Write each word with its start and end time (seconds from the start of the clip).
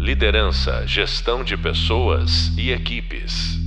Liderança, 0.00 0.86
gestão 0.86 1.44
de 1.44 1.58
pessoas 1.58 2.48
e 2.56 2.70
equipes. 2.70 3.58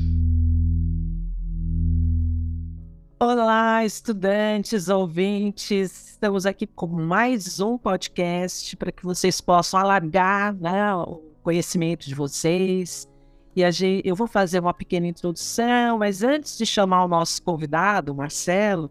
Olá, 3.19 3.85
estudantes, 3.85 4.89
ouvintes. 4.89 6.09
Estamos 6.09 6.47
aqui 6.47 6.65
com 6.65 6.87
mais 6.87 7.59
um 7.59 7.77
podcast 7.77 8.75
para 8.77 8.91
que 8.91 9.03
vocês 9.03 9.39
possam 9.39 9.79
alargar 9.79 10.55
né, 10.55 10.95
o 10.95 11.21
conhecimento 11.43 12.07
de 12.07 12.15
vocês. 12.15 13.07
E 13.55 13.71
gente, 13.71 14.01
eu 14.03 14.15
vou 14.15 14.25
fazer 14.25 14.59
uma 14.59 14.73
pequena 14.73 15.05
introdução, 15.05 15.99
mas 15.99 16.23
antes 16.23 16.57
de 16.57 16.65
chamar 16.65 17.05
o 17.05 17.07
nosso 17.07 17.43
convidado, 17.43 18.15
Marcelo, 18.15 18.89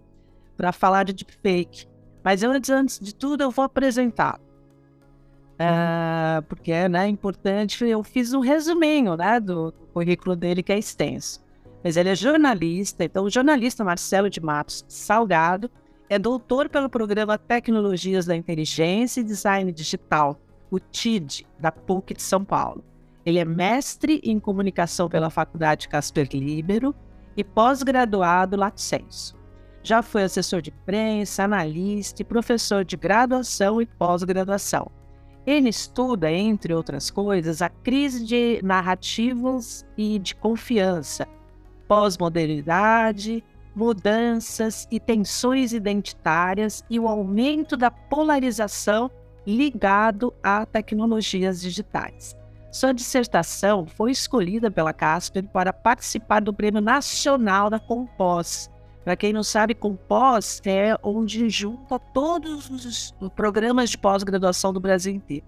para 0.57 0.71
falar 0.71 1.03
de 1.03 1.13
deepfake. 1.13 1.89
Mas 2.23 2.45
antes, 2.45 2.71
antes 2.71 3.01
de 3.01 3.13
tudo, 3.13 3.43
eu 3.43 3.51
vou 3.51 3.65
apresentar. 3.65 4.39
Uh, 5.63 6.43
porque 6.49 6.73
é 6.73 6.89
né, 6.89 7.07
importante, 7.07 7.85
eu 7.85 8.03
fiz 8.03 8.33
um 8.33 8.41
resuminho 8.41 9.17
né, 9.17 9.39
do, 9.39 9.73
currículo 9.93 10.35
dele, 10.35 10.63
que 10.63 10.73
é 10.73 10.79
extenso. 10.79 11.41
Mas 11.85 11.97
ele 11.97 12.09
é 12.09 12.17
jornalista, 12.17 13.05
então 13.05 13.25
o 13.25 13.31
jornalista 13.31 13.85
Marcelo 13.85 14.29
de 14.29 14.41
Matos 14.41 14.85
Salgado 14.89 15.71
é 16.09 16.19
doutor 16.19 16.69
pelo 16.69 16.89
programa 16.89 17.39
Tecnologias 17.39 18.27
da 18.27 18.35
Inteligência 18.35 19.21
e 19.21 19.25
Design 19.25 19.71
Digital, 19.71 20.41
o 20.71 20.81
TID, 20.81 21.47
da 21.61 21.71
PUC 21.71 22.15
de 22.15 22.23
São 22.23 22.45
Paulo. 22.45 22.85
Ele 23.25 23.39
é 23.39 23.45
mestre 23.45 24.21
em 24.25 24.41
comunicação 24.41 25.09
pela 25.09 25.31
Faculdade 25.31 25.89
Casper 25.89 26.29
Libero 26.33 26.95
e 27.37 27.45
pós-graduado 27.45 28.57
Lato 28.57 28.81
Senso. 28.81 29.37
Já 29.85 30.03
foi 30.03 30.25
assessor 30.25 30.61
de 30.61 30.71
imprensa, 30.71 31.45
analista 31.45 32.23
e 32.23 32.25
professor 32.25 32.85
de 32.85 32.97
graduação 32.97 33.81
e 33.81 33.87
pós-graduação 33.87 34.91
ele 35.47 35.69
estuda, 35.69 36.31
entre 36.31 36.73
outras 36.73 37.11
coisas, 37.11 37.61
a 37.63 37.69
crise 37.69 38.25
de 38.25 38.61
narrativas 38.63 39.85
e 39.97 40.19
de 40.19 40.35
confiança, 40.35 41.27
pós-modernidade, 41.89 43.45
mudanças 43.75 44.87
e 44.91 45.01
tensões 45.01 45.73
identitárias 45.73 46.85
e 46.89 47.01
o 47.01 47.09
aumento 47.09 47.77
da 47.77 47.91
polarização 47.91 49.11
ligado 49.47 50.33
a 50.43 50.65
tecnologias 50.65 51.61
digitais. 51.61 52.37
Sua 52.71 52.93
dissertação 52.93 53.87
foi 53.87 54.13
escolhida 54.13 54.71
pela 54.71 54.93
Casper 54.93 55.45
para 55.49 55.73
participar 55.73 56.41
do 56.41 56.55
Prêmio 56.55 56.81
Nacional 56.81 57.69
da 57.69 57.79
Compós, 57.79 58.71
para 59.05 59.17
quem 59.17 59.33
não 59.33 59.43
sabe, 59.43 59.75
Compós 59.75 60.61
é 60.65 60.97
onde 61.03 61.49
junta 61.51 61.99
todos 61.99 62.71
os 62.71 63.15
programas 63.35 63.91
de 63.91 63.99
pós-graduação 63.99 64.73
do 64.73 64.81
Brasil 64.81 65.13
inteiro. 65.13 65.45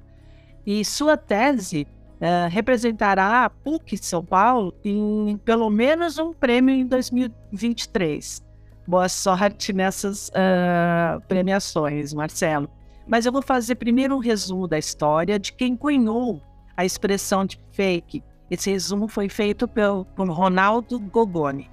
E 0.66 0.84
sua 0.84 1.16
tese 1.16 1.86
uh, 2.14 2.48
representará 2.50 3.44
a 3.44 3.50
PUC 3.50 3.96
São 3.98 4.24
Paulo 4.24 4.74
em 4.84 5.36
pelo 5.44 5.70
menos 5.70 6.18
um 6.18 6.32
prêmio 6.32 6.74
em 6.74 6.86
2023. 6.86 8.42
Boa 8.86 9.08
sorte 9.08 9.72
nessas 9.72 10.28
uh, 10.28 11.20
premiações, 11.28 12.12
Marcelo. 12.12 12.68
Mas 13.06 13.24
eu 13.24 13.32
vou 13.32 13.42
fazer 13.42 13.76
primeiro 13.76 14.16
um 14.16 14.18
resumo 14.18 14.66
da 14.66 14.78
história 14.78 15.38
de 15.38 15.52
quem 15.52 15.76
cunhou 15.76 16.42
a 16.76 16.84
expressão 16.84 17.44
de 17.44 17.60
fake. 17.72 18.22
Esse 18.50 18.70
resumo 18.70 19.06
foi 19.06 19.28
feito 19.28 19.68
pelo, 19.68 20.04
por 20.06 20.28
Ronaldo 20.28 20.98
Gogoni. 20.98 21.70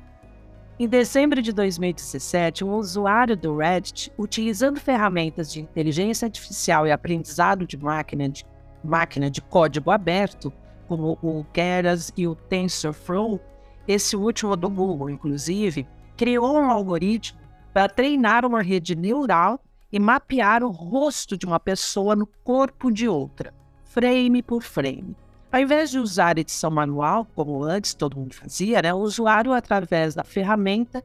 Em 0.82 0.88
dezembro 0.88 1.44
de 1.44 1.54
2017, 1.54 2.66
um 2.66 2.74
usuário 2.74 3.38
do 3.38 3.56
Reddit, 3.56 4.12
utilizando 4.18 4.80
ferramentas 4.80 5.54
de 5.54 5.62
inteligência 5.62 6.26
artificial 6.26 6.88
e 6.88 6.92
aprendizado 6.92 7.68
de 7.68 7.78
máquina 7.78 8.28
de, 8.28 8.44
máquina 8.84 9.30
de 9.30 9.44
código 9.44 9.92
aberto, 9.92 10.52
como 10.88 11.20
o 11.22 11.46
Keras 11.54 12.12
e 12.18 12.28
o 12.28 12.34
TensorFlow, 12.34 13.40
esse 13.88 14.16
último 14.16 14.58
do 14.58 14.68
Google, 14.72 15.12
inclusive, 15.12 15.88
criou 16.18 16.58
um 16.58 16.72
algoritmo 16.72 17.40
para 17.72 17.88
treinar 17.88 18.44
uma 18.44 18.64
rede 18.64 18.96
neural 18.96 19.64
e 19.92 20.00
mapear 20.00 20.64
o 20.64 20.72
rosto 20.72 21.38
de 21.38 21.46
uma 21.46 21.60
pessoa 21.60 22.16
no 22.16 22.26
corpo 22.44 22.92
de 22.92 23.08
outra, 23.08 23.54
frame 23.84 24.42
por 24.42 24.64
frame. 24.64 25.16
Ao 25.52 25.60
invés 25.60 25.92
de 25.92 26.00
usar 26.00 26.38
edição 26.38 26.72
manual, 26.72 27.28
como 27.36 27.62
antes 27.62 27.94
todo 27.94 28.18
mundo 28.18 28.34
fazia, 28.34 28.82
né, 28.82 28.94
o 28.94 29.00
usuário, 29.00 29.52
através 29.52 30.16
da 30.16 30.24
ferramenta, 30.24 31.04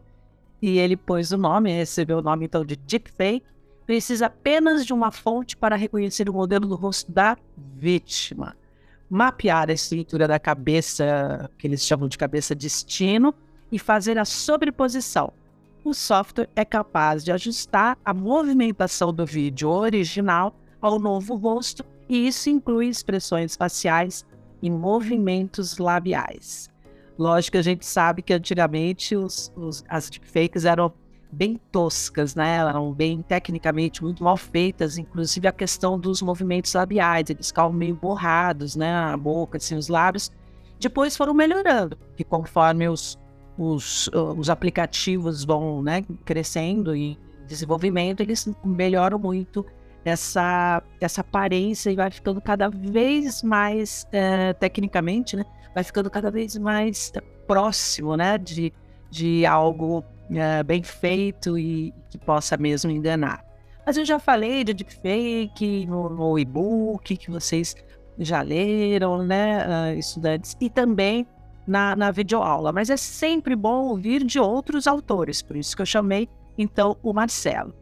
e 0.63 0.79
ele 0.79 0.97
pôs 0.97 1.33
o 1.33 1.37
nome, 1.37 1.73
recebeu 1.73 2.19
o 2.19 2.23
nome 2.23 2.47
então 2.47 2.65
de 2.65 2.77
deepfake, 2.77 3.45
precisa 3.85 4.27
apenas 4.27 4.87
de 4.87 4.93
uma 4.93 5.11
fonte 5.11 5.57
para 5.57 5.75
reconhecer 5.75 6.31
o 6.31 6.33
modelo 6.33 6.69
do 6.69 6.77
rosto 6.77 7.11
da 7.11 7.37
vítima, 7.57 8.57
mapear 9.11 9.69
a 9.69 9.73
estrutura 9.73 10.29
da 10.29 10.39
cabeça, 10.39 11.51
que 11.59 11.67
eles 11.67 11.85
chamam 11.85 12.09
de 12.09 12.17
cabeça 12.17 12.55
destino, 12.55 13.35
e 13.73 13.81
fazer 13.81 14.17
a 14.17 14.25
sobreposição. 14.25 15.33
O 15.85 15.93
software 15.93 16.49
é 16.55 16.65
capaz 16.65 17.25
de 17.25 17.33
ajustar 17.33 17.99
a 18.05 18.15
movimentação 18.15 19.13
do 19.13 19.27
vídeo 19.27 19.69
original 19.71 20.55
ao 20.81 21.01
novo 21.01 21.35
rosto, 21.35 21.85
e 22.09 22.29
isso 22.29 22.49
inclui 22.49 22.87
expressões 22.87 23.57
faciais 23.57 24.25
e 24.63 24.71
movimentos 24.71 25.79
labiais. 25.79 26.69
Lógico 27.19 27.53
que 27.53 27.59
a 27.59 27.63
gente 27.63 27.87
sabe 27.87 28.23
que 28.23 28.33
antigamente 28.33 29.17
os, 29.17 29.53
os, 29.57 29.85
as 29.89 30.11
deepfakes 30.11 30.65
eram 30.65 30.93
bem 31.33 31.61
toscas, 31.73 32.35
né? 32.35 32.57
Eram 32.57 32.93
bem 32.93 33.23
tecnicamente 33.23 34.03
muito 34.03 34.23
mal 34.23 34.37
feitas, 34.37 34.99
inclusive 34.99 35.49
a 35.49 35.53
questão 35.53 35.99
dos 35.99 36.23
movimentos 36.23 36.73
labiais, 36.75 37.31
eles 37.31 37.49
ficavam 37.49 37.73
meio 37.73 37.95
borrados, 37.95 38.77
né? 38.77 38.93
A 38.95 39.17
boca, 39.17 39.59
assim, 39.59 39.77
os 39.77 39.89
lábios. 39.89 40.31
Depois 40.79 41.17
foram 41.17 41.33
melhorando, 41.33 41.97
que 42.17 42.25
conforme 42.25 42.89
os, 42.89 43.19
os, 43.57 44.11
os 44.37 44.51
aplicativos 44.51 45.43
vão 45.43 45.83
né, 45.83 46.05
crescendo 46.25 46.95
e 46.95 47.19
desenvolvimento, 47.47 48.21
eles 48.21 48.49
melhoram 48.63 49.19
muito 49.19 49.65
essa, 50.07 50.83
essa 51.01 51.21
aparência 51.21 51.91
e 51.91 51.97
vai 51.97 52.11
ficando 52.11 52.41
cada 52.41 52.69
vez 52.71 53.43
mais, 53.43 54.07
é, 54.13 54.53
tecnicamente, 54.53 55.37
né? 55.37 55.45
Vai 55.75 55.83
ficando 55.83 56.09
cada 56.09 56.31
vez 56.31 56.57
mais 56.57 57.13
próximo, 57.47 58.17
né? 58.17 58.39
De, 58.39 58.73
de 59.11 59.45
algo 59.45 60.05
é, 60.31 60.63
bem 60.63 60.83
feito 60.83 61.59
e 61.59 61.93
que 62.09 62.19
possa 62.19 62.57
mesmo 62.57 62.91
enganar. 62.91 63.45
Mas 63.85 63.97
eu 63.97 64.05
já 64.05 64.19
falei 64.19 64.63
de 64.63 64.75
deepfake 64.75 65.87
no, 65.87 66.09
no 66.09 66.39
e-book 66.39 67.17
que 67.17 67.31
vocês 67.31 67.75
já 68.19 68.43
leram, 68.43 69.25
né, 69.25 69.67
uh, 69.67 69.99
estudantes, 69.99 70.57
e 70.61 70.71
também 70.71 71.27
na, 71.67 71.95
na 71.95 72.11
videoaula. 72.11 72.73
Mas 72.73 72.91
é 72.91 72.97
sempre 72.97 73.55
bom 73.55 73.89
ouvir 73.89 74.25
de 74.25 74.41
outros 74.41 74.87
autores, 74.87 75.43
por 75.43 75.57
isso 75.57 75.77
que 75.77 75.83
eu 75.83 75.87
chamei, 75.87 76.29
então, 76.57 76.97
o 77.03 77.13
Marcelo. 77.13 77.75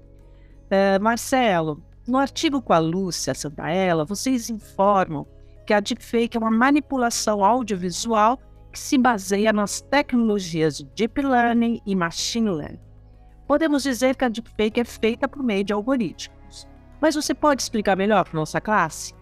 Uh, 0.67 1.01
Marcelo, 1.01 1.81
no 2.07 2.19
artigo 2.19 2.61
com 2.61 2.73
a 2.73 2.79
Lúcia 2.79 3.35
Santaella, 3.35 4.05
vocês 4.05 4.51
informam 4.51 5.27
que 5.67 5.73
a 5.73 5.81
deepfake 5.81 6.37
é 6.37 6.41
uma 6.41 6.51
manipulação 6.51 7.45
audiovisual 7.45 8.39
que 8.71 8.79
se 8.79 8.99
baseia 8.99 9.53
nas 9.53 9.81
tecnologias 9.81 10.79
de 10.79 10.85
deep 10.95 11.23
learning 11.23 11.81
e 11.87 11.97
machine 11.97 12.51
learning. 12.51 12.81
Podemos 13.47 13.83
dizer 13.83 14.17
que 14.17 14.25
a 14.25 14.29
deepfake 14.29 14.81
é 14.81 14.85
feita 14.85 15.29
por 15.29 15.43
meio 15.43 15.65
de 15.65 15.73
algoritmos. 15.73 16.67
Mas 17.01 17.15
você 17.15 17.33
pode 17.35 17.63
explicar 17.63 17.97
melhor 17.97 18.25
para 18.25 18.39
nossa 18.39 18.61
classe? 18.61 19.15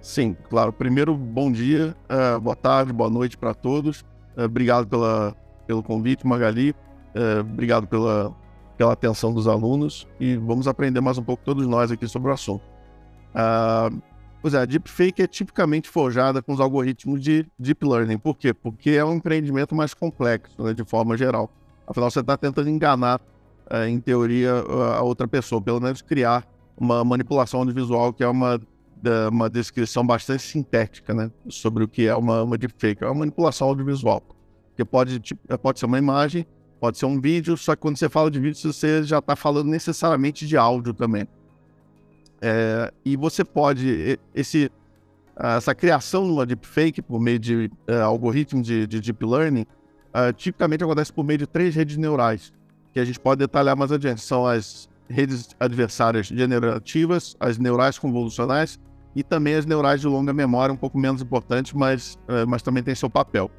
Sim, 0.00 0.36
claro. 0.48 0.72
Primeiro, 0.72 1.14
bom 1.14 1.50
dia, 1.50 1.96
uh, 2.08 2.40
boa 2.40 2.56
tarde, 2.56 2.92
boa 2.92 3.10
noite 3.10 3.36
para 3.36 3.52
todos. 3.52 4.02
Uh, 4.36 4.44
obrigado 4.44 4.86
pela, 4.86 5.36
pelo 5.66 5.82
convite, 5.82 6.26
Magali. 6.26 6.70
Uh, 6.70 7.40
obrigado 7.40 7.86
pela, 7.86 8.34
pela 8.78 8.92
atenção 8.92 9.34
dos 9.34 9.48
alunos 9.48 10.06
e 10.20 10.36
vamos 10.36 10.68
aprender 10.68 11.00
mais 11.00 11.18
um 11.18 11.22
pouco 11.22 11.42
todos 11.44 11.66
nós 11.66 11.90
aqui 11.90 12.06
sobre 12.06 12.30
o 12.30 12.32
assunto. 12.32 12.62
Uh, 13.34 14.00
pois 14.40 14.54
é, 14.54 14.58
a 14.58 14.64
deepfake 14.64 15.20
é 15.20 15.26
tipicamente 15.26 15.88
forjada 15.88 16.40
com 16.40 16.52
os 16.52 16.60
algoritmos 16.60 17.20
de 17.20 17.44
deep 17.58 17.84
learning. 17.84 18.18
Por 18.18 18.36
quê? 18.36 18.54
Porque 18.54 18.90
é 18.90 19.04
um 19.04 19.14
empreendimento 19.14 19.74
mais 19.74 19.92
complexo, 19.92 20.62
né, 20.62 20.72
de 20.72 20.84
forma 20.84 21.16
geral. 21.16 21.50
Afinal, 21.88 22.08
você 22.08 22.20
está 22.20 22.36
tentando 22.36 22.70
enganar, 22.70 23.20
uh, 23.68 23.84
em 23.88 23.98
teoria, 23.98 24.52
a 24.96 25.02
outra 25.02 25.26
pessoa, 25.26 25.60
pelo 25.60 25.80
menos 25.80 26.00
criar 26.00 26.46
uma 26.76 27.04
manipulação 27.04 27.58
audiovisual 27.60 28.12
que 28.12 28.22
é 28.22 28.28
uma, 28.28 28.60
uma 29.32 29.50
descrição 29.50 30.06
bastante 30.06 30.44
sintética 30.44 31.12
né, 31.12 31.32
sobre 31.48 31.82
o 31.82 31.88
que 31.88 32.06
é 32.06 32.14
uma, 32.14 32.44
uma 32.44 32.56
deepfake. 32.56 33.02
É 33.02 33.06
uma 33.08 33.16
manipulação 33.16 33.66
audiovisual. 33.66 34.22
Que 34.76 34.84
pode, 34.84 35.20
pode 35.60 35.80
ser 35.80 35.86
uma 35.86 35.98
imagem, 35.98 36.46
Pode 36.80 36.96
ser 36.96 37.06
um 37.06 37.20
vídeo, 37.20 37.56
só 37.56 37.74
que 37.74 37.82
quando 37.82 37.96
você 37.96 38.08
fala 38.08 38.30
de 38.30 38.38
vídeo, 38.38 38.72
você 38.72 39.02
já 39.02 39.18
está 39.18 39.34
falando 39.34 39.68
necessariamente 39.68 40.46
de 40.46 40.56
áudio 40.56 40.94
também. 40.94 41.26
É, 42.40 42.92
e 43.04 43.16
você 43.16 43.44
pode, 43.44 44.18
esse, 44.32 44.70
essa 45.36 45.74
criação 45.74 46.24
de 46.24 46.32
uma 46.32 46.46
deepfake 46.46 47.02
por 47.02 47.20
meio 47.20 47.38
de 47.38 47.70
uh, 47.88 48.02
algoritmos 48.04 48.66
de, 48.66 48.86
de, 48.86 49.00
deep 49.00 49.24
learning, 49.24 49.66
uh, 50.14 50.32
tipicamente 50.32 50.84
acontece 50.84 51.12
por 51.12 51.24
meio 51.24 51.38
de 51.38 51.46
três 51.46 51.74
redes 51.74 51.96
neurais, 51.96 52.52
que 52.92 53.00
a 53.00 53.04
gente 53.04 53.18
pode 53.18 53.40
detalhar 53.40 53.76
mais 53.76 53.90
adiante. 53.90 54.20
São 54.20 54.46
as 54.46 54.88
redes 55.08 55.48
adversárias 55.58 56.26
generativas, 56.26 57.36
as 57.40 57.58
neurais 57.58 57.98
convolucionais 57.98 58.78
e 59.16 59.24
também 59.24 59.54
as 59.54 59.66
neurais 59.66 60.00
de 60.00 60.06
longa 60.06 60.32
memória, 60.32 60.72
um 60.72 60.76
pouco 60.76 60.96
menos 60.96 61.22
importantes, 61.22 61.72
mas, 61.72 62.14
uh, 62.28 62.46
mas 62.46 62.62
também 62.62 62.84
tem 62.84 62.94
seu 62.94 63.10
papel. 63.10 63.50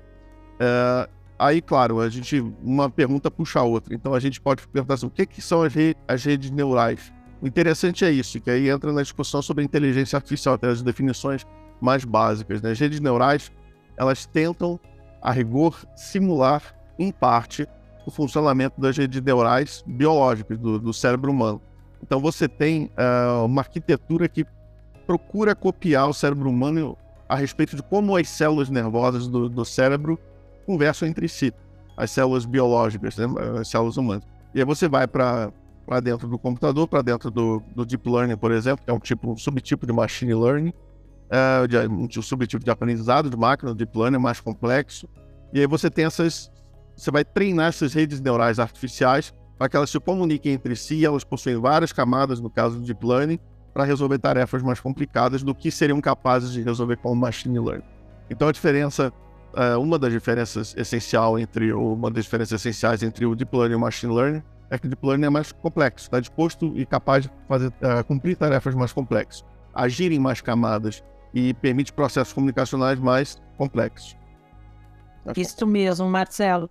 Uh, 0.56 1.19
aí, 1.39 1.62
claro, 1.62 2.01
a 2.01 2.09
gente 2.09 2.39
uma 2.62 2.89
pergunta 2.89 3.31
puxa 3.31 3.59
a 3.59 3.63
outra. 3.63 3.95
Então 3.95 4.13
a 4.13 4.19
gente 4.19 4.39
pode 4.41 4.68
perguntar 4.68 4.95
assim, 4.95 5.07
o 5.07 5.09
que, 5.09 5.25
que 5.25 5.41
são 5.41 5.63
as, 5.63 5.74
re 5.74 5.95
as 6.07 6.24
redes 6.24 6.51
neurais? 6.51 7.13
O 7.41 7.47
interessante 7.47 8.03
é 8.03 8.12
isso, 8.12 8.41
que 8.41 8.51
aí 8.51 8.69
entra 8.69 8.91
na 8.91 9.01
discussão 9.01 9.41
sobre 9.41 9.63
a 9.63 9.65
inteligência 9.65 10.18
artificial, 10.18 10.56
até 10.56 10.68
as 10.68 10.81
definições 10.81 11.45
mais 11.80 12.03
básicas. 12.03 12.62
Né? 12.62 12.71
As 12.71 12.80
redes 12.80 13.00
neurais, 13.00 13.50
elas 13.95 14.25
tentam, 14.25 14.77
a 15.21 15.31
rigor, 15.31 15.86
simular, 15.95 16.62
em 16.97 17.12
parte, 17.12 17.65
o 18.06 18.12
funcionamento 18.12 18.80
das 18.81 18.97
redes 18.97 19.21
neurais 19.21 19.83
biológicas 19.88 20.57
do, 20.57 20.77
do 20.80 20.94
cérebro 20.94 21.31
humano. 21.31 21.62
Então 22.03 22.19
você 22.19 22.47
tem 22.47 22.92
uh, 22.97 23.45
uma 23.45 23.62
arquitetura 23.62 24.27
que 24.27 24.45
procura 25.07 25.56
copiar 25.56 26.09
o 26.09 26.13
cérebro 26.13 26.50
humano 26.50 26.97
a 27.27 27.35
respeito 27.35 27.75
de 27.75 27.83
como 27.83 28.18
as 28.18 28.27
células 28.27 28.69
nervosas 28.69 29.27
do, 29.27 29.47
do 29.47 29.63
cérebro 29.63 30.19
conversam 30.69 31.07
entre 31.07 31.27
si, 31.27 31.51
as 31.98 32.12
células 32.12 32.45
biológicas, 32.45 33.18
né, 33.18 33.25
as 33.60 33.68
células 33.68 33.98
humanas. 33.98 34.24
E 34.54 34.60
aí 34.60 34.66
você 34.66 34.88
vai 34.88 35.07
para 35.07 35.51
dentro 36.04 36.27
do 36.27 36.38
computador, 36.38 36.88
para 36.88 37.01
dentro 37.01 37.31
do, 37.31 37.60
do, 37.75 37.83
Deep 37.83 38.07
Learning, 38.07 38.38
por 38.38 38.51
exemplo, 38.51 38.86
que 38.86 38.92
é 38.92 38.94
um 38.94 39.00
tipo 39.00 39.31
um 39.31 39.38
subtipo 39.38 39.88
de 39.88 39.92
Machine 39.92 40.36
Learning, 40.36 40.69
uh, 40.69 41.68
de, 41.68 41.77
um 41.88 42.21
subtipo 42.21 42.63
de 42.63 42.69
aprendizado 42.69 43.31
de 43.31 43.36
máquina, 43.36 43.74
Deep 43.74 43.98
Learning 43.98 44.19
mais 44.19 44.39
complexo. 44.39 45.10
E 45.51 45.60
aí 45.60 45.66
você 45.66 45.89
tem 45.89 46.06
essas, 46.06 46.51
você 46.95 47.10
vai 47.10 47.25
treinar 47.25 47.69
essas 47.69 47.92
redes 47.92 48.21
neurais 48.21 48.60
artificiais 48.60 49.33
para 49.57 49.68
que 49.68 49.75
elas 49.75 49.89
se 49.89 50.00
comuniquem 50.00 50.54
entre 50.54 50.75
si, 50.75 51.04
elas 51.04 51.24
possuem 51.24 51.57
várias 51.57 51.92
camadas, 51.92 52.39
no 52.39 52.50
caso 52.51 52.77
do 52.77 52.86
Deep 52.86 53.04
Learning, 53.04 53.39
para 53.74 53.86
resolver 53.86 54.19
tarefas 54.19 54.62
mais 54.62 54.80
complicadas 54.80 55.42
do 55.42 55.56
que 55.56 55.71
seriam 55.71 56.00
capazes 56.00 56.51
de 56.51 56.62
resolver 56.62 56.98
com 56.98 57.12
o 57.12 57.16
Machine 57.16 57.60
Learning. 57.60 57.86
Então 58.30 58.48
a 58.48 58.51
diferença, 58.51 59.12
é, 59.56 59.75
uma 59.78 59.98
das 59.98 60.12
diferenças 60.12 60.75
essencial 60.78 61.38
entre 61.40 61.74
uma 61.74 62.10
das 62.12 62.25
diferenças 62.25 62.60
essenciais 62.62 63.04
entre 63.04 63.25
o 63.25 63.36
Deep 63.36 63.56
Learning 63.56 63.74
e 63.74 63.75
o 63.75 63.80
Machine 63.80 64.13
Learning 64.13 64.44
é 64.69 64.78
que 64.78 64.86
o 64.86 64.90
Deep 64.90 65.06
Learning 65.06 65.25
é 65.25 65.30
mais 65.30 65.51
complexo, 65.51 66.06
está 66.06 66.19
disposto 66.19 66.72
e 66.75 66.86
capaz 66.86 67.24
de 67.24 67.31
fazer, 67.48 67.68
uh, 67.68 68.04
cumprir 68.07 68.36
tarefas 68.36 68.75
mais 68.75 68.94
complexas, 68.94 69.44
agir 69.74 70.12
em 70.12 70.19
mais 70.19 70.42
camadas 70.42 71.04
e 71.34 71.54
permite 71.56 71.92
processos 71.92 72.34
comunicacionais 72.34 73.00
mais 73.00 73.42
complexos. 73.57 74.16
Isso 75.36 75.66
mesmo, 75.66 76.07
Marcelo. 76.07 76.69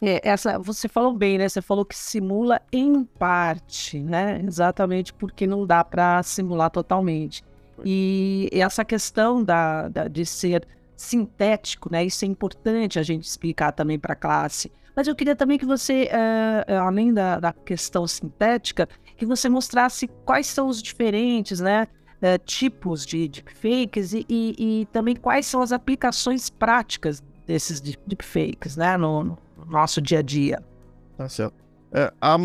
É, 0.00 0.20
essa, 0.28 0.58
você 0.58 0.88
falou 0.88 1.16
bem, 1.16 1.38
né? 1.38 1.48
Você 1.48 1.62
falou 1.62 1.84
que 1.84 1.96
simula 1.96 2.60
em 2.72 3.04
parte, 3.04 4.00
né? 4.00 4.40
Exatamente 4.44 5.12
porque 5.12 5.46
não 5.46 5.66
dá 5.66 5.84
para 5.84 6.22
simular 6.22 6.70
totalmente. 6.70 7.44
E 7.84 8.48
essa 8.52 8.84
questão 8.84 9.42
da, 9.42 9.88
da, 9.88 10.08
de 10.08 10.24
ser 10.26 10.66
sintético, 11.02 11.90
né? 11.90 12.04
Isso 12.04 12.24
é 12.24 12.28
importante 12.28 12.98
a 12.98 13.02
gente 13.02 13.24
explicar 13.24 13.72
também 13.72 13.98
para 13.98 14.12
a 14.12 14.16
classe. 14.16 14.70
Mas 14.94 15.08
eu 15.08 15.16
queria 15.16 15.34
também 15.34 15.58
que 15.58 15.66
você, 15.66 16.08
uh, 16.12 16.74
além 16.74 17.12
da, 17.12 17.40
da, 17.40 17.52
questão 17.52 18.06
sintética, 18.06 18.88
que 19.16 19.26
você 19.26 19.48
mostrasse 19.48 20.08
quais 20.24 20.46
são 20.46 20.68
os 20.68 20.82
diferentes, 20.82 21.60
né? 21.60 21.88
Uh, 22.18 22.38
tipos 22.44 23.04
de 23.04 23.26
deepfakes 23.26 24.12
e, 24.12 24.24
e, 24.28 24.82
e, 24.82 24.86
também 24.92 25.16
quais 25.16 25.46
são 25.46 25.60
as 25.60 25.72
aplicações 25.72 26.48
práticas 26.48 27.20
desses 27.46 27.80
deepfakes, 27.80 28.76
né? 28.76 28.96
No, 28.96 29.24
no 29.24 29.38
nosso 29.66 30.00
dia 30.00 30.20
a 30.20 30.22
dia. 30.22 30.62
Tá 31.16 31.28
certo. 31.28 31.54
É, 31.90 32.12
há 32.20 32.38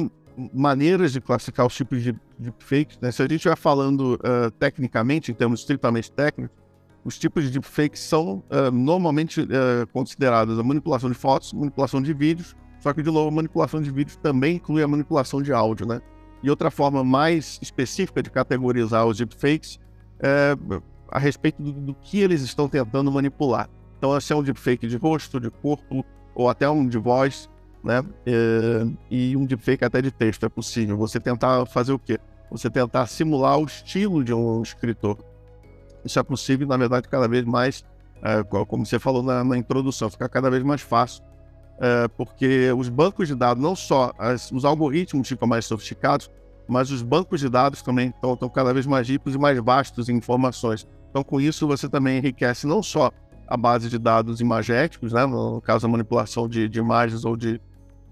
maneiras 0.54 1.14
de 1.14 1.22
classificar 1.22 1.66
os 1.66 1.76
tipos 1.76 2.02
de, 2.02 2.16
de 2.40 2.54
fakes, 2.60 2.98
né? 3.00 3.12
Se 3.12 3.22
a 3.22 3.26
gente 3.26 3.36
estiver 3.36 3.56
falando 3.56 4.16
uh, 4.16 4.50
tecnicamente, 4.52 5.32
em 5.32 5.36
termos 5.36 5.60
estritamente 5.60 6.12
técnicos, 6.12 6.67
os 7.08 7.18
tipos 7.18 7.46
de 7.46 7.52
deepfakes 7.52 8.02
são 8.02 8.44
uh, 8.52 8.70
normalmente 8.70 9.40
uh, 9.40 9.88
considerados 9.94 10.60
a 10.60 10.64
manipulação 10.64 11.10
de 11.10 11.16
fotos, 11.16 11.54
manipulação 11.54 12.02
de 12.02 12.14
vídeos, 12.14 12.54
só 12.82 12.92
que, 12.92 13.02
de 13.02 13.10
novo, 13.10 13.30
a 13.30 13.32
manipulação 13.32 13.82
de 13.82 13.90
vídeos 13.90 14.18
também 14.18 14.58
inclui 14.58 14.84
a 14.84 14.88
manipulação 14.90 15.42
de 15.42 15.54
áudio, 15.54 15.88
né? 15.88 16.02
E 16.44 16.50
outra 16.50 16.70
forma 16.70 17.06
mais 17.06 17.60
específica 17.62 18.22
de 18.22 18.30
categorizar 18.30 19.08
os 19.08 19.18
deepfakes 19.18 19.80
é 20.20 20.54
a 21.10 21.18
respeito 21.18 21.64
do, 21.64 21.72
do 21.72 21.94
que 21.94 22.20
eles 22.20 22.42
estão 22.42 22.68
tentando 22.68 23.10
manipular. 23.10 23.70
Então, 23.98 24.20
se 24.20 24.34
é 24.34 24.36
um 24.36 24.44
deepfake 24.44 24.86
de 24.86 24.98
rosto, 24.98 25.40
de 25.40 25.50
corpo, 25.50 26.06
ou 26.36 26.50
até 26.50 26.70
um 26.70 26.86
de 26.86 26.98
voz, 26.98 27.50
né? 27.86 28.04
E, 28.26 29.30
e 29.32 29.38
um 29.38 29.46
deepfake 29.46 29.86
até 29.86 30.02
de 30.02 30.12
texto 30.12 30.46
é 30.46 30.50
possível. 30.50 30.98
Você 30.98 31.22
tentar 31.22 31.66
fazer 31.68 31.94
o 31.94 32.00
quê? 32.00 32.20
Você 32.52 32.70
tentar 32.70 33.08
simular 33.08 33.58
o 33.58 33.64
estilo 33.64 34.26
de 34.26 34.34
um 34.34 34.62
escritor. 34.62 35.18
Isso 36.08 36.18
é 36.18 36.24
possível, 36.24 36.66
na 36.66 36.78
verdade, 36.78 37.08
cada 37.10 37.28
vez 37.28 37.44
mais, 37.44 37.84
é, 38.24 38.42
como 38.44 38.86
você 38.86 38.98
falou 38.98 39.22
na, 39.22 39.44
na, 39.44 39.58
introdução, 39.58 40.10
fica 40.10 40.28
cada 40.30 40.50
vez 40.50 40.64
mais 40.64 40.82
fácil, 40.82 41.24
é, 41.80 42.08
porque 42.08 42.72
os 42.72 42.88
bancos 42.88 43.28
de 43.28 43.36
dados, 43.36 43.62
não 43.62 43.76
só 43.76 44.14
as, 44.18 44.52
os 44.52 44.64
algoritmos 44.64 45.28
ficam 45.28 45.48
mais 45.48 45.66
sofisticados, 45.66 46.32
mas 46.68 46.92
os 46.92 47.02
bancos 47.02 47.42
de 47.42 47.50
dados 47.50 47.82
também 47.82 48.10
estão, 48.10 48.34
estão 48.34 48.50
cada 48.50 48.74
vez 48.74 48.86
mais 48.86 49.08
ricos 49.08 49.36
e 49.36 49.38
mais 49.38 49.60
vastos 49.60 50.10
em 50.10 50.16
informações. 50.16 50.88
Então, 51.10 51.24
com 51.24 51.40
isso, 51.40 51.68
você 51.68 51.88
também 51.90 52.18
enriquece 52.18 52.66
não 52.66 52.82
só 52.82 53.12
a 53.48 53.58
base 53.58 53.90
de 53.90 53.98
dados 53.98 54.42
imagéticos, 54.42 55.14
né, 55.14 55.26
no 55.26 55.62
caso 55.62 55.86
a 55.86 55.90
manipulação 55.90 56.48
de, 56.48 56.68
de 56.68 56.80
imagens 56.80 57.26
ou 57.26 57.36
de 57.38 57.62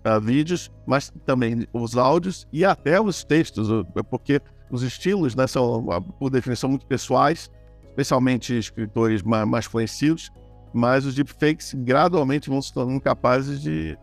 uh, 0.06 0.20
vídeos, 0.22 0.72
mas 0.86 1.12
também 1.26 1.66
os 1.74 1.98
áudios 1.98 2.48
e 2.52 2.64
até 2.64 3.00
os 3.00 3.24
textos, 3.24 3.68
porque 4.10 4.42
os 4.72 4.84
estilos 4.84 5.36
né, 5.36 5.48
são, 5.48 5.86
por 6.20 6.30
definição, 6.30 6.70
muito 6.70 6.86
pessoais, 6.86 7.52
especialmente 7.96 8.58
escritores 8.58 9.24
mais, 9.24 9.48
mais 9.48 9.68
conhecidos, 9.68 10.32
mas 10.74 11.06
os 11.06 11.16
deepfakes 11.16 11.74
gradualmente 11.74 12.50
vão 12.50 12.62
se 12.62 12.74
tornando 12.74 13.00
capazes 13.00 13.62
de 13.62 13.98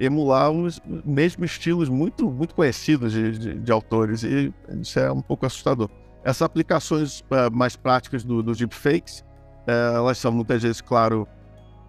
emular 0.00 0.50
os 0.50 0.80
mesmos 1.04 1.52
estilos 1.52 1.88
muito, 1.88 2.30
muito 2.30 2.54
conhecidos 2.54 3.12
de, 3.12 3.38
de, 3.38 3.54
de 3.54 3.72
autores, 3.72 4.24
e 4.24 4.52
isso 4.80 4.98
é 4.98 5.10
um 5.10 5.22
pouco 5.22 5.46
assustador. 5.46 5.88
Essas 6.24 6.42
aplicações 6.42 7.20
uh, 7.20 7.50
mais 7.52 7.76
práticas 7.76 8.24
do, 8.24 8.42
dos 8.42 8.58
deepfakes 8.58 9.24
é, 9.68 9.94
elas 9.94 10.16
são 10.16 10.32
muitas 10.32 10.62
vezes, 10.62 10.80
claro, 10.80 11.28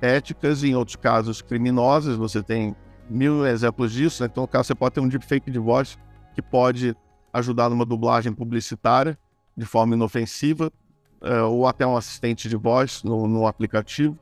éticas, 0.01 0.65
em 0.65 0.75
outros 0.75 0.97
casos 0.97 1.41
criminosas. 1.41 2.17
Você 2.17 2.43
tem 2.43 2.75
mil 3.09 3.45
exemplos 3.47 3.93
disso. 3.93 4.21
Né? 4.21 4.29
Então, 4.29 4.43
no 4.43 4.47
caso, 4.49 4.67
você 4.67 4.75
pode 4.75 4.95
ter 4.95 4.99
um 4.99 5.07
deepfake 5.07 5.49
de 5.49 5.59
voz 5.59 5.97
que 6.35 6.41
pode 6.41 6.93
ajudar 7.31 7.69
numa 7.69 7.85
dublagem 7.85 8.33
publicitária 8.33 9.17
de 9.55 9.65
forma 9.65 9.95
inofensiva, 9.95 10.69
é, 11.21 11.41
ou 11.41 11.67
até 11.67 11.85
um 11.85 11.95
assistente 11.95 12.47
de 12.47 12.55
voz 12.55 13.03
no, 13.03 13.27
no 13.27 13.47
aplicativo, 13.47 14.17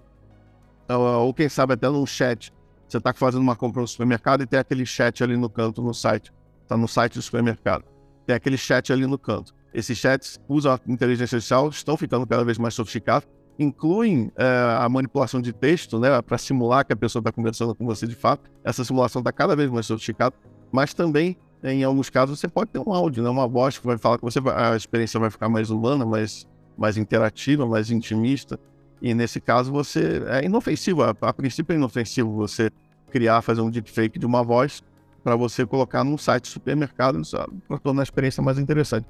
é, 0.88 0.96
ou 0.96 1.34
quem 1.34 1.50
sabe 1.50 1.74
até 1.74 1.90
num 1.90 2.06
chat. 2.06 2.54
Você 2.88 2.98
está 2.98 3.14
fazendo 3.14 3.42
uma 3.42 3.56
compra 3.56 3.82
no 3.82 3.88
supermercado 3.88 4.44
e 4.44 4.46
tem 4.46 4.60
aquele 4.60 4.86
chat 4.86 5.24
ali 5.24 5.36
no 5.36 5.50
canto 5.50 5.82
no 5.82 5.94
site. 5.94 6.32
Está 6.64 6.78
no 6.78 6.88
site 6.88 7.16
do 7.16 7.22
supermercado. 7.22 7.84
Tem 8.26 8.36
aquele 8.36 8.58
chat 8.58 8.92
ali 8.94 9.06
no 9.06 9.18
canto. 9.18 9.54
Esses 9.74 9.98
chats 9.98 10.40
usam 10.48 10.74
a 10.74 10.80
inteligência 10.88 11.36
artificial, 11.36 11.70
estão 11.70 11.98
ficando 11.98 12.26
cada 12.26 12.44
vez 12.46 12.58
mais 12.58 12.74
sofisticados 12.74 13.28
incluem 13.60 14.32
é, 14.36 14.46
a 14.80 14.88
manipulação 14.88 15.42
de 15.42 15.52
texto, 15.52 16.00
né, 16.00 16.22
para 16.22 16.38
simular 16.38 16.86
que 16.86 16.94
a 16.94 16.96
pessoa 16.96 17.22
está 17.22 17.32
conversando 17.32 17.74
com 17.74 17.86
você 17.86 18.06
de 18.06 18.16
fato. 18.16 18.50
Essa 18.64 18.84
simulação 18.84 19.20
está 19.20 19.32
cada 19.32 19.56
vez 19.56 19.70
mais 19.70 19.86
sofisticada, 19.86 20.36
mas 20.72 20.94
também, 20.94 21.38
em 21.64 21.84
alguns 21.84 22.10
casos, 22.10 22.40
você 22.40 22.48
pode 22.48 22.72
ter 22.72 22.80
um 22.80 22.94
áudio, 22.94 23.24
né, 23.24 23.30
uma 23.30 23.48
voz 23.48 23.78
que 23.78 23.86
vai 23.86 23.98
falar 23.98 24.18
que 24.18 24.24
você, 24.24 24.40
a 24.56 24.76
experiência 24.76 25.20
vai 25.20 25.30
ficar 25.30 25.50
mais 25.50 25.70
humana, 25.70 26.06
mais, 26.06 26.48
mais 26.78 26.98
interativa, 26.98 27.66
mais 27.66 27.90
intimista. 27.92 28.60
E 29.02 29.14
nesse 29.14 29.42
caso, 29.42 29.72
você 29.72 30.24
é 30.28 30.46
inofensivo. 30.46 31.04
A, 31.04 31.16
a 31.22 31.34
princípio, 31.34 31.74
é 31.74 31.76
inofensivo 31.76 32.32
você 32.32 32.70
criar, 33.12 33.42
fazer 33.42 33.62
um 33.62 33.70
deepfake 33.70 34.20
de 34.20 34.26
uma 34.26 34.44
voz 34.44 34.84
para 35.24 35.36
você 35.36 35.66
colocar 35.66 36.04
num 36.04 36.18
site 36.18 36.48
supermercado 36.48 37.22
para 37.68 37.78
tornar 37.80 38.02
a 38.02 38.04
experiência 38.04 38.42
mais 38.42 38.58
interessante. 38.58 39.08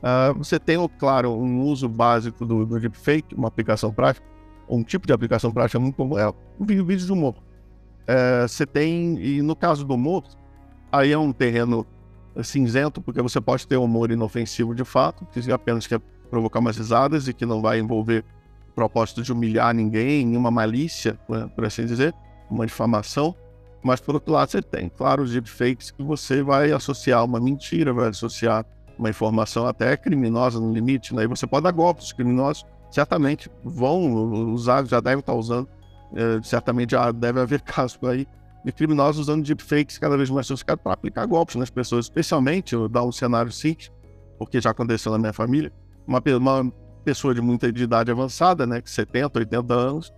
Uh, 0.00 0.36
você 0.36 0.58
tem, 0.58 0.76
claro, 0.98 1.32
um 1.32 1.62
uso 1.62 1.88
básico 1.88 2.46
do, 2.46 2.64
do 2.64 2.80
deepfake, 2.80 3.34
uma 3.34 3.48
aplicação 3.48 3.92
prática, 3.92 4.26
um 4.68 4.82
tipo 4.82 5.06
de 5.06 5.12
aplicação 5.12 5.52
prática 5.52 5.78
muito 5.78 5.96
comum 5.96 6.18
é 6.18 6.28
o 6.28 6.64
vídeo 6.64 6.96
de 6.96 7.12
humor. 7.12 7.34
Uh, 8.02 8.48
você 8.48 8.66
tem, 8.66 9.20
e 9.20 9.42
no 9.42 9.54
caso 9.54 9.84
do 9.84 9.94
humor, 9.94 10.24
aí 10.90 11.12
é 11.12 11.18
um 11.18 11.32
terreno 11.32 11.86
cinzento, 12.42 13.00
porque 13.00 13.20
você 13.20 13.40
pode 13.40 13.66
ter 13.66 13.76
humor 13.76 14.10
inofensivo 14.10 14.74
de 14.74 14.84
fato, 14.84 15.26
que 15.26 15.52
apenas 15.52 15.86
quer 15.86 16.00
provocar 16.30 16.60
umas 16.60 16.76
risadas 16.76 17.28
e 17.28 17.34
que 17.34 17.44
não 17.44 17.60
vai 17.60 17.78
envolver 17.78 18.24
o 18.70 18.72
propósito 18.72 19.22
de 19.22 19.32
humilhar 19.32 19.74
ninguém, 19.74 20.24
nenhuma 20.24 20.50
malícia, 20.50 21.18
por 21.54 21.64
assim 21.64 21.84
dizer, 21.84 22.14
uma 22.50 22.66
difamação. 22.66 23.34
Mas, 23.82 24.00
por 24.00 24.14
outro 24.14 24.32
lado, 24.32 24.50
você 24.50 24.62
tem, 24.62 24.88
claro, 24.88 25.22
os 25.22 25.32
deepfakes 25.32 25.90
que 25.90 26.02
você 26.02 26.42
vai 26.42 26.70
associar 26.70 27.24
uma 27.24 27.40
mentira, 27.40 27.92
vai 27.92 28.08
associar 28.08 28.64
uma 28.98 29.08
informação 29.08 29.66
até 29.66 29.96
criminosa 29.96 30.60
no 30.60 30.72
limite, 30.72 31.14
né? 31.14 31.24
E 31.24 31.26
você 31.26 31.46
pode 31.46 31.64
dar 31.64 31.72
golpes. 31.72 32.06
Os 32.06 32.12
criminosos 32.12 32.66
certamente 32.90 33.50
vão 33.64 34.52
usar, 34.52 34.84
já 34.84 35.00
devem 35.00 35.20
estar 35.20 35.32
usando, 35.32 35.68
é, 36.14 36.42
certamente 36.42 36.90
já 36.90 37.10
deve 37.10 37.40
haver 37.40 37.62
casos 37.62 37.96
por 37.96 38.10
aí 38.10 38.26
de 38.64 38.72
criminosos 38.72 39.20
usando 39.20 39.42
deepfakes 39.42 39.96
cada 39.96 40.16
vez 40.16 40.28
mais 40.28 40.46
sofisticados 40.46 40.82
para 40.82 40.92
aplicar 40.92 41.26
golpes 41.26 41.56
nas 41.56 41.70
pessoas, 41.70 42.06
especialmente, 42.06 42.74
eu 42.74 42.88
dar 42.88 43.04
um 43.04 43.12
cenário 43.12 43.50
simples, 43.50 43.90
porque 44.38 44.60
já 44.60 44.70
aconteceu 44.70 45.10
na 45.12 45.18
minha 45.18 45.32
família, 45.32 45.72
uma, 46.06 46.22
uma 46.38 46.72
pessoa 47.04 47.34
de 47.34 47.40
muita 47.40 47.72
de 47.72 47.82
idade 47.82 48.10
avançada, 48.10 48.66
né, 48.66 48.80
70, 48.84 49.38
80 49.38 49.74
anos, 49.74 50.12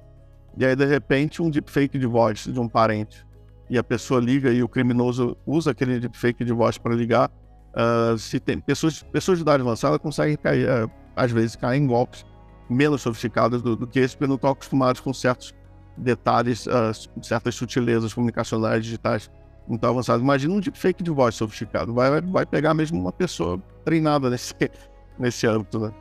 e 0.56 0.64
aí 0.64 0.76
de 0.76 0.84
repente 0.84 1.40
um 1.40 1.50
deepfake 1.50 1.98
de 1.98 2.06
voz 2.06 2.44
de 2.44 2.58
um 2.60 2.68
parente. 2.68 3.24
E 3.70 3.78
a 3.78 3.82
pessoa 3.82 4.20
liga 4.20 4.50
e 4.50 4.62
o 4.62 4.68
criminoso 4.68 5.36
usa 5.46 5.70
aquele 5.70 5.98
deepfake 5.98 6.44
de 6.44 6.52
voz 6.52 6.76
para 6.76 6.94
ligar. 6.94 7.30
Uh, 7.74 8.18
se 8.18 8.38
tem 8.38 8.60
pessoas, 8.60 9.02
pessoas 9.02 9.38
de 9.38 9.42
idade 9.42 9.62
avançada 9.62 9.98
conseguem 9.98 10.36
cair, 10.36 10.68
uh, 10.68 10.90
às 11.16 11.30
vezes 11.30 11.56
cair 11.56 11.78
em 11.78 11.86
golpes 11.86 12.26
menos 12.68 13.00
sofisticados 13.00 13.62
do, 13.62 13.74
do 13.74 13.86
que 13.86 13.98
esse, 13.98 14.14
porque 14.14 14.28
não 14.28 14.34
estão 14.34 14.50
acostumados 14.50 15.00
com 15.00 15.12
certos 15.14 15.54
detalhes, 15.96 16.66
uh, 16.66 16.92
certas 17.22 17.54
sutilezas 17.54 18.12
comunicacionais 18.12 18.84
digitais 18.84 19.30
muito 19.66 19.86
avançadas. 19.86 20.22
Imagina 20.22 20.54
um 20.54 20.60
deepfake 20.60 21.02
de 21.02 21.10
voz 21.10 21.34
sofisticado. 21.34 21.94
Vai, 21.94 22.20
vai 22.20 22.44
pegar 22.44 22.74
mesmo 22.74 23.00
uma 23.00 23.12
pessoa 23.12 23.62
treinada 23.84 24.28
nesse, 24.28 24.54
nesse 25.18 25.46
âmbito, 25.46 25.78
né? 25.78 25.92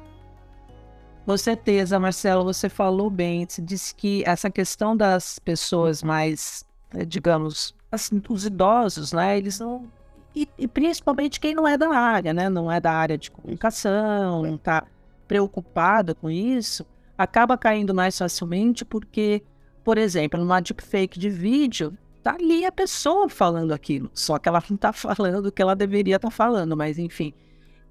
Com 1.25 1.37
certeza, 1.37 1.99
Marcelo, 1.99 2.43
você 2.43 2.67
falou 2.67 3.09
bem. 3.09 3.45
Você 3.47 3.61
disse 3.61 3.93
que 3.93 4.23
essa 4.25 4.49
questão 4.49 4.97
das 4.97 5.37
pessoas 5.39 6.01
mais, 6.01 6.65
eh, 6.95 7.05
digamos, 7.05 7.75
assim, 7.91 8.21
os 8.27 8.45
idosos, 8.45 9.13
né? 9.13 9.37
Eles 9.37 9.59
não. 9.59 9.87
E, 10.35 10.47
e, 10.57 10.67
principalmente 10.67 11.39
quem 11.39 11.53
não 11.53 11.67
é 11.67 11.77
da 11.77 11.89
área, 11.89 12.33
né? 12.33 12.49
Não 12.49 12.71
é 12.71 12.79
da 12.79 12.91
área 12.91 13.17
de 13.17 13.29
comunicação, 13.29 14.43
não 14.43 14.55
está 14.55 14.85
preocupado 15.27 16.15
com 16.15 16.29
isso, 16.29 16.85
acaba 17.17 17.57
caindo 17.57 17.93
mais 17.93 18.17
facilmente 18.17 18.83
porque, 18.83 19.41
por 19.83 19.97
exemplo, 19.97 20.39
numa 20.39 20.59
deepfake 20.59 21.17
de 21.17 21.29
vídeo, 21.29 21.97
tá 22.21 22.35
ali 22.35 22.65
a 22.65 22.71
pessoa 22.71 23.29
falando 23.29 23.71
aquilo, 23.71 24.11
só 24.13 24.37
que 24.37 24.49
ela 24.49 24.61
não 24.69 24.75
está 24.75 24.91
falando 24.91 25.45
o 25.45 25.51
que 25.51 25.61
ela 25.61 25.75
deveria 25.75 26.17
estar 26.17 26.27
tá 26.27 26.35
falando, 26.35 26.75
mas 26.75 26.99
enfim. 26.99 27.33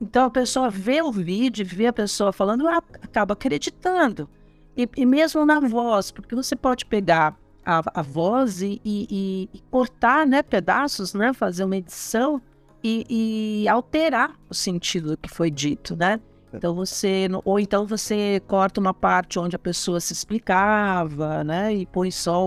Então 0.01 0.25
a 0.25 0.31
pessoa 0.31 0.71
vê 0.71 1.03
o 1.03 1.13
vídeo, 1.13 1.67
vê 1.67 1.87
a 1.87 1.93
pessoa 1.93 2.33
falando, 2.33 2.67
ela 2.67 2.83
acaba 3.03 3.35
acreditando. 3.35 4.29
E, 4.77 4.89
e 4.97 5.05
mesmo 5.05 5.45
na 5.45 5.61
voz, 5.61 6.11
porque 6.11 6.35
você 6.35 6.57
pode 6.57 6.87
pegar 6.87 7.37
a, 7.65 8.01
a 8.01 8.03
voz 8.03 8.63
e, 8.63 8.81
e, 8.85 9.49
e, 9.53 9.61
cortar 9.71 10.27
né, 10.27 10.43
pedaços, 10.43 11.13
né, 11.13 11.33
fazer 11.33 11.65
uma 11.65 11.77
edição 11.77 12.41
e, 12.83 13.67
alterar 13.69 14.35
o 14.49 14.55
sentido 14.55 15.11
do 15.11 15.17
que 15.19 15.29
foi 15.29 15.51
dito, 15.51 15.95
né? 15.95 16.19
É. 16.53 16.57
Então 16.57 16.75
você, 16.75 17.29
ou 17.45 17.61
então 17.61 17.87
você 17.87 18.41
corta 18.47 18.81
uma 18.81 18.95
parte 18.95 19.39
onde 19.39 19.55
a 19.55 19.59
pessoa 19.59 20.01
se 20.01 20.15
explicava, 20.15 21.45
né, 21.45 21.75
e 21.75 21.85
põe 21.85 22.11
só 22.11 22.47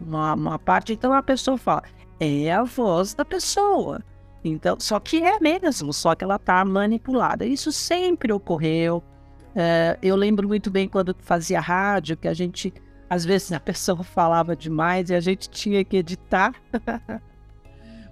uma, 0.00 0.34
uma 0.34 0.58
parte. 0.58 0.92
Então 0.92 1.12
a 1.12 1.22
pessoa 1.22 1.58
fala, 1.58 1.82
é 2.20 2.52
a 2.52 2.62
voz 2.62 3.12
da 3.12 3.24
pessoa. 3.24 4.00
Então, 4.44 4.76
só 4.78 5.00
que 5.00 5.22
é 5.22 5.40
mesmo, 5.40 5.92
só 5.92 6.14
que 6.14 6.22
ela 6.22 6.36
está 6.36 6.64
manipulada. 6.64 7.44
Isso 7.44 7.72
sempre 7.72 8.32
ocorreu. 8.32 9.02
É, 9.54 9.98
eu 10.02 10.14
lembro 10.16 10.46
muito 10.46 10.70
bem 10.70 10.88
quando 10.88 11.16
fazia 11.20 11.60
rádio, 11.60 12.16
que 12.16 12.28
a 12.28 12.34
gente, 12.34 12.72
às 13.08 13.24
vezes, 13.24 13.52
a 13.52 13.60
pessoa 13.60 14.02
falava 14.04 14.54
demais 14.54 15.10
e 15.10 15.14
a 15.14 15.20
gente 15.20 15.48
tinha 15.48 15.84
que 15.84 15.96
editar, 15.96 16.52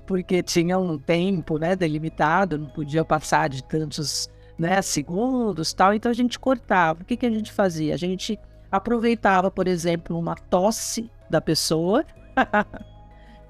porque 0.07 0.43
tinha 0.43 0.79
um 0.79 0.99
tempo 0.99 1.59
né, 1.59 1.77
delimitado, 1.77 2.59
não 2.59 2.67
podia 2.67 3.05
passar 3.05 3.49
de 3.49 3.63
tantos 3.63 4.29
né, 4.59 4.81
segundos 4.83 5.73
tal, 5.73 5.95
então 5.95 6.11
a 6.11 6.15
gente 6.15 6.39
cortava. 6.39 7.03
O 7.03 7.05
que, 7.05 7.17
que 7.17 7.27
a 7.27 7.31
gente 7.31 7.53
fazia? 7.53 7.95
A 7.95 7.99
gente 7.99 8.39
aproveitava, 8.71 9.51
por 9.51 9.69
exemplo, 9.69 10.19
uma 10.19 10.35
tosse 10.35 11.11
da 11.29 11.41
pessoa 11.41 12.05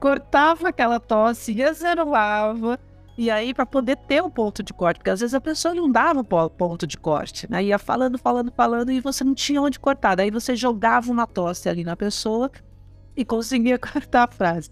cortava 0.05 0.69
aquela 0.69 1.01
tosse, 1.01 1.51
reservava, 1.51 2.79
e 3.17 3.31
aí 3.31 3.55
para 3.55 3.65
poder 3.65 3.97
ter 3.97 4.23
o 4.23 4.27
um 4.27 4.31
ponto 4.31 4.63
de 4.63 4.75
corte, 4.75 4.99
porque 4.99 5.09
às 5.09 5.21
vezes 5.21 5.33
a 5.33 5.41
pessoa 5.41 5.73
não 5.73 5.91
dava 5.91 6.23
ponto 6.23 6.87
de 6.87 6.99
corte, 6.99 7.51
né? 7.51 7.65
Ia 7.65 7.79
falando, 7.79 8.19
falando, 8.19 8.53
falando 8.53 8.93
e 8.93 9.01
você 9.01 9.25
não 9.25 9.35
tinha 9.35 9.63
onde 9.63 9.81
cortar. 9.81 10.15
Daí 10.15 10.31
você 10.31 10.55
jogava 10.55 11.11
uma 11.11 11.27
tosse 11.27 11.71
ali 11.71 11.85
na 11.85 11.97
pessoa 11.97 12.51
e 13.17 13.25
conseguia 13.25 13.79
cortar 13.81 14.25
a 14.25 14.31
frase. 14.31 14.69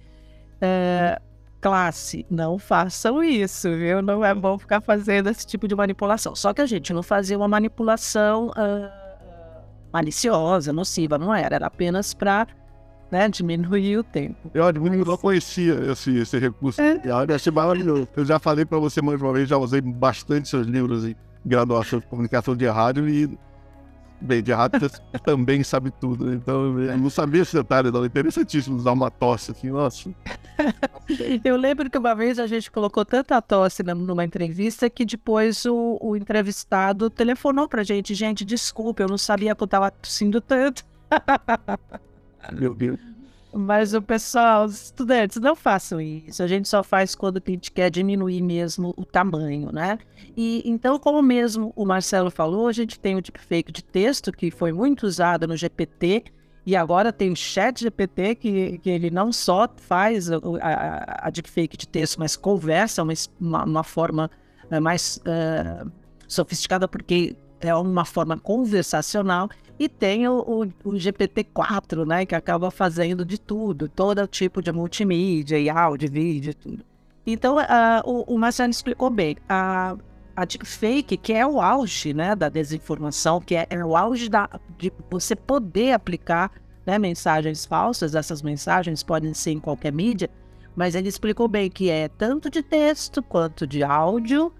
É, 0.61 1.19
classe, 1.63 2.27
não 2.29 2.59
façam 2.59 3.25
isso, 3.25 3.71
viu? 3.75 4.03
Não 4.03 4.23
é 4.23 4.35
bom 4.35 4.59
ficar 4.59 4.83
fazendo 4.83 5.31
esse 5.31 5.47
tipo 5.47 5.67
de 5.67 5.75
manipulação. 5.75 6.37
Só 6.37 6.53
que 6.53 6.61
a 6.61 6.67
gente 6.67 6.93
não 6.93 7.03
fazia 7.03 7.39
uma 7.39 7.49
manipulação 7.49 8.49
uh, 8.49 9.63
maliciosa, 9.91 10.75
nociva, 10.75 11.17
não 11.17 11.35
era. 11.35 11.55
Era 11.55 11.69
apenas 11.69 12.13
para 12.13 12.47
né, 13.13 13.29
diminuir 13.29 13.99
o 13.99 14.03
tempo. 14.03 14.51
Eu 14.55 14.65
admito 14.65 14.97
que 14.97 15.03
eu 15.03 15.05
não 15.05 15.19
conhecia 15.19 15.75
esse, 15.93 16.17
esse 16.17 16.39
recurso. 16.39 16.81
É. 16.81 16.99
Eu 17.05 17.35
achei 17.37 17.53
maravilhoso. 17.53 18.09
Eu 18.17 18.25
já 18.25 18.39
falei 18.39 18.65
para 18.65 18.79
você 18.79 19.03
mais 19.03 19.21
uma 19.21 19.35
vez, 19.35 19.47
já 19.47 19.59
usei 19.59 19.83
bastante 19.83 20.49
seus 20.49 20.67
livros 20.67 21.05
em 21.05 21.15
graduação 21.45 21.99
de 22.01 22.07
comunicação 22.07 22.57
de 22.57 22.67
rádio 22.67 23.07
e 23.07 23.39
Bem, 24.25 24.41
de 24.41 24.53
rádio 24.53 24.79
você 24.79 25.01
também 25.25 25.65
sabe 25.65 25.91
tudo, 25.91 26.27
né? 26.27 26.37
então 26.37 26.79
eu 26.79 26.97
não 26.97 27.11
sabia 27.11 27.43
esse 27.43 27.57
detalhe, 27.57 27.91
não. 27.91 28.07
Interessantíssimo 28.07 28.77
usar 28.77 28.93
uma 28.93 29.11
tosse 29.11 29.51
assim, 29.51 29.69
nossa. 29.69 30.15
eu 31.45 31.57
lembro 31.57 31.91
que 31.91 31.99
uma 31.99 32.15
vez 32.15 32.39
a 32.39 32.47
gente 32.47 32.71
colocou 32.71 33.05
tanta 33.05 33.43
tosse 33.43 33.83
numa 33.83 34.25
entrevista 34.25 34.89
que 34.89 35.05
depois 35.05 35.67
o, 35.67 35.99
o 36.01 36.17
entrevistado 36.17 37.11
telefonou 37.11 37.69
pra 37.69 37.83
gente: 37.83 38.15
gente, 38.15 38.45
desculpa, 38.45 39.03
eu 39.03 39.09
não 39.09 39.19
sabia 39.19 39.57
que 39.57 39.63
eu 39.63 39.67
tava 39.67 39.91
tossindo 39.91 40.41
tanto. 40.41 40.85
Meu 42.51 42.75
Deus. 42.75 42.99
Mas 43.55 43.93
o 43.93 44.01
pessoal, 44.01 44.65
os 44.65 44.85
estudantes, 44.85 45.39
não 45.39 45.55
façam 45.55 46.01
isso. 46.01 46.43
A 46.43 46.47
gente 46.47 46.67
só 46.67 46.83
faz 46.83 47.15
quando 47.15 47.37
a 47.37 47.51
gente 47.51 47.71
quer 47.71 47.91
diminuir 47.91 48.41
mesmo 48.41 48.95
o 48.97 49.05
tamanho, 49.05 49.71
né? 49.71 49.99
E 50.35 50.63
então, 50.65 50.99
como 50.99 51.21
mesmo 51.21 51.71
o 51.77 51.85
Marcelo 51.85 52.31
falou, 52.31 52.67
a 52.67 52.73
gente 52.73 52.99
tem 52.99 53.15
o 53.15 53.21
deepfake 53.21 53.71
de 53.71 53.85
texto, 53.85 54.33
que 54.33 54.51
foi 54.51 54.73
muito 54.73 55.07
usado 55.07 55.47
no 55.47 55.55
GPT, 55.55 56.25
e 56.65 56.75
agora 56.75 57.13
tem 57.13 57.31
o 57.31 57.37
chat 57.37 57.83
GPT, 57.83 58.37
que, 58.37 58.79
que 58.79 58.89
ele 58.89 59.11
não 59.11 59.33
só 59.33 59.69
faz 59.77 60.31
a, 60.31 60.37
a, 60.61 61.27
a 61.27 61.31
deepfake 61.31 61.77
de 61.77 61.87
texto, 61.87 62.19
mas 62.19 62.37
conversa 62.37 63.03
uma, 63.03 63.65
uma, 63.65 63.83
forma 63.83 64.31
uh, 64.71 64.81
mais 64.81 65.21
uh, 65.27 65.91
sofisticada, 66.27 66.89
porque 66.89 67.37
é 67.69 67.75
uma 67.75 68.05
forma 68.05 68.39
conversacional 68.39 69.49
e 69.79 69.89
tem 69.89 70.29
o, 70.29 70.39
o, 70.41 70.63
o, 70.85 70.93
GPT-4, 70.93 72.07
né, 72.07 72.27
que 72.27 72.35
acaba 72.35 72.71
fazendo 72.71 73.25
de 73.25 73.41
tudo, 73.41 73.89
todo 73.89 74.27
tipo 74.27 74.63
de 74.63 74.71
multimídia 74.71 75.59
e 75.59 75.69
áudio, 75.69 76.11
vídeo, 76.11 76.55
tudo. 76.55 76.85
Então, 77.27 77.57
uh, 77.57 77.61
o, 78.05 78.35
o 78.35 78.39
Marcelo 78.39 78.71
explicou 78.71 79.11
bem. 79.11 79.37
A, 79.49 79.97
a 80.35 80.45
deepfake, 80.45 81.17
que 81.17 81.33
é 81.33 81.47
o 81.47 81.61
auge 81.61 82.15
né, 82.15 82.35
da 82.35 82.49
desinformação, 82.49 83.41
que 83.41 83.55
é, 83.55 83.67
é 83.71 83.85
o 83.85 83.97
auge 83.97 84.29
da, 84.29 84.49
de 84.79 84.93
você 85.11 85.37
poder 85.37 85.93
aplicar 85.93 86.51
né, 86.87 86.99
mensagens 86.99 87.65
falsas, 87.65 88.15
essas 88.15 88.43
mensagens 88.43 89.03
podem 89.03 89.35
ser 89.35 89.53
em 89.53 89.61
qualquer 89.61 89.93
mídia, 89.93 90.29
mas 90.75 90.95
ele 90.95 91.09
explicou 91.09 91.47
bem 91.49 91.71
que 91.71 91.91
é 91.91 92.09
tanto 92.09 92.51
de 92.51 92.63
texto 92.63 93.23
quanto 93.23 93.67
de 93.67 93.85
áudio, 93.85 94.53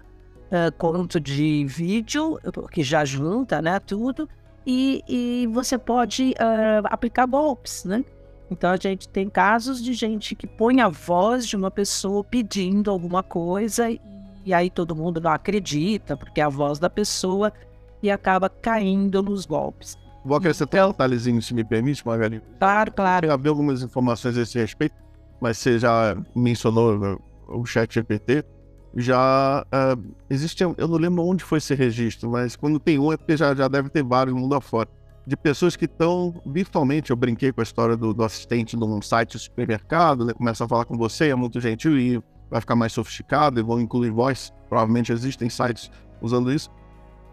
uh, 0.53 0.71
quanto 0.77 1.19
de 1.19 1.65
vídeo, 1.65 2.39
que 2.71 2.83
já 2.83 3.03
junta 3.03 3.61
né, 3.61 3.79
tudo, 3.79 4.29
e, 4.65 5.03
e 5.07 5.47
você 5.47 5.77
pode 5.77 6.31
uh, 6.31 6.85
aplicar 6.85 7.25
golpes, 7.25 7.83
né? 7.83 8.05
Então 8.49 8.69
a 8.69 8.77
gente 8.77 9.09
tem 9.09 9.29
casos 9.29 9.83
de 9.83 9.93
gente 9.93 10.35
que 10.35 10.45
põe 10.45 10.79
a 10.79 10.87
voz 10.87 11.47
de 11.47 11.55
uma 11.55 11.71
pessoa 11.71 12.23
pedindo 12.23 12.91
alguma 12.91 13.23
coisa 13.23 13.89
e, 13.89 14.53
aí 14.53 14.69
todo 14.69 14.95
mundo 14.95 15.19
não 15.19 15.31
acredita 15.31 16.15
porque 16.15 16.39
é 16.39 16.43
a 16.43 16.49
voz 16.49 16.77
da 16.77 16.89
pessoa 16.89 17.51
e 18.01 18.11
acaba 18.11 18.49
caindo 18.49 19.23
nos 19.23 19.45
golpes. 19.45 19.97
Vou 20.23 20.37
acrescentar 20.37 20.87
um 20.87 20.91
detalhezinho, 20.91 21.41
se 21.41 21.53
me 21.53 21.63
permite, 21.63 22.05
Magali. 22.05 22.41
Claro, 22.59 22.91
claro. 22.91 23.25
Eu 23.27 23.49
algumas 23.49 23.81
informações 23.81 24.37
a 24.37 24.41
esse 24.41 24.57
respeito, 24.59 24.95
mas 25.41 25.57
você 25.57 25.79
já 25.79 26.15
mencionou 26.35 27.19
o 27.47 27.65
chat 27.65 27.93
GPT 27.93 28.45
já 28.95 29.65
uh, 29.65 30.13
existe, 30.29 30.63
eu 30.63 30.87
não 30.87 30.97
lembro 30.97 31.23
onde 31.23 31.43
foi 31.43 31.57
esse 31.57 31.73
registro, 31.73 32.29
mas 32.29 32.55
quando 32.55 32.79
tem 32.79 32.99
um 32.99 33.11
é 33.11 33.17
porque 33.17 33.35
já, 33.35 33.53
já 33.55 33.67
deve 33.67 33.89
ter 33.89 34.03
vários 34.03 34.35
no 34.35 34.41
mundo 34.41 34.55
afora, 34.55 34.89
de 35.25 35.37
pessoas 35.37 35.75
que 35.75 35.85
estão 35.85 36.33
virtualmente, 36.45 37.11
eu 37.11 37.15
brinquei 37.15 37.51
com 37.51 37.61
a 37.61 37.63
história 37.63 37.95
do, 37.95 38.13
do 38.13 38.23
assistente 38.23 38.75
num 38.75 39.01
site 39.01 39.31
de 39.31 39.39
supermercado, 39.39 40.25
né, 40.25 40.33
começa 40.33 40.65
a 40.65 40.67
falar 40.67 40.85
com 40.85 40.97
você, 40.97 41.29
é 41.29 41.35
muito 41.35 41.59
gentil 41.59 41.97
e 41.97 42.21
vai 42.49 42.61
ficar 42.61 42.75
mais 42.75 42.93
sofisticado 42.93 43.59
e 43.59 43.63
vão 43.63 43.79
incluir 43.79 44.11
voz, 44.11 44.53
provavelmente 44.69 45.11
existem 45.11 45.49
sites 45.49 45.89
usando 46.21 46.51
isso, 46.51 46.69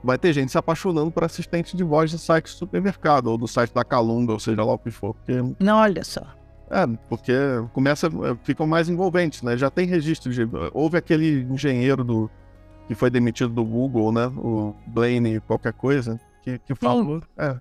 vai 0.03 0.17
ter 0.17 0.33
gente 0.33 0.51
se 0.51 0.57
apaixonando 0.57 1.11
por 1.11 1.25
assistente 1.25 1.77
de 1.77 1.85
voz 1.85 2.11
de 2.11 2.19
site 2.19 2.47
de 2.47 2.53
supermercado, 2.53 3.27
ou 3.27 3.37
do 3.37 3.47
site 3.47 3.75
da 3.75 3.85
Calunga, 3.85 4.33
ou 4.33 4.41
seja 4.41 4.65
lá 4.65 4.73
o 4.73 4.79
que 4.79 4.91
for. 4.91 5.15
Porque... 5.15 5.43
Não, 5.59 5.77
olha 5.77 6.03
só. 6.03 6.40
É, 6.71 6.87
porque 7.09 7.33
começa, 7.73 8.07
é, 8.07 8.37
ficam 8.45 8.67
mais 8.67 8.89
envolventes, 8.89 9.43
né? 9.43 9.57
Já 9.57 9.69
tem 9.69 9.87
registro 9.87 10.33
de. 10.33 10.49
Houve 10.73 10.97
aquele 10.97 11.43
engenheiro 11.43 12.05
do 12.05 12.31
que 12.87 12.95
foi 12.95 13.11
demitido 13.11 13.53
do 13.53 13.65
Google, 13.65 14.13
né? 14.13 14.27
O 14.37 14.75
Blaine, 14.87 15.41
qualquer 15.41 15.73
coisa, 15.73 16.21
que, 16.43 16.59
que 16.61 16.75
falou. 16.75 17.23
É, 17.37 17.61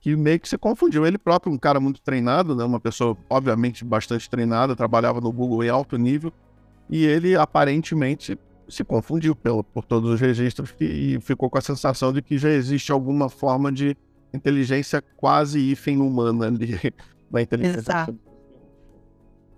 que 0.00 0.16
meio 0.16 0.40
que 0.40 0.48
se 0.48 0.56
confundiu. 0.56 1.06
Ele 1.06 1.18
próprio, 1.18 1.52
um 1.52 1.58
cara 1.58 1.78
muito 1.78 2.00
treinado, 2.00 2.56
né? 2.56 2.64
Uma 2.64 2.80
pessoa, 2.80 3.16
obviamente, 3.28 3.84
bastante 3.84 4.28
treinada, 4.30 4.74
trabalhava 4.74 5.20
no 5.20 5.30
Google 5.30 5.62
em 5.62 5.68
alto 5.68 5.98
nível. 5.98 6.32
E 6.88 7.04
ele 7.04 7.36
aparentemente 7.36 8.38
se 8.68 8.84
confundiu 8.84 9.34
pelo, 9.36 9.62
por 9.62 9.84
todos 9.84 10.10
os 10.10 10.20
registros 10.20 10.74
e 10.80 11.18
ficou 11.20 11.50
com 11.50 11.58
a 11.58 11.60
sensação 11.60 12.12
de 12.12 12.22
que 12.22 12.38
já 12.38 12.50
existe 12.50 12.90
alguma 12.90 13.28
forma 13.28 13.70
de 13.70 13.96
inteligência 14.32 15.02
quase 15.16 15.58
hífen 15.58 16.00
humana 16.00 16.46
ali 16.46 16.78
na 17.30 17.42
inteligência. 17.42 17.80
Exato. 17.80 18.18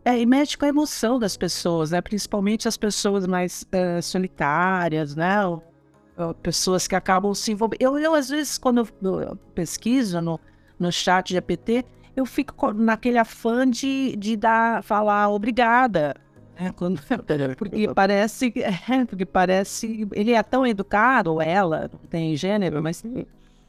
É, 0.05 0.19
e 0.19 0.25
mexe 0.25 0.57
com 0.57 0.64
a 0.64 0.69
emoção 0.69 1.19
das 1.19 1.37
pessoas, 1.37 1.90
né? 1.90 2.00
Principalmente 2.00 2.67
as 2.67 2.76
pessoas 2.76 3.26
mais 3.26 3.62
uh, 3.64 4.02
solitárias, 4.02 5.14
né? 5.14 5.45
Ou, 5.45 5.62
ou 6.17 6.35
pessoas 6.35 6.88
que 6.88 6.95
acabam 6.95 7.35
se 7.35 7.52
envolvendo. 7.52 7.83
Eu, 7.83 7.99
eu 7.99 8.14
às 8.14 8.28
vezes, 8.28 8.59
quando 8.59 8.88
eu, 9.02 9.21
eu 9.21 9.37
pesquiso 9.55 10.21
no, 10.21 10.40
no 10.78 10.90
chat 10.90 11.33
GPT, 11.33 11.85
eu 12.17 12.26
fico 12.26 12.73
naquele 12.73 13.19
afã 13.19 13.69
de, 13.69 14.17
de 14.17 14.37
dar, 14.37 14.83
falar 14.83 15.28
obrigada. 15.28 16.14
Né? 16.59 16.73
Quando, 16.76 17.00
porque 17.57 17.88
parece, 17.95 18.52
é, 18.57 19.05
porque 19.05 19.25
parece, 19.25 20.09
ele 20.12 20.33
é 20.33 20.43
tão 20.43 20.67
educado, 20.67 21.33
ou 21.33 21.40
ela, 21.43 21.88
não 21.93 22.00
tem 22.11 22.35
gênero, 22.37 22.83
mas 22.83 23.05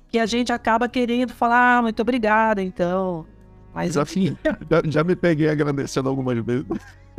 que 0.10 0.18
a 0.18 0.26
gente 0.26 0.52
acaba 0.52 0.90
querendo 0.90 1.34
falar, 1.34 1.78
ah, 1.78 1.82
muito 1.84 2.02
obrigada, 2.02 2.62
então. 2.62 3.26
Mas 3.74 3.94
já, 3.94 4.02
enfim. 4.02 4.38
Já, 4.70 4.82
já 4.86 5.04
me 5.04 5.16
peguei 5.16 5.50
agradecendo 5.50 6.10
algumas 6.10 6.38
vezes. 6.44 6.66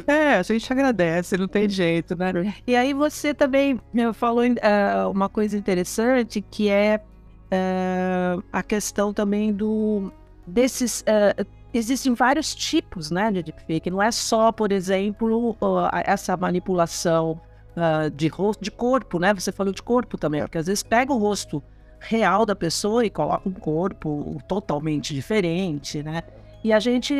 É, 0.06 0.34
a 0.34 0.42
gente 0.42 0.72
agradece, 0.72 1.36
não 1.36 1.48
tem 1.48 1.68
jeito, 1.68 2.16
né? 2.16 2.32
E 2.66 2.74
aí 2.74 2.92
você 2.92 3.34
também 3.34 3.80
falou 4.14 4.44
uh, 4.44 5.10
uma 5.10 5.28
coisa 5.28 5.56
interessante 5.56 6.40
que 6.40 6.68
é 6.68 7.00
uh, 7.46 8.42
a 8.52 8.62
questão 8.62 9.12
também 9.12 9.52
do 9.52 10.12
desses 10.46 11.02
uh, 11.02 11.46
existem 11.72 12.14
vários 12.14 12.54
tipos, 12.54 13.10
né, 13.10 13.30
de 13.30 13.42
deepfake. 13.42 13.90
Não 13.90 14.02
é 14.02 14.10
só, 14.10 14.50
por 14.50 14.72
exemplo, 14.72 15.56
essa 16.04 16.36
manipulação 16.36 17.40
de 18.14 18.26
rosto, 18.26 18.62
de 18.62 18.70
corpo, 18.70 19.18
né? 19.18 19.32
Você 19.32 19.52
falou 19.52 19.72
de 19.72 19.82
corpo 19.82 20.18
também, 20.18 20.42
porque 20.42 20.58
às 20.58 20.66
vezes 20.66 20.82
pega 20.82 21.12
o 21.12 21.18
rosto 21.18 21.62
real 22.00 22.44
da 22.44 22.56
pessoa 22.56 23.04
e 23.04 23.10
coloca 23.10 23.48
um 23.48 23.52
corpo 23.52 24.42
totalmente 24.48 25.14
diferente, 25.14 26.02
né? 26.02 26.22
E 26.62 26.72
a 26.72 26.78
gente 26.78 27.14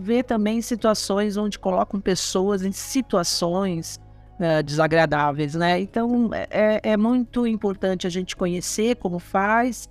vê 0.00 0.22
também 0.22 0.62
situações 0.62 1.36
onde 1.36 1.58
colocam 1.58 2.00
pessoas 2.00 2.64
em 2.64 2.72
situações 2.72 4.00
uh, 4.40 4.62
desagradáveis, 4.62 5.54
né? 5.54 5.78
Então 5.80 6.30
é, 6.32 6.80
é, 6.82 6.96
muito 6.96 7.46
importante 7.46 8.06
a 8.06 8.10
gente 8.10 8.34
conhecer 8.34 8.96
como 8.96 9.18
faz 9.18 9.88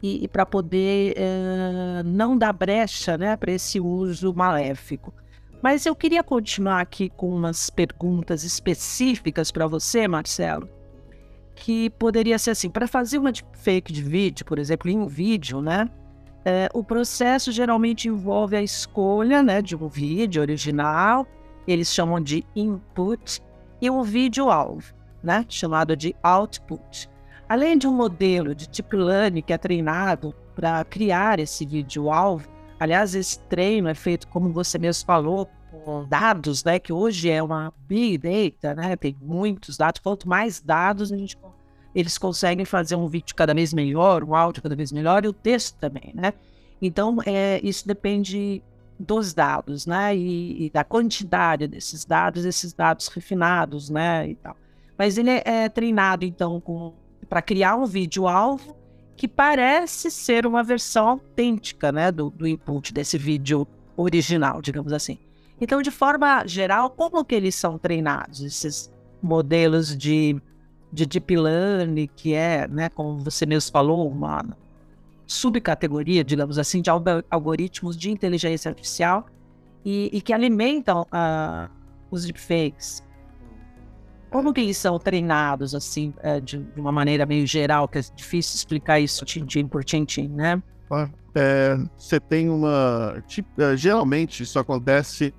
e, 0.00 0.24
e 0.24 0.28
para 0.28 0.46
poder 0.46 1.16
uh, 1.16 2.04
não 2.04 2.38
dar 2.38 2.52
brecha, 2.52 3.18
né, 3.18 3.36
para 3.36 3.50
esse 3.50 3.80
uso 3.80 4.32
maléfico. 4.32 5.12
Mas 5.60 5.84
eu 5.86 5.96
queria 5.96 6.22
continuar 6.22 6.80
aqui 6.80 7.08
com 7.08 7.34
umas 7.34 7.70
perguntas 7.70 8.44
específicas 8.44 9.50
para 9.50 9.66
você, 9.66 10.06
Marcelo 10.06 10.68
que 11.54 11.90
poderia 11.90 12.38
ser 12.38 12.50
assim, 12.50 12.68
para 12.68 12.86
fazer 12.86 13.18
uma 13.18 13.32
fake 13.52 13.92
de 13.92 14.02
vídeo, 14.02 14.44
por 14.44 14.58
exemplo, 14.58 14.90
em 14.90 14.98
um 14.98 15.06
vídeo, 15.06 15.60
né? 15.62 15.88
É, 16.44 16.68
o 16.74 16.84
processo 16.84 17.50
geralmente 17.50 18.08
envolve 18.08 18.54
a 18.54 18.62
escolha 18.62 19.42
né, 19.42 19.62
de 19.62 19.74
um 19.74 19.88
vídeo 19.88 20.42
original, 20.42 21.26
eles 21.66 21.92
chamam 21.92 22.20
de 22.20 22.44
input, 22.54 23.42
e 23.80 23.90
um 23.90 24.02
vídeo-alvo, 24.02 24.94
né, 25.22 25.44
chamado 25.48 25.96
de 25.96 26.14
output. 26.22 27.08
Além 27.48 27.76
de 27.76 27.86
um 27.86 27.92
modelo 27.92 28.54
de 28.54 28.68
deep 28.68 28.96
learning 28.96 29.42
que 29.42 29.52
é 29.52 29.58
treinado 29.58 30.34
para 30.54 30.84
criar 30.84 31.38
esse 31.38 31.66
vídeo-alvo, 31.66 32.48
aliás, 32.78 33.14
esse 33.14 33.38
treino 33.40 33.88
é 33.88 33.94
feito, 33.94 34.28
como 34.28 34.52
você 34.52 34.78
mesmo 34.78 35.04
falou, 35.06 35.48
com 35.84 36.06
dados, 36.06 36.62
né, 36.64 36.78
que 36.78 36.92
hoje 36.92 37.30
é 37.30 37.42
uma 37.42 37.72
big 37.86 38.18
data, 38.18 38.74
né, 38.74 38.96
tem 38.96 39.16
muitos 39.20 39.76
dados, 39.76 40.00
quanto 40.00 40.28
mais 40.28 40.60
dados 40.60 41.12
a 41.12 41.16
gente, 41.16 41.36
eles 41.94 42.18
conseguem 42.18 42.64
fazer 42.64 42.96
um 42.96 43.06
vídeo 43.06 43.34
cada 43.34 43.54
vez 43.54 43.72
melhor, 43.72 44.24
um 44.24 44.34
áudio 44.34 44.62
cada 44.62 44.74
vez 44.74 44.90
melhor 44.90 45.24
e 45.24 45.28
o 45.28 45.32
texto 45.32 45.76
também, 45.78 46.12
né? 46.14 46.32
Então, 46.82 47.18
é, 47.24 47.60
isso 47.62 47.86
depende 47.86 48.62
dos 48.98 49.32
dados, 49.32 49.86
né, 49.86 50.16
e, 50.16 50.66
e, 50.66 50.70
da 50.70 50.84
quantidade 50.84 51.66
desses 51.66 52.04
dados, 52.04 52.44
esses 52.44 52.72
dados 52.72 53.08
refinados, 53.08 53.90
né, 53.90 54.28
e 54.28 54.34
tal. 54.36 54.56
Mas 54.96 55.18
ele 55.18 55.30
é, 55.30 55.42
é 55.44 55.68
treinado, 55.68 56.24
então, 56.24 56.62
para 57.28 57.42
criar 57.42 57.76
um 57.76 57.86
vídeo-alvo 57.86 58.76
que 59.16 59.26
parece 59.26 60.10
ser 60.10 60.46
uma 60.46 60.62
versão 60.62 61.08
autêntica, 61.08 61.90
né, 61.90 62.12
do, 62.12 62.30
do 62.30 62.46
input 62.46 62.92
desse 62.92 63.18
vídeo 63.18 63.66
original, 63.96 64.60
digamos 64.60 64.92
assim. 64.92 65.18
Então, 65.60 65.80
de 65.82 65.90
forma 65.90 66.46
geral, 66.46 66.90
como 66.90 67.24
que 67.24 67.34
eles 67.34 67.54
são 67.54 67.78
treinados, 67.78 68.40
esses 68.42 68.92
modelos 69.22 69.96
de, 69.96 70.40
de 70.94 71.04
deep 71.04 71.36
learning, 71.36 72.08
que 72.14 72.34
é, 72.34 72.68
né, 72.68 72.88
como 72.88 73.18
você 73.18 73.44
mesmo 73.44 73.72
falou, 73.72 74.08
uma 74.08 74.44
subcategoria, 75.26 76.22
digamos 76.22 76.56
assim, 76.56 76.80
de 76.80 76.88
algoritmos 76.88 77.96
de 77.96 78.12
inteligência 78.12 78.68
artificial 78.68 79.26
e, 79.84 80.08
e 80.12 80.20
que 80.20 80.32
alimentam 80.32 81.02
uh, 81.02 81.68
os 82.12 82.24
deepfakes. 82.24 83.02
Como 84.30 84.52
que 84.52 84.60
eles 84.60 84.76
são 84.76 84.96
treinados, 84.98 85.74
assim, 85.74 86.14
uh, 86.22 86.40
de, 86.40 86.58
de, 86.58 86.80
uma 86.80 86.92
maneira 86.92 87.26
meio 87.26 87.46
geral, 87.46 87.88
que 87.88 87.98
é 87.98 88.02
difícil 88.14 88.54
explicar 88.54 89.00
isso 89.00 89.24
tintim 89.24 89.66
por 89.66 89.82
tintim, 89.82 90.28
né? 90.28 90.62
É, 91.34 91.76
você 91.96 92.20
tem 92.20 92.48
uma... 92.48 93.20
Tipo, 93.26 93.48
geralmente 93.76 94.44
isso 94.44 94.60
acontece 94.60 95.34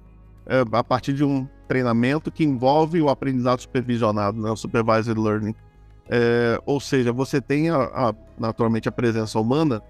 é, 0.45 0.65
a 0.69 0.83
partir 0.83 1.13
de 1.13 1.23
um 1.23 1.47
treinamento 1.67 2.31
que 2.31 2.43
envolve 2.43 3.01
o 3.01 3.09
aprendizado 3.09 3.61
supervisionado, 3.61 4.41
né, 4.41 4.49
o 4.49 4.55
supervised 4.55 5.17
learning. 5.17 5.55
É, 6.07 6.61
ou 6.65 6.79
seja, 6.79 7.11
você 7.11 7.41
tem 7.41 7.69
a, 7.69 7.77
a, 7.77 8.13
naturalmente 8.37 8.87
a 8.87 8.91
presença 8.91 9.39
humana 9.39 9.81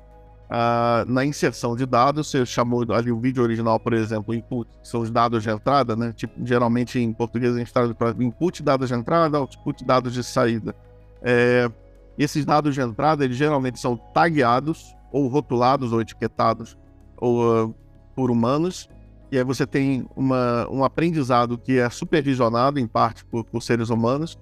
a, 0.49 1.03
na 1.07 1.25
inserção 1.25 1.75
de 1.75 1.85
dados. 1.85 2.29
Você 2.29 2.45
chamou 2.45 2.85
ali 2.93 3.11
o 3.11 3.19
vídeo 3.19 3.43
original, 3.43 3.79
por 3.79 3.93
exemplo, 3.93 4.33
input, 4.33 4.69
que 4.81 4.87
são 4.87 5.01
os 5.01 5.11
dados 5.11 5.43
de 5.43 5.49
entrada, 5.49 5.95
né? 5.95 6.13
Tipo, 6.13 6.33
geralmente 6.45 6.99
em 6.99 7.11
português 7.11 7.55
a 7.55 7.59
gente 7.59 7.73
traz 7.73 7.91
para 7.93 8.11
input 8.23 8.63
dados 8.63 8.87
de 8.87 8.95
entrada, 8.95 9.37
output 9.37 9.83
dados 9.83 10.13
de 10.13 10.23
saída. 10.23 10.75
É, 11.21 11.69
esses 12.17 12.45
dados 12.45 12.73
de 12.73 12.81
entrada, 12.81 13.25
eles 13.25 13.35
geralmente 13.35 13.79
são 13.79 13.97
tagueados 13.97 14.95
ou 15.11 15.27
rotulados 15.27 15.91
ou 15.91 16.01
etiquetados 16.01 16.77
ou, 17.17 17.65
uh, 17.65 17.75
por 18.15 18.31
humanos 18.31 18.89
e 19.35 19.37
aí 19.37 19.43
você 19.43 19.67
tem 19.67 20.07
uma, 20.15 20.65
um 20.71 20.81
aprendizado 20.85 21.57
que 21.57 21.77
é 21.77 21.89
supervisionado, 21.89 22.79
em 22.79 22.87
parte, 22.87 23.25
por, 23.25 23.43
por 23.43 23.61
seres 23.61 23.89
humanos. 23.89 24.39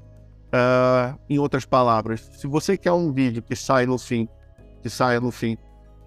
Uh, 0.54 1.18
em 1.28 1.40
outras 1.40 1.66
palavras, 1.66 2.22
se 2.34 2.46
você 2.46 2.78
quer 2.78 2.92
um 2.92 3.12
vídeo 3.12 3.42
que 3.42 3.56
sai 3.56 3.88
no 3.88 3.98
fim, 3.98 4.30
que 4.84 4.92
saia 4.92 5.20
no 5.20 5.32
fim, 5.32 5.58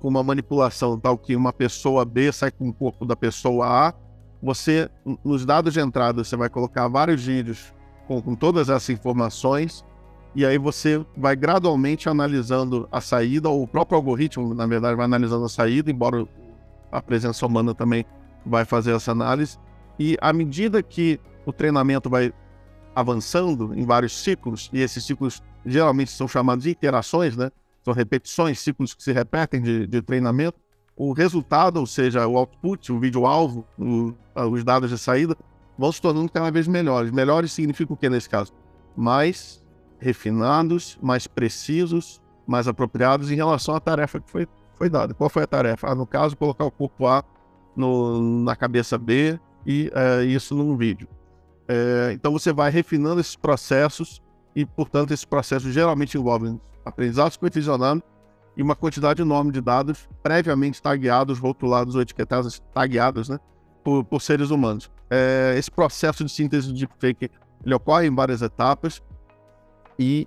com 0.01 0.07
uma 0.07 0.22
manipulação 0.22 1.01
tal 1.01 1.18
que 1.18 1.35
uma 1.35 1.53
pessoa 1.53 2.05
B 2.05 2.31
sai 2.31 2.53
com 2.53 2.68
o 2.68 2.72
corpo 2.72 3.05
da 3.05 3.16
pessoa 3.16 3.88
A, 3.88 3.94
você, 4.40 4.88
nos 5.25 5.44
dados 5.44 5.75
de 5.75 5.81
entrada, 5.81 6.22
você 6.22 6.37
vai 6.37 6.49
colocar 6.49 6.87
vários 6.87 7.25
vídeos 7.25 7.75
com, 8.07 8.22
com 8.22 8.37
todas 8.37 8.68
essas 8.68 8.90
informações, 8.90 9.85
e 10.33 10.46
aí 10.46 10.59
você 10.59 11.05
vai 11.16 11.35
gradualmente 11.35 12.09
analisando 12.09 12.88
a 12.92 13.01
saída, 13.01 13.49
ou 13.49 13.64
o 13.64 13.66
próprio 13.66 13.96
algoritmo, 13.96 14.55
na 14.55 14.64
verdade, 14.64 14.94
vai 14.94 15.07
analisando 15.07 15.44
a 15.44 15.49
saída, 15.49 15.90
embora 15.90 16.25
a 16.92 17.03
presença 17.03 17.44
humana 17.44 17.75
também 17.75 18.07
vai 18.47 18.65
fazer 18.65 18.95
essa 18.95 19.13
análise. 19.13 19.59
E 19.99 20.17
à 20.21 20.33
medida 20.33 20.83
que 20.83 21.21
o 21.45 21.53
treinamento 21.53 22.09
vai 22.09 22.33
avançando 22.95 23.75
em 23.75 23.85
vários 23.85 24.17
ciclos, 24.17 24.71
e 24.73 24.81
esses 24.81 25.05
ciclos 25.05 25.43
geralmente 25.65 26.11
são 26.11 26.27
chamados 26.27 26.65
de 26.65 26.71
iterações, 26.71 27.37
né? 27.37 27.51
São 27.85 27.93
repetições, 27.93 28.59
ciclos 28.59 28.95
que 28.95 29.03
se 29.03 29.13
repetem 29.13 29.61
de, 29.61 29.87
de 29.87 30.03
treinamento. 30.03 30.59
O 30.97 31.13
resultado, 31.13 31.79
ou 31.79 31.87
seja, 31.87 32.27
o 32.27 32.37
output, 32.37 32.91
o 32.91 32.99
vídeo-alvo, 32.99 33.67
os 34.35 34.65
dados 34.65 34.91
de 34.91 34.99
saída, 34.99 35.37
vão 35.79 35.93
se 35.93 36.01
tornando 36.01 36.31
cada 36.33 36.51
vez 36.51 36.67
melhores. 36.67 37.11
Melhores 37.11 37.53
significa 37.53 37.93
o 37.93 37.97
que 37.97 38.09
nesse 38.09 38.29
caso? 38.29 38.53
Mais 38.97 39.63
refinados, 39.99 40.99
mais 41.03 41.27
precisos, 41.27 42.21
mais 42.47 42.67
apropriados 42.67 43.31
em 43.31 43.35
relação 43.35 43.75
à 43.75 43.81
tarefa 43.81 44.21
que 44.21 44.31
foi, 44.31 44.49
foi 44.75 44.89
dada. 44.89 45.13
Qual 45.13 45.29
foi 45.29 45.43
a 45.43 45.47
tarefa? 45.47 45.89
Ah, 45.89 45.95
no 45.95 46.07
caso, 46.07 46.37
colocar 46.37 46.65
o 46.65 46.71
corpo 46.71 47.07
A 47.07 47.23
no, 47.77 48.43
na 48.43 48.57
cabeça 48.57 48.97
B 48.97 49.39
e 49.67 49.91
é, 49.95 50.25
isso 50.25 50.55
num 50.55 50.77
vídeo. 50.77 51.09
É, 51.69 52.12
então 52.12 52.33
você 52.33 52.53
vai 52.53 52.71
refinando 52.71 53.21
esses 53.21 53.37
processos 53.37 54.23
e, 54.55 54.65
portanto, 54.65 55.12
esses 55.12 55.25
processos 55.25 55.73
geralmente 55.73 56.17
envolvem 56.17 56.61
aprendizado 56.85 57.33
supervisionado 57.33 58.03
e 58.57 58.62
uma 58.62 58.75
quantidade 58.75 59.21
enorme 59.21 59.53
de 59.53 59.61
dados 59.61 60.09
previamente 60.23 60.81
tagueados, 60.81 61.39
rotulados 61.39 61.95
ou 61.95 62.01
etiquetados, 62.01 62.62
tagueados, 62.73 63.29
né, 63.29 63.39
por, 63.85 64.05
por 64.05 64.23
seres 64.23 64.51
humanos. 64.51 64.91
É, 65.11 65.55
esse 65.59 65.71
processo 65.71 66.25
de 66.25 66.31
síntese 66.31 66.73
de 66.73 66.87
deepfake 66.87 67.31
ele 67.65 67.75
ocorre 67.75 68.07
em 68.07 68.15
várias 68.15 68.43
etapas 68.43 69.03
e, 69.99 70.27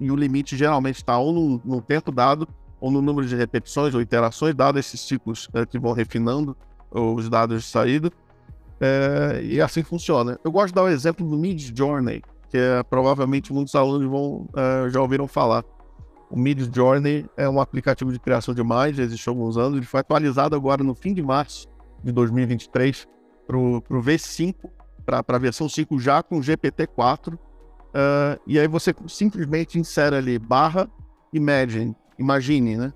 e 0.00 0.10
o 0.10 0.16
limite 0.16 0.56
geralmente 0.56 0.96
está 0.96 1.18
ou 1.18 1.32
num, 1.32 1.60
num 1.64 1.80
tempo 1.80 2.12
dado 2.12 2.48
ou 2.84 2.90
no 2.90 3.00
número 3.00 3.26
de 3.26 3.34
repetições 3.34 3.94
ou 3.94 4.02
iterações, 4.02 4.54
dados 4.54 4.78
esses 4.78 5.00
ciclos 5.00 5.48
é, 5.54 5.64
que 5.64 5.78
vão 5.78 5.92
refinando 5.92 6.54
os 6.90 7.30
dados 7.30 7.62
de 7.62 7.68
saída. 7.70 8.12
É, 8.78 9.40
e 9.42 9.58
assim 9.58 9.82
funciona. 9.82 10.38
Eu 10.44 10.52
gosto 10.52 10.66
de 10.68 10.74
dar 10.74 10.82
o 10.82 10.88
exemplo 10.88 11.26
do 11.26 11.34
Mid 11.34 11.74
Journey, 11.74 12.22
que 12.50 12.58
é, 12.58 12.82
provavelmente 12.82 13.54
muitos 13.54 13.74
alunos 13.74 14.06
vão, 14.06 14.46
uh, 14.52 14.90
já 14.90 15.00
ouviram 15.00 15.26
falar. 15.26 15.64
O 16.30 16.38
Mid 16.38 16.60
Journey 16.74 17.24
é 17.38 17.48
um 17.48 17.58
aplicativo 17.58 18.12
de 18.12 18.18
criação 18.18 18.52
de 18.52 18.60
imagens, 18.60 18.98
existe 18.98 19.26
há 19.30 19.32
alguns 19.32 19.56
anos, 19.56 19.78
ele 19.78 19.86
foi 19.86 20.00
atualizado 20.00 20.54
agora 20.54 20.84
no 20.84 20.94
fim 20.94 21.14
de 21.14 21.22
março 21.22 21.66
de 22.02 22.12
2023 22.12 23.08
para 23.46 23.56
o 23.56 23.80
V5, 23.80 24.56
para 25.06 25.24
a 25.26 25.38
versão 25.38 25.70
5 25.70 25.98
já 25.98 26.22
com 26.22 26.38
GPT-4. 26.38 27.32
Uh, 27.32 27.38
e 28.46 28.60
aí 28.60 28.68
você 28.68 28.94
simplesmente 29.06 29.78
insere 29.78 30.16
ali 30.16 30.38
barra 30.38 30.86
imagine, 31.34 31.94
imagine, 32.18 32.76
né? 32.76 32.92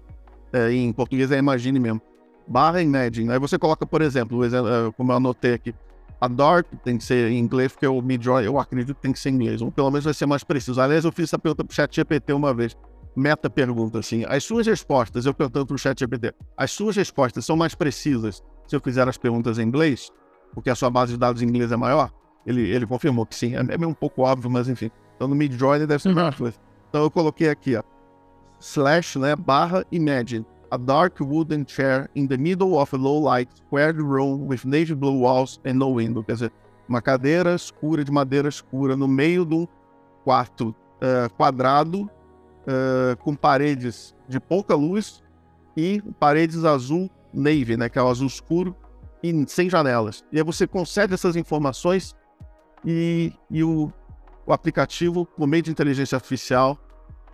É, 0.52 0.72
em 0.72 0.92
português 0.92 1.31
é 1.31 1.38
imagine 1.38 1.78
mesmo. 1.78 2.00
Barra 2.46 2.81
imagine. 2.81 3.31
Aí 3.31 3.38
você 3.38 3.59
coloca, 3.59 3.87
por 3.87 4.00
exemplo, 4.00 4.44
é, 4.44 4.50
como 4.96 5.12
eu 5.12 5.16
anotei 5.16 5.54
aqui, 5.54 5.74
a 6.20 6.26
dark 6.26 6.66
tem 6.83 6.96
que 6.98 7.04
ser 7.04 7.31
em 7.31 7.38
inglês, 7.38 7.72
porque 7.72 7.87
o 7.87 8.00
Midjourney 8.00 8.46
eu 8.46 8.59
acredito 8.59 8.94
que 8.94 9.02
tem 9.02 9.12
que 9.12 9.18
ser 9.18 9.31
em 9.31 9.35
inglês, 9.35 9.62
ou 9.62 9.70
pelo 9.70 9.90
menos 9.90 10.04
vai 10.04 10.14
ser 10.14 10.26
mais 10.26 10.42
preciso. 10.42 10.81
Aliás, 10.81 11.04
eu 11.04 11.12
fiz 11.12 11.24
essa 11.24 11.38
pergunta 11.38 11.64
para 11.64 11.72
o 11.72 11.74
chat 11.74 11.94
GPT 11.94 12.33
uma 12.33 12.52
vez. 12.52 12.76
Meta 13.14 13.50
pergunta 13.50 13.98
assim, 13.98 14.24
as 14.28 14.44
suas 14.44 14.66
respostas, 14.66 15.26
eu 15.26 15.35
perguntando 15.35 15.66
para 15.66 15.74
o 15.74 15.78
chat 15.78 15.98
GPT, 15.98 16.33
as 16.57 16.70
suas 16.70 16.96
respostas 16.96 17.44
são 17.44 17.57
mais 17.57 17.74
precisas 17.74 18.42
se 18.66 18.76
eu 18.76 18.81
fizer 18.81 19.09
as 19.09 19.16
perguntas 19.16 19.59
em 19.59 19.62
inglês? 19.62 20.11
Porque 20.54 20.70
a 20.70 20.74
sua 20.74 20.90
base 20.90 21.12
de 21.12 21.18
dados 21.18 21.42
em 21.42 21.46
inglês 21.46 21.72
é 21.72 21.76
maior? 21.76 22.12
Ele, 22.46 22.62
ele 22.62 22.87
confirmou 22.87 23.26
que 23.26 23.35
sim. 23.35 23.54
É, 23.54 23.61
é 23.61 23.78
meio 23.78 23.88
um 23.88 23.94
pouco 23.94 24.22
óbvio, 24.22 24.50
mas 24.50 24.68
enfim. 24.68 24.90
Então 25.16 25.28
no 25.28 25.35
Midjourney 25.35 25.87
deve 25.87 26.02
ser 26.02 26.14
mais 26.14 26.35
coisa. 26.35 26.57
Então 26.88 27.02
eu 27.02 27.11
coloquei 27.11 27.48
aqui, 27.48 27.76
ó, 27.76 27.83
slash, 28.60 29.18
né, 29.18 29.36
barra 29.36 29.84
imagine 29.90 30.44
a 30.70 30.76
dark 30.76 31.18
wooden 31.20 31.64
chair 31.66 32.08
in 32.14 32.26
the 32.26 32.36
middle 32.36 32.78
of 32.78 32.94
a 32.94 32.98
low 32.98 33.18
light 33.18 33.48
squared 33.56 34.00
room 34.00 34.46
with 34.46 34.64
navy 34.64 34.94
blue 34.94 35.18
walls 35.18 35.60
and 35.64 35.74
no 35.74 35.94
window. 35.94 36.22
Quer 36.22 36.32
dizer, 36.32 36.52
uma 36.88 37.00
cadeira 37.00 37.54
escura 37.54 38.04
de 38.04 38.10
madeira 38.10 38.48
escura 38.48 38.96
no 38.96 39.08
meio 39.08 39.44
de 39.44 39.54
um 39.54 39.68
quarto 40.24 40.68
uh, 40.68 41.32
quadrado 41.36 42.02
uh, 42.02 43.16
com 43.18 43.34
paredes 43.34 44.14
de 44.28 44.38
pouca 44.38 44.74
luz 44.74 45.22
e 45.76 46.02
paredes 46.18 46.64
azul 46.64 47.10
navy, 47.32 47.76
né, 47.76 47.88
que 47.88 47.98
é 47.98 48.02
o 48.02 48.08
azul 48.08 48.26
escuro 48.26 48.74
e 49.22 49.44
sem 49.48 49.68
janelas. 49.70 50.24
E 50.32 50.38
aí 50.38 50.44
você 50.44 50.66
concede 50.66 51.14
essas 51.14 51.36
informações 51.36 52.14
e, 52.84 53.32
e 53.50 53.62
o, 53.64 53.92
o 54.46 54.52
aplicativo, 54.52 55.24
por 55.24 55.46
meio 55.46 55.62
de 55.62 55.70
inteligência 55.70 56.16
artificial, 56.16 56.78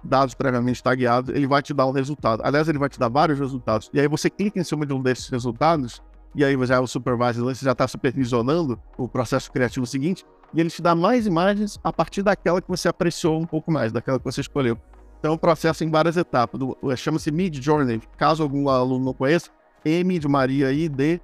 dados 0.05 0.35
previamente 0.35 0.83
tagueados, 0.83 1.35
ele 1.35 1.47
vai 1.47 1.63
te 1.63 1.73
dar 1.73 1.87
um 1.87 1.93
resultado. 1.93 2.43
Aliás, 2.45 2.69
ele 2.69 2.79
vai 2.79 2.89
te 2.89 2.99
dar 2.99 3.09
vários 3.09 3.39
resultados. 3.39 3.91
E 3.93 4.01
aí 4.01 4.07
você 4.07 4.29
clica 4.29 4.59
em 4.61 4.65
cima 4.65 4.85
de 4.85 4.93
um 4.93 5.03
desses 5.03 5.29
resultados, 5.29 6.03
e 6.35 6.45
aí 6.45 6.57
já 6.67 6.77
é 6.77 6.81
o 6.81 6.87
supervisor, 6.87 7.45
você 7.45 7.65
já 7.65 7.73
está 7.73 7.89
supervisionando 7.89 8.79
o 8.99 9.09
processo 9.09 9.51
criativo 9.51 9.87
seguinte, 9.87 10.25
e 10.53 10.61
ele 10.61 10.71
te 10.71 10.83
dá 10.83 10.95
mais 10.95 11.27
imagens 11.27 11.81
a 11.83 11.93
partir 11.93 12.23
daquela 12.23 12.61
que 12.61 12.69
você 12.69 12.89
apreciou 12.89 13.41
um 13.41 13.47
pouco 13.47 13.73
mais, 13.73 13.91
daquela 13.93 14.19
que 14.19 14.25
você 14.25 14.41
escolheu. 14.41 14.79
Então, 15.19 15.35
um 15.35 15.39
processo 15.39 15.83
em 15.83 15.91
várias 15.91 16.17
etapas. 16.17 16.61
Chama-se 16.97 17.31
Mid 17.33 17.61
Journey. 17.61 18.01
Caso 18.17 18.43
algum 18.43 18.69
aluno 18.69 19.07
não 19.07 19.15
conheça, 19.15 19.51
M 19.85 20.19
de 20.19 20.29
Maria 20.29 20.71
I 20.71 20.89
D 20.89 21.21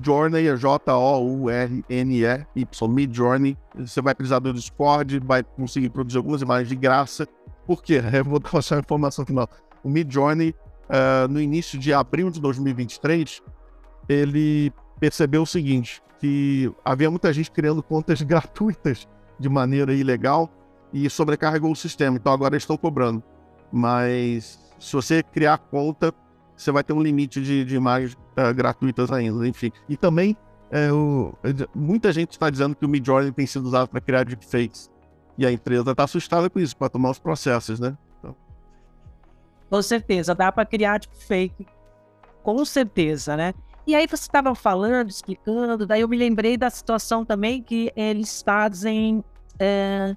Journey 0.00 0.48
é 0.48 0.56
J-O-U-R-N-E-Y, 0.56 1.86
Mid 2.88 3.14
Journey. 3.14 3.58
Você 3.76 4.00
vai 4.00 4.14
precisar 4.14 4.38
do 4.38 4.54
Discord, 4.54 5.20
vai 5.20 5.42
conseguir 5.42 5.90
produzir 5.90 6.16
algumas 6.16 6.40
imagens 6.40 6.68
de 6.68 6.76
graça. 6.76 7.28
Por 7.66 7.82
quê? 7.82 8.00
Eu 8.12 8.24
vou 8.24 8.40
passar 8.40 8.76
a 8.76 8.80
informação 8.80 9.24
final. 9.24 9.48
O 9.82 9.88
Midjourney, 9.88 10.54
uh, 10.88 11.28
no 11.28 11.40
início 11.40 11.78
de 11.78 11.92
abril 11.92 12.30
de 12.30 12.40
2023, 12.40 13.42
ele 14.08 14.72
percebeu 15.00 15.42
o 15.42 15.46
seguinte, 15.46 16.02
que 16.20 16.72
havia 16.84 17.10
muita 17.10 17.32
gente 17.32 17.50
criando 17.50 17.82
contas 17.82 18.20
gratuitas 18.22 19.08
de 19.38 19.48
maneira 19.48 19.92
ilegal 19.92 20.50
e 20.92 21.08
sobrecarregou 21.08 21.72
o 21.72 21.76
sistema. 21.76 22.16
Então 22.16 22.32
agora 22.32 22.56
estão 22.56 22.76
cobrando. 22.76 23.22
Mas 23.72 24.58
se 24.78 24.92
você 24.92 25.22
criar 25.22 25.58
conta, 25.58 26.12
você 26.56 26.70
vai 26.70 26.84
ter 26.84 26.92
um 26.92 27.02
limite 27.02 27.40
de, 27.40 27.64
de 27.64 27.74
imagens 27.74 28.14
uh, 28.14 28.54
gratuitas 28.54 29.10
ainda, 29.10 29.46
enfim. 29.48 29.72
E 29.88 29.96
também, 29.96 30.36
é, 30.70 30.92
o, 30.92 31.34
muita 31.74 32.12
gente 32.12 32.32
está 32.32 32.50
dizendo 32.50 32.76
que 32.76 32.84
o 32.84 32.88
Midjourney 32.88 33.32
tem 33.32 33.46
sido 33.46 33.66
usado 33.66 33.88
para 33.88 34.00
criar 34.00 34.24
deepfakes. 34.24 34.91
E 35.42 35.46
a 35.46 35.50
empresa 35.50 35.90
está 35.90 36.04
assustada 36.04 36.48
com 36.48 36.60
isso, 36.60 36.76
para 36.76 36.88
tomar 36.88 37.10
os 37.10 37.18
processos, 37.18 37.80
né? 37.80 37.98
Então... 38.16 38.36
Com 39.68 39.82
certeza, 39.82 40.36
dá 40.36 40.52
para 40.52 40.64
criar 40.64 41.00
tipo 41.00 41.16
fake, 41.16 41.66
com 42.44 42.64
certeza, 42.64 43.36
né? 43.36 43.52
E 43.84 43.96
aí 43.96 44.06
você 44.06 44.22
estava 44.22 44.54
falando, 44.54 45.10
explicando, 45.10 45.84
daí 45.84 46.02
eu 46.02 46.08
me 46.08 46.16
lembrei 46.16 46.56
da 46.56 46.70
situação 46.70 47.24
também 47.24 47.60
que 47.60 47.92
eles 47.96 48.40
fazem 48.40 49.24
é, 49.58 50.14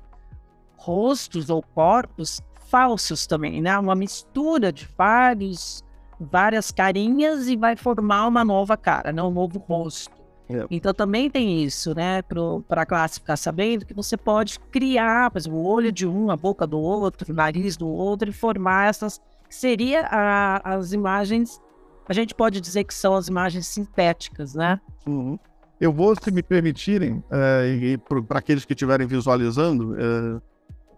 rostos 0.78 1.50
ou 1.50 1.64
corpos 1.64 2.40
falsos 2.68 3.26
também, 3.26 3.64
né? 3.64 3.80
Uma 3.80 3.96
mistura 3.96 4.72
de 4.72 4.88
vários, 4.96 5.84
várias 6.20 6.70
carinhas 6.70 7.48
e 7.48 7.56
vai 7.56 7.76
formar 7.76 8.28
uma 8.28 8.46
nova 8.46 8.78
cara, 8.78 9.12
né? 9.12 9.24
Um 9.24 9.32
novo 9.32 9.58
rosto. 9.58 10.15
É. 10.50 10.66
Então 10.70 10.94
também 10.94 11.30
tem 11.30 11.64
isso, 11.64 11.96
né? 11.96 12.22
Para 12.22 12.82
a 12.82 12.86
classe 12.86 13.20
ficar 13.20 13.38
sabendo 13.38 13.86
que 13.86 13.94
você 13.94 14.16
pode 14.16 14.60
criar, 14.72 15.32
por 15.32 15.40
exemplo, 15.40 15.58
o 15.58 15.66
olho 15.66 15.92
de 15.92 16.08
um, 16.08 16.30
a 16.30 16.38
boca 16.38 16.68
do 16.68 16.80
outro, 16.80 17.32
o 17.32 17.36
nariz 17.36 17.76
do 17.76 17.88
outro 17.88 18.30
e 18.30 18.34
formar 18.34 18.90
essas. 18.90 19.20
Seria 19.50 20.08
a, 20.08 20.76
as 20.76 20.92
imagens. 20.92 21.62
A 22.08 22.14
gente 22.14 22.36
pode 22.36 22.62
dizer 22.62 22.84
que 22.84 22.94
são 22.94 23.16
as 23.16 23.28
imagens 23.28 23.68
sintéticas, 23.68 24.54
né? 24.54 24.80
Uhum. 25.08 25.40
Eu 25.80 25.92
vou, 25.92 26.16
se 26.16 26.32
me 26.32 26.42
permitirem, 26.42 27.24
é, 27.30 27.98
para 28.28 28.40
aqueles 28.40 28.64
que 28.64 28.74
estiverem 28.74 29.06
visualizando 29.06 29.96
é, 29.96 30.42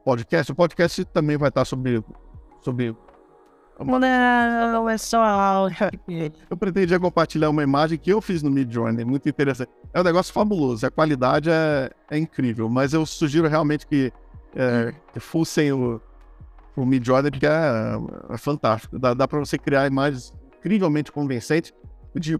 podcast, 0.03 0.51
o 0.51 0.55
podcast 0.55 1.03
também 1.05 1.37
vai 1.37 1.49
estar 1.49 1.65
sobre, 1.65 2.03
sobre 2.61 2.95
não, 3.85 4.89
é 4.89 4.97
só 4.97 5.69
eu 6.49 6.57
pretendia 6.57 6.99
compartilhar 6.99 7.49
uma 7.49 7.63
imagem 7.63 7.97
que 7.97 8.11
eu 8.11 8.21
fiz 8.21 8.41
no 8.41 8.49
Midjourney, 8.49 9.05
muito 9.05 9.27
interessante. 9.29 9.69
É 9.93 10.01
um 10.01 10.03
negócio 10.03 10.33
fabuloso, 10.33 10.85
a 10.85 10.91
qualidade 10.91 11.49
é, 11.49 11.89
é 12.09 12.17
incrível, 12.17 12.69
mas 12.69 12.93
eu 12.93 13.05
sugiro 13.05 13.47
realmente 13.47 13.85
que, 13.85 14.11
é, 14.55 14.93
que 15.13 15.19
fussem 15.19 15.71
o, 15.71 16.01
o 16.75 16.85
Midjourney, 16.85 17.31
porque 17.31 17.45
é, 17.45 17.51
é 18.29 18.37
fantástico. 18.37 18.97
Dá, 18.97 19.13
dá 19.13 19.27
para 19.27 19.39
você 19.39 19.57
criar 19.57 19.87
imagens 19.87 20.33
incrivelmente 20.59 21.11
convincentes 21.11 21.73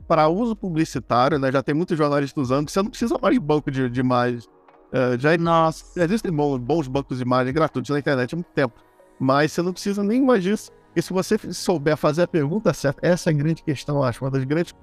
para 0.08 0.28
uso 0.28 0.56
publicitário, 0.56 1.38
né? 1.38 1.52
Já 1.52 1.62
tem 1.62 1.76
muitos 1.76 1.98
jornalistas 1.98 2.42
usando, 2.42 2.70
você 2.70 2.82
não 2.82 2.90
precisa 2.90 3.18
mais 3.22 3.34
de 3.34 3.40
banco 3.40 3.70
de, 3.70 3.90
de 3.90 4.00
imagens. 4.00 4.46
Uh, 4.46 5.20
já, 5.20 5.38
Nossa. 5.38 6.02
Existem 6.02 6.32
bons, 6.32 6.58
bons 6.58 6.88
bancos 6.88 7.18
de 7.18 7.24
imagens 7.24 7.54
gratuitos 7.54 7.90
na 7.90 8.00
internet 8.00 8.34
há 8.34 8.36
muito 8.36 8.52
tempo. 8.54 8.74
Mas 9.20 9.52
você 9.52 9.62
não 9.62 9.74
precisa 9.74 10.04
nem 10.04 10.22
mais 10.22 10.44
disso. 10.44 10.72
E 10.98 11.02
se 11.04 11.14
você 11.14 11.38
souber 11.54 11.96
fazer 11.96 12.24
a 12.24 12.28
pergunta 12.28 12.74
certa, 12.74 13.06
essa 13.06 13.30
é 13.30 13.32
a 13.32 13.38
grande 13.38 13.62
questão, 13.62 14.02
acho, 14.02 14.26
uma 14.26 14.32
das 14.32 14.44
grandes 14.44 14.74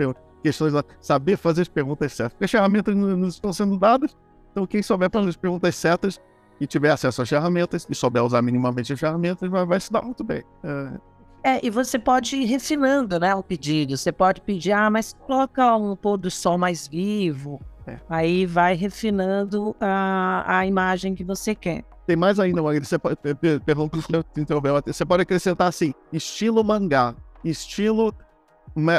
questões 0.44 0.72
lá, 0.72 0.84
saber 1.00 1.36
fazer 1.36 1.62
as 1.62 1.68
perguntas 1.68 2.12
certas. 2.12 2.34
Porque 2.34 2.44
as 2.44 2.50
ferramentas 2.52 2.94
não 2.94 3.26
estão 3.26 3.52
sendo 3.52 3.76
dadas, 3.76 4.16
então 4.52 4.64
quem 4.64 4.80
souber 4.80 5.10
fazer 5.10 5.30
as 5.30 5.36
perguntas 5.36 5.74
certas 5.74 6.20
e 6.60 6.68
tiver 6.68 6.92
acesso 6.92 7.20
às 7.20 7.28
ferramentas 7.28 7.84
e 7.90 7.96
souber 7.96 8.22
usar 8.22 8.42
minimamente 8.42 8.92
as 8.92 9.00
ferramentas, 9.00 9.50
vai, 9.50 9.66
vai 9.66 9.80
se 9.80 9.92
dar 9.92 10.02
muito 10.02 10.22
bem. 10.22 10.44
É... 11.42 11.54
é, 11.56 11.66
e 11.66 11.68
você 11.68 11.98
pode 11.98 12.36
ir 12.36 12.44
refinando, 12.44 13.18
né, 13.18 13.34
o 13.34 13.42
pedido. 13.42 13.96
Você 13.96 14.12
pode 14.12 14.40
pedir, 14.40 14.70
ah, 14.70 14.88
mas 14.88 15.14
coloca 15.14 15.74
um 15.74 15.96
pôr 15.96 16.16
do 16.16 16.30
sol 16.30 16.56
mais 16.56 16.86
vivo. 16.86 17.60
É. 17.88 17.98
Aí 18.08 18.46
vai 18.46 18.76
refinando 18.76 19.74
a, 19.80 20.58
a 20.58 20.64
imagem 20.64 21.12
que 21.12 21.24
você 21.24 21.56
quer. 21.56 21.82
Tem 22.06 22.16
mais 22.16 22.38
ainda, 22.38 22.62
Magri. 22.62 22.84
Você 22.84 22.98
pode, 22.98 23.16
perdão 23.16 23.90
interromper, 24.36 24.82
você 24.86 25.04
pode 25.04 25.22
acrescentar 25.22 25.68
assim: 25.68 25.94
estilo 26.12 26.62
mangá, 26.62 27.14
estilo 27.44 28.14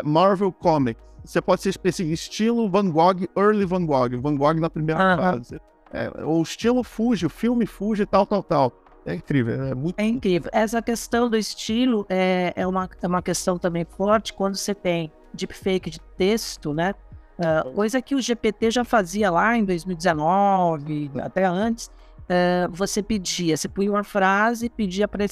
Marvel 0.04 0.52
Comics. 0.52 1.04
Você 1.24 1.41
pode 1.41 1.62
ser 1.62 1.70
específico, 1.70 2.13
estilo 2.13 2.70
Van 2.70 2.89
Gogh, 2.89 3.28
Early 3.36 3.65
Van 3.65 3.86
Gogh, 3.86 4.22
Van 4.22 4.36
Gogh 4.36 4.60
na 4.60 4.70
primeira 4.70 5.18
fase. 5.18 5.60
É, 5.91 6.12
ou 6.24 6.41
estilo 6.41 6.84
Fuji, 6.84 7.30
filme 7.30 7.65
Fuji, 7.65 8.06
tal, 8.06 8.26
tal, 8.26 8.44
tal. 8.44 8.72
É 9.06 9.13
incrível, 9.13 9.63
é 9.65 9.76
muito. 9.76 10.00
É 10.00 10.04
incrível. 10.04 10.50
Essa 10.52 10.82
questão 10.82 11.30
do 11.30 11.38
estilo 11.38 12.06
é, 12.10 12.54
é, 12.56 12.65
uma, 12.65 12.89
é 13.02 13.08
uma 13.08 13.22
questão 13.22 13.58
também 13.58 13.86
forte 13.86 14.34
quando 14.34 14.56
você 14.56 14.74
tem 14.74 15.12
deepfake 15.34 15.89
de 15.89 16.00
texto, 16.18 16.74
né? 16.74 16.96
Uh, 17.38 17.72
coisa 17.74 18.02
que 18.02 18.15
o 18.15 18.22
GPT 18.22 18.72
já 18.72 18.84
fazia 18.84 19.30
lá 19.30 19.58
em 19.58 19.63
2019, 19.65 21.12
até 21.22 21.44
antes, 21.46 21.91
uh, 22.26 22.72
você 22.72 23.02
pedia, 23.02 23.56
você 23.56 23.68
punha 23.68 23.92
uma 23.92 24.04
frase 24.04 24.68
e 24.68 24.70
pedia 24.70 25.08
para 25.08 25.26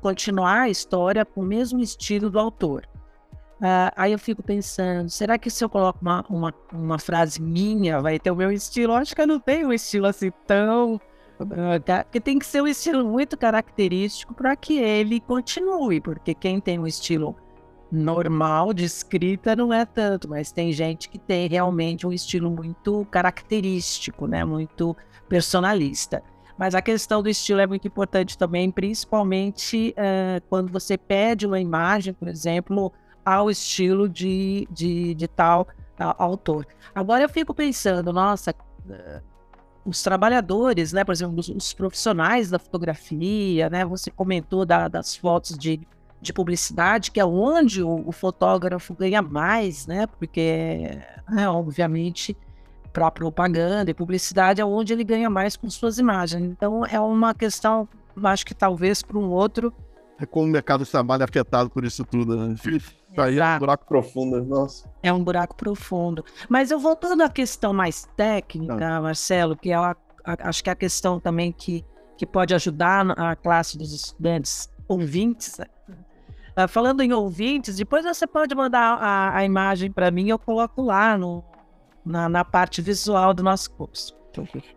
continuar 0.00 0.62
a 0.62 0.68
história 0.68 1.24
com 1.24 1.40
o 1.40 1.44
mesmo 1.44 1.80
estilo 1.80 2.30
do 2.30 2.38
autor. 2.38 2.88
Uh, 3.60 3.90
aí 3.96 4.12
eu 4.12 4.18
fico 4.18 4.40
pensando, 4.40 5.10
será 5.10 5.36
que 5.36 5.50
se 5.50 5.64
eu 5.64 5.68
coloco 5.68 5.98
uma, 6.00 6.24
uma, 6.28 6.54
uma, 6.72 6.98
frase 6.98 7.42
minha, 7.42 8.00
vai 8.00 8.18
ter 8.18 8.30
o 8.30 8.36
meu 8.36 8.52
estilo? 8.52 8.92
Acho 8.94 9.16
que 9.16 9.20
eu 9.20 9.26
não 9.26 9.40
tenho 9.40 9.68
um 9.68 9.72
estilo 9.72 10.06
assim 10.06 10.30
tão. 10.46 11.00
Uh, 11.40 12.04
porque 12.04 12.20
tem 12.20 12.38
que 12.38 12.46
ser 12.46 12.62
um 12.62 12.66
estilo 12.66 13.04
muito 13.04 13.36
característico 13.36 14.32
para 14.32 14.54
que 14.54 14.78
ele 14.78 15.20
continue, 15.20 16.00
porque 16.00 16.34
quem 16.34 16.60
tem 16.60 16.78
um 16.78 16.86
estilo 16.86 17.36
normal 17.90 18.72
de 18.72 18.84
escrita 18.84 19.56
não 19.56 19.72
é 19.72 19.84
tanto, 19.84 20.28
mas 20.28 20.52
tem 20.52 20.72
gente 20.72 21.08
que 21.08 21.18
tem 21.18 21.48
realmente 21.48 22.06
um 22.06 22.12
estilo 22.12 22.50
muito 22.50 23.06
característico, 23.10 24.26
né? 24.26 24.44
Muito 24.44 24.96
personalista. 25.28 26.22
Mas 26.58 26.74
a 26.74 26.82
questão 26.82 27.22
do 27.22 27.28
estilo 27.28 27.60
é 27.60 27.66
muito 27.66 27.86
importante 27.86 28.36
também, 28.36 28.70
principalmente 28.70 29.94
uh, 29.96 30.44
quando 30.48 30.72
você 30.72 30.98
pede 30.98 31.46
uma 31.46 31.60
imagem, 31.60 32.12
por 32.12 32.26
exemplo, 32.26 32.92
ao 33.24 33.48
estilo 33.48 34.08
de, 34.08 34.66
de, 34.70 35.14
de 35.14 35.28
tal 35.28 35.62
uh, 35.62 36.14
autor. 36.18 36.66
Agora 36.92 37.22
eu 37.22 37.28
fico 37.28 37.54
pensando, 37.54 38.12
nossa, 38.12 38.50
uh, 38.50 39.22
os 39.84 40.02
trabalhadores, 40.02 40.92
né, 40.92 41.04
por 41.04 41.12
exemplo, 41.12 41.38
os, 41.38 41.48
os, 41.48 41.72
profissionais 41.72 42.50
da 42.50 42.58
fotografia, 42.58 43.70
né, 43.70 43.84
você 43.84 44.10
comentou 44.10 44.66
da, 44.66 44.88
das 44.88 45.14
fotos 45.14 45.56
de, 45.56 45.80
de 46.20 46.32
publicidade, 46.32 47.12
que 47.12 47.20
é 47.20 47.24
onde 47.24 47.82
o, 47.82 48.08
o 48.08 48.10
fotógrafo 48.12 48.94
ganha 48.94 49.22
mais, 49.22 49.86
né, 49.86 50.06
porque, 50.06 50.98
é, 51.36 51.48
obviamente, 51.48 52.36
para 52.98 53.10
propaganda 53.10 53.90
e 53.90 53.94
publicidade 53.94 54.60
é 54.60 54.64
onde 54.64 54.92
ele 54.92 55.04
ganha 55.04 55.30
mais 55.30 55.56
com 55.56 55.70
suas 55.70 55.98
imagens. 55.98 56.42
Então 56.42 56.84
é 56.84 56.98
uma 57.00 57.32
questão, 57.34 57.88
acho 58.24 58.44
que 58.44 58.54
talvez 58.54 59.02
para 59.02 59.18
um 59.18 59.30
outro. 59.30 59.72
É 60.20 60.26
como 60.26 60.46
o 60.46 60.50
mercado 60.50 60.84
de 60.84 60.90
trabalho 60.90 61.22
é 61.22 61.24
afetado 61.24 61.70
por 61.70 61.84
isso 61.84 62.04
tudo, 62.04 62.36
né? 62.36 62.56
Aí 63.16 63.38
é 63.38 63.44
um 63.44 63.58
buraco 63.58 63.86
profundo, 63.86 64.44
nossa. 64.44 64.88
É 65.02 65.12
um 65.12 65.22
buraco 65.22 65.56
profundo. 65.56 66.24
Mas 66.48 66.70
eu 66.70 66.78
voltando 66.78 67.22
à 67.22 67.28
questão 67.28 67.72
mais 67.72 68.08
técnica, 68.16 68.74
Não. 68.74 69.02
Marcelo, 69.02 69.56
que 69.56 69.70
é 69.70 69.76
a, 69.76 69.96
a, 70.24 70.48
acho 70.48 70.62
que 70.62 70.70
é 70.70 70.72
a 70.72 70.76
questão 70.76 71.20
também 71.20 71.52
que, 71.52 71.84
que 72.16 72.26
pode 72.26 72.54
ajudar 72.54 73.08
a 73.12 73.36
classe 73.36 73.78
dos 73.78 73.92
estudantes 73.92 74.68
ouvintes. 74.88 75.58
Né? 75.58 75.66
Uh, 76.58 76.66
falando 76.66 77.00
em 77.02 77.12
ouvintes, 77.12 77.76
depois 77.76 78.04
você 78.04 78.26
pode 78.26 78.52
mandar 78.54 78.98
a, 79.00 79.36
a 79.36 79.44
imagem 79.44 79.92
para 79.92 80.10
mim, 80.10 80.28
eu 80.28 80.38
coloco 80.38 80.82
lá 80.82 81.16
no, 81.16 81.44
na, 82.08 82.28
na 82.28 82.44
parte 82.44 82.82
visual 82.82 83.32
do 83.34 83.42
nosso 83.42 83.70
curso. 83.72 84.16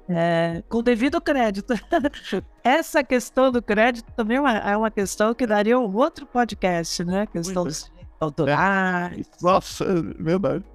É, 0.09 0.63
com 0.67 0.81
devido 0.81 1.21
crédito. 1.21 1.73
Essa 2.63 3.03
questão 3.03 3.51
do 3.51 3.61
crédito 3.61 4.11
também 4.13 4.37
é 4.37 4.39
uma, 4.39 4.57
é 4.57 4.77
uma, 4.77 4.91
questão 4.91 5.33
que 5.33 5.45
daria 5.45 5.77
um 5.77 5.95
outro 5.95 6.25
podcast, 6.25 7.03
né? 7.03 7.27
questão 7.27 7.63
dos 7.63 7.91
autorais. 8.19 9.19
É. 9.19 9.45
Nossa, 9.45 9.83
é 9.83 10.23
verdade. 10.23 10.65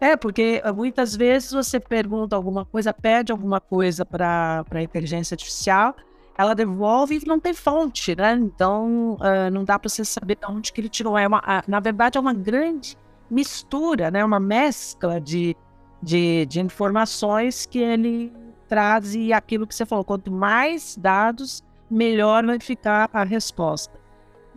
É, 0.00 0.16
porque 0.16 0.62
ah, 0.64 0.72
muitas 0.72 1.14
vezes 1.14 1.52
você 1.52 1.78
pergunta 1.78 2.34
alguma 2.34 2.64
coisa, 2.64 2.92
pede 2.92 3.30
alguma 3.30 3.60
coisa 3.60 4.04
para 4.04 4.64
a 4.70 4.82
inteligência 4.82 5.34
artificial, 5.34 5.94
ela 6.38 6.54
devolve 6.54 7.18
e 7.18 7.28
não 7.28 7.38
tem 7.38 7.52
fonte, 7.52 8.16
né? 8.16 8.32
Então, 8.32 9.14
uh, 9.16 9.50
não 9.52 9.62
dá 9.62 9.78
para 9.78 9.90
você 9.90 10.02
saber 10.06 10.36
de 10.36 10.46
onde 10.50 10.72
que 10.72 10.80
ele 10.80 10.88
tirou. 10.88 11.18
É 11.18 11.26
uma, 11.28 11.42
na 11.68 11.80
verdade, 11.80 12.16
é 12.16 12.20
uma 12.20 12.32
grande 12.32 12.96
mistura, 13.30 14.10
né? 14.10 14.24
Uma 14.24 14.40
mescla 14.40 15.20
de 15.20 15.54
de, 16.02 16.46
de 16.46 16.60
informações 16.60 17.66
que 17.66 17.78
ele 17.78 18.32
traz 18.68 19.14
e 19.14 19.32
aquilo 19.32 19.66
que 19.66 19.74
você 19.74 19.84
falou, 19.84 20.04
quanto 20.04 20.30
mais 20.30 20.96
dados, 20.96 21.64
melhor 21.90 22.46
vai 22.46 22.60
ficar 22.60 23.10
a 23.12 23.24
resposta. 23.24 23.98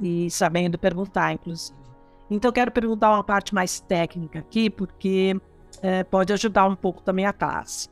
E 0.02 0.30
sabendo 0.30 0.78
perguntar, 0.78 1.34
inclusive. 1.34 1.78
Então, 2.30 2.52
quero 2.52 2.72
perguntar 2.72 3.12
uma 3.12 3.24
parte 3.24 3.54
mais 3.54 3.80
técnica 3.80 4.40
aqui, 4.40 4.70
porque 4.70 5.40
é, 5.82 6.04
pode 6.04 6.34
ajudar 6.34 6.68
um 6.68 6.76
pouco 6.76 7.02
também 7.02 7.26
a 7.26 7.34
classe. 7.34 7.90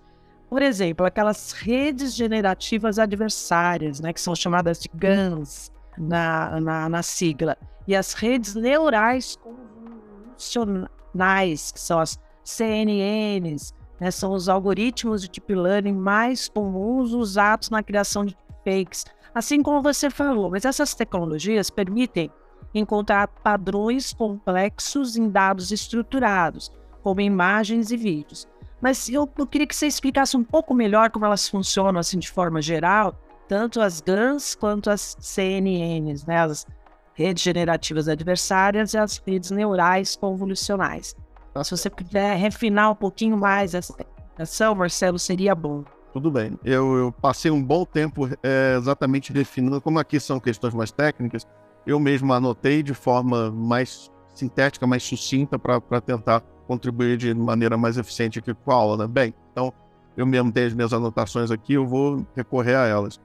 Por 0.49 0.61
exemplo, 0.61 1.05
aquelas 1.05 1.53
redes 1.53 2.13
generativas 2.13 2.99
adversárias, 2.99 3.99
né, 3.99 4.13
que 4.13 4.21
são 4.21 4.35
chamadas 4.35 4.79
de 4.79 4.89
GANs 4.93 5.71
na, 5.97 6.59
na, 6.59 6.89
na 6.89 7.03
sigla, 7.03 7.57
e 7.87 7.95
as 7.95 8.13
redes 8.13 8.55
neurais 8.55 9.37
convolucionais, 9.37 11.71
que 11.71 11.79
são 11.79 11.99
as 11.99 12.19
CNNs, 12.43 13.73
né, 13.99 14.10
são 14.12 14.34
os 14.34 14.49
algoritmos 14.49 15.21
de 15.21 15.30
deep 15.30 15.54
learning 15.54 15.93
mais 15.93 16.49
comuns 16.49 17.13
usados 17.13 17.69
na 17.69 17.84
criação 17.84 18.25
de 18.25 18.36
fakes, 18.63 19.06
assim 19.34 19.62
como 19.62 19.82
você 19.82 20.10
falou. 20.10 20.49
Mas 20.49 20.65
essas 20.65 20.95
tecnologias 20.95 21.69
permitem 21.69 22.32
encontrar 22.73 23.27
padrões 23.27 24.13
complexos 24.13 25.15
em 25.17 25.30
dados 25.30 25.71
estruturados, 25.71 26.71
como 27.04 27.21
imagens 27.21 27.91
e 27.91 27.97
vídeos. 27.97 28.47
Mas 28.82 29.08
eu, 29.10 29.30
eu 29.38 29.45
queria 29.45 29.67
que 29.67 29.75
você 29.75 29.86
explicasse 29.86 30.36
um 30.36 30.43
pouco 30.43 30.73
melhor 30.73 31.12
como 31.12 31.25
elas 31.25 31.47
funcionam 31.47 31.99
assim 31.99 32.17
de 32.17 32.32
forma 32.32 32.62
geral, 32.62 33.15
tanto 33.47 33.82
as 33.82 34.01
GANs 34.01 34.56
quanto 34.56 34.89
as 34.89 35.15
CNNs, 35.19 36.25
né, 36.25 36.39
as 36.39 36.65
redes 37.13 37.43
generativas 37.43 38.08
adversárias 38.08 38.93
e 38.93 38.97
as 38.97 39.21
redes 39.25 39.51
neurais 39.51 40.15
convolucionais. 40.15 41.15
Então, 41.51 41.63
se 41.63 41.71
você 41.71 41.89
puder 41.89 42.37
refinar 42.37 42.91
um 42.91 42.95
pouquinho 42.95 43.37
mais 43.37 43.75
essa 43.75 43.93
ação, 44.37 44.73
Marcelo, 44.73 45.19
seria 45.19 45.53
bom. 45.53 45.83
Tudo 46.13 46.31
bem. 46.31 46.57
Eu, 46.63 46.95
eu 46.95 47.11
passei 47.11 47.51
um 47.51 47.63
bom 47.63 47.85
tempo 47.85 48.27
é, 48.41 48.75
exatamente 48.77 49.31
refinando, 49.31 49.79
como 49.81 49.99
aqui 49.99 50.19
são 50.19 50.39
questões 50.39 50.73
mais 50.73 50.91
técnicas, 50.91 51.45
eu 51.85 51.99
mesmo 51.99 52.31
anotei 52.33 52.83
de 52.83 52.93
forma 52.93 53.51
mais 53.51 54.11
sintética, 54.33 54.87
mais 54.87 55.03
sucinta, 55.03 55.59
para 55.59 56.01
tentar 56.01 56.41
contribuir 56.67 57.17
de 57.17 57.33
maneira 57.33 57.77
mais 57.77 57.97
eficiente 57.97 58.39
aqui 58.39 58.53
com 58.53 58.71
a 58.71 58.75
aula, 58.75 58.97
né? 58.97 59.07
Bem, 59.07 59.33
então 59.51 59.73
eu 60.15 60.25
mesmo 60.25 60.51
tenho 60.51 60.67
as 60.67 60.73
minhas 60.73 60.93
anotações 60.93 61.51
aqui, 61.51 61.73
eu 61.73 61.85
vou 61.85 62.25
recorrer 62.35 62.75
a 62.75 62.85
elas. 62.85 63.17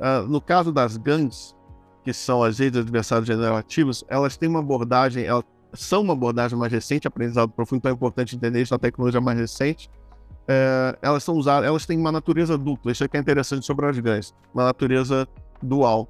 Uh, 0.00 0.26
no 0.28 0.40
caso 0.40 0.72
das 0.72 0.96
GANs, 0.96 1.54
que 2.02 2.12
são 2.12 2.42
as 2.42 2.58
redes 2.58 2.80
adversárias 2.80 3.26
generativas, 3.26 4.04
elas 4.08 4.36
têm 4.36 4.48
uma 4.48 4.60
abordagem, 4.60 5.24
ela 5.24 5.44
são 5.72 6.02
uma 6.02 6.12
abordagem 6.12 6.58
mais 6.58 6.72
recente, 6.72 7.08
aprendizado 7.08 7.50
profundo, 7.50 7.78
então 7.78 7.90
é 7.90 7.94
importante 7.94 8.36
entender 8.36 8.60
isso, 8.60 8.74
a 8.74 8.78
tecnologia 8.78 9.20
mais 9.20 9.38
recente. 9.38 9.90
É, 10.46 10.98
elas 11.00 11.22
são 11.22 11.36
usadas, 11.36 11.66
elas 11.66 11.86
têm 11.86 11.98
uma 11.98 12.10
natureza 12.10 12.58
dupla, 12.58 12.92
isso 12.92 13.04
aqui 13.04 13.16
é 13.16 13.20
interessante 13.20 13.64
sobre 13.64 13.86
as 13.86 13.98
GANs, 13.98 14.34
uma 14.52 14.64
natureza 14.64 15.26
dual. 15.62 16.08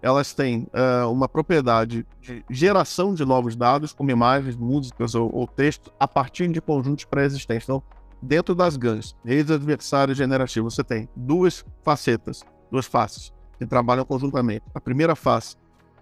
Elas 0.00 0.32
têm 0.32 0.66
é, 0.72 1.04
uma 1.04 1.28
propriedade 1.28 2.06
de 2.20 2.44
geração 2.48 3.14
de 3.14 3.24
novos 3.24 3.56
dados, 3.56 3.92
como 3.92 4.10
imagens, 4.10 4.56
músicas 4.56 5.14
ou, 5.14 5.30
ou 5.34 5.46
texto, 5.46 5.92
a 5.98 6.06
partir 6.06 6.48
de 6.48 6.60
conjuntos 6.60 7.04
pré-existentes. 7.04 7.68
Então, 7.68 7.82
dentro 8.22 8.54
das 8.54 8.76
GANs, 8.76 9.16
redes 9.24 9.50
adversárias 9.50 10.16
generativas, 10.16 10.74
você 10.74 10.84
tem 10.84 11.08
duas 11.16 11.64
facetas, 11.82 12.44
duas 12.70 12.86
faces, 12.86 13.32
que 13.58 13.66
trabalham 13.66 14.04
conjuntamente. 14.04 14.62
A 14.74 14.80
primeira 14.80 15.16
face 15.16 15.56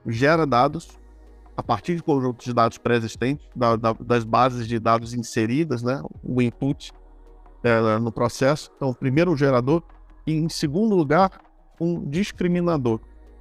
gera 0.07 0.47
dados, 0.47 0.99
a 1.57 1.63
partir 1.63 1.97
de 1.97 2.03
conjuntos 2.03 2.45
de 2.45 2.53
dados 2.53 2.77
pré-existentes, 2.77 3.49
da, 3.57 3.77
da, 3.77 3.93
das 3.95 4.25
bases 4.25 4.69
de 4.69 4.79
dados 4.79 5.15
inseridas, 5.15 5.83
né, 5.83 6.03
o 6.23 6.43
input 6.43 6.93
é, 7.65 7.99
no 7.99 8.13
processo. 8.13 8.71
Então, 8.77 8.93
primeiro 8.93 9.33
um 9.33 9.37
gerador 9.37 9.83
e, 10.27 10.35
em 10.35 10.49
segundo 10.49 10.95
lugar, 10.95 11.41
um 11.81 12.09
discriminador. 12.09 13.01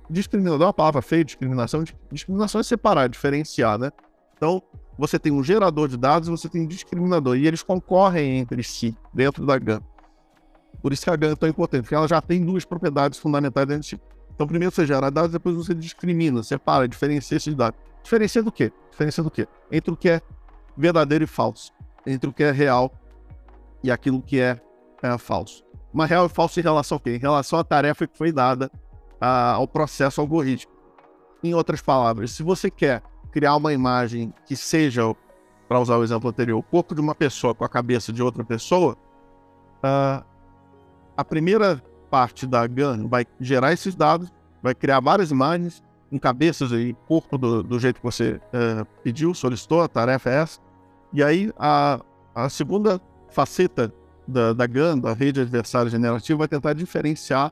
Discriminador 0.09 0.61
é 0.61 0.65
uma 0.67 0.73
palavra 0.73 1.01
feia, 1.01 1.25
discriminação. 1.25 1.83
Discriminação 2.11 2.61
é 2.61 2.63
separar, 2.63 3.09
diferenciar, 3.09 3.77
né? 3.77 3.91
Então, 4.37 4.61
você 4.97 5.19
tem 5.19 5.31
um 5.31 5.43
gerador 5.43 5.87
de 5.87 5.97
dados 5.97 6.27
e 6.27 6.31
você 6.31 6.47
tem 6.47 6.61
um 6.61 6.67
discriminador, 6.67 7.35
e 7.35 7.47
eles 7.47 7.63
concorrem 7.63 8.39
entre 8.39 8.63
si 8.63 8.95
dentro 9.13 9.45
da 9.45 9.57
GAN. 9.57 9.81
Por 10.81 10.93
isso 10.93 11.03
que 11.03 11.09
a 11.09 11.15
GAN 11.15 11.31
é 11.31 11.35
tão 11.35 11.49
importante, 11.49 11.81
porque 11.81 11.95
ela 11.95 12.07
já 12.07 12.21
tem 12.21 12.45
duas 12.45 12.63
propriedades 12.63 13.19
fundamentais 13.19 13.67
dentro 13.67 13.81
de 13.81 13.87
si. 13.89 14.01
Então, 14.33 14.45
primeiro 14.45 14.73
você 14.73 14.85
gera 14.85 15.09
dados, 15.09 15.31
depois 15.31 15.55
você 15.55 15.73
discrimina, 15.73 16.43
separa, 16.43 16.87
diferencia 16.87 17.37
esses 17.37 17.55
dados. 17.55 17.79
Diferencia 18.05 18.43
do 18.43 18.51
quê? 18.51 18.71
Diferencia 18.91 19.23
do 19.23 19.31
quê? 19.31 19.47
Entre 19.71 19.91
o 19.91 19.97
que 19.97 20.09
é 20.09 20.21
verdadeiro 20.77 21.23
e 21.23 21.27
falso. 21.27 21.73
Entre 22.05 22.29
o 22.29 22.33
que 22.33 22.43
é 22.43 22.51
real 22.51 22.93
e 23.83 23.89
aquilo 23.89 24.21
que 24.21 24.39
é, 24.39 24.61
é 25.01 25.17
falso. 25.17 25.65
Mas 25.91 26.07
real 26.07 26.27
e 26.27 26.29
falso 26.29 26.59
em 26.59 26.63
relação 26.63 26.97
ao 26.97 26.99
quê? 26.99 27.15
Em 27.15 27.19
relação 27.19 27.57
à 27.57 27.63
tarefa 27.63 28.05
que 28.05 28.15
foi 28.15 28.31
dada 28.31 28.71
a, 29.19 29.53
ao 29.53 29.67
processo 29.67 30.21
algorítmico. 30.21 30.71
Em 31.43 31.55
outras 31.55 31.81
palavras, 31.81 32.29
se 32.29 32.43
você 32.43 32.69
quer 32.69 33.01
criar 33.31 33.55
uma 33.55 33.73
imagem 33.73 34.31
que 34.45 34.55
seja, 34.55 35.01
para 35.67 35.79
usar 35.79 35.97
o 35.97 36.03
exemplo 36.03 36.29
anterior, 36.29 36.59
o 36.59 36.63
corpo 36.63 36.93
de 36.93 37.01
uma 37.01 37.15
pessoa 37.15 37.55
com 37.55 37.65
a 37.65 37.69
cabeça 37.69 38.13
de 38.13 38.21
outra 38.21 38.43
pessoa, 38.43 38.95
a 39.81 41.23
primeira 41.23 41.81
parte 42.11 42.45
da 42.45 42.67
GAN 42.67 43.07
vai 43.07 43.25
gerar 43.39 43.73
esses 43.73 43.95
dados, 43.95 44.31
vai 44.61 44.75
criar 44.75 44.99
várias 44.99 45.31
imagens, 45.31 45.83
em 46.15 46.19
cabeças 46.19 46.71
e 46.71 46.95
corpo 47.07 47.37
do, 47.37 47.61
do 47.61 47.79
jeito 47.79 47.97
que 47.97 48.03
você 48.03 48.39
uh, 48.53 48.85
pediu, 49.03 49.33
solicitou, 49.33 49.81
a 49.81 49.87
tarefa 49.87 50.29
é 50.29 50.35
essa. 50.35 50.59
E 51.13 51.21
aí 51.23 51.51
a, 51.57 51.99
a 52.33 52.49
segunda 52.49 53.01
faceta 53.29 53.93
da, 54.27 54.53
da 54.53 54.65
GAN, 54.65 54.97
da 54.97 55.13
rede 55.13 55.41
adversária 55.41 55.91
generativa, 55.91 56.39
vai 56.39 56.47
tentar 56.47 56.73
diferenciar 56.73 57.51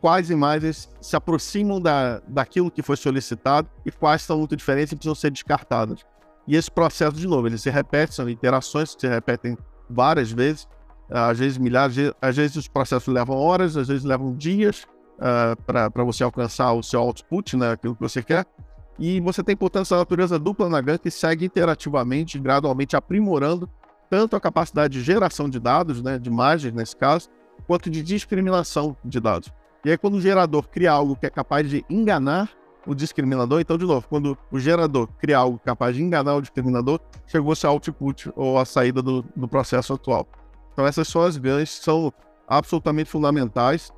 quais 0.00 0.30
imagens 0.30 0.90
se 1.00 1.14
aproximam 1.14 1.80
da, 1.80 2.20
daquilo 2.26 2.70
que 2.70 2.82
foi 2.82 2.96
solicitado 2.96 3.68
e 3.84 3.90
quais 3.90 4.22
são 4.22 4.38
muito 4.38 4.56
diferentes 4.56 4.92
e 4.92 4.96
precisam 4.96 5.14
ser 5.14 5.30
descartadas. 5.30 6.00
E 6.48 6.56
esse 6.56 6.70
processo, 6.70 7.16
de 7.16 7.26
novo, 7.26 7.46
ele 7.46 7.58
se 7.58 7.68
repete, 7.68 8.14
são 8.14 8.28
interações 8.28 8.94
que 8.94 9.02
se 9.02 9.08
repetem 9.08 9.56
várias 9.88 10.32
vezes, 10.32 10.66
às 11.10 11.38
vezes 11.38 11.58
milhares, 11.58 11.96
às 12.20 12.36
vezes 12.36 12.56
os 12.56 12.66
processos 12.66 13.12
levam 13.12 13.36
horas, 13.36 13.76
às 13.76 13.88
vezes 13.88 14.04
levam 14.04 14.34
dias, 14.34 14.86
uh, 15.20 15.56
ah, 15.68 15.90
para 15.90 16.04
você 16.04 16.24
alcançar 16.24 16.72
o 16.72 16.82
seu 16.82 17.00
output, 17.00 17.56
né, 17.56 17.72
aquilo 17.72 17.94
que 17.94 18.00
você 18.00 18.22
quer. 18.22 18.46
E 18.98 19.20
você 19.20 19.42
tem, 19.42 19.56
portanto, 19.56 19.82
essa 19.82 19.96
natureza 19.96 20.38
dupla 20.38 20.68
na 20.68 20.80
GAN 20.80 20.98
que 20.98 21.10
segue 21.10 21.46
iterativamente, 21.46 22.38
gradualmente 22.38 22.96
aprimorando 22.96 23.68
tanto 24.10 24.34
a 24.34 24.40
capacidade 24.40 24.98
de 24.98 25.04
geração 25.04 25.48
de 25.48 25.60
dados, 25.60 26.02
né, 26.02 26.18
de 26.18 26.28
imagens 26.28 26.74
nesse 26.74 26.96
caso, 26.96 27.28
quanto 27.66 27.88
de 27.88 28.02
discriminação 28.02 28.96
de 29.04 29.20
dados. 29.20 29.52
E 29.84 29.90
aí, 29.90 29.96
quando 29.96 30.14
o 30.14 30.20
gerador 30.20 30.68
cria 30.68 30.90
algo 30.92 31.16
que 31.16 31.26
é 31.26 31.30
capaz 31.30 31.68
de 31.68 31.84
enganar 31.88 32.50
o 32.86 32.94
discriminador, 32.94 33.60
então, 33.60 33.78
de 33.78 33.86
novo, 33.86 34.06
quando 34.08 34.36
o 34.50 34.58
gerador 34.58 35.08
cria 35.18 35.38
algo 35.38 35.58
capaz 35.64 35.94
de 35.94 36.02
enganar 36.02 36.34
o 36.34 36.42
discriminador, 36.42 37.00
chegou-se 37.26 37.64
ao 37.64 37.74
output 37.74 38.30
ou 38.34 38.58
a 38.58 38.64
saída 38.64 39.00
do, 39.00 39.24
do 39.34 39.48
processo 39.48 39.94
atual. 39.94 40.26
Então, 40.72 40.86
essas 40.86 41.08
são 41.08 41.22
as 41.22 41.36
GANs, 41.36 41.70
são 41.70 42.12
absolutamente 42.46 43.08
fundamentais, 43.08 43.92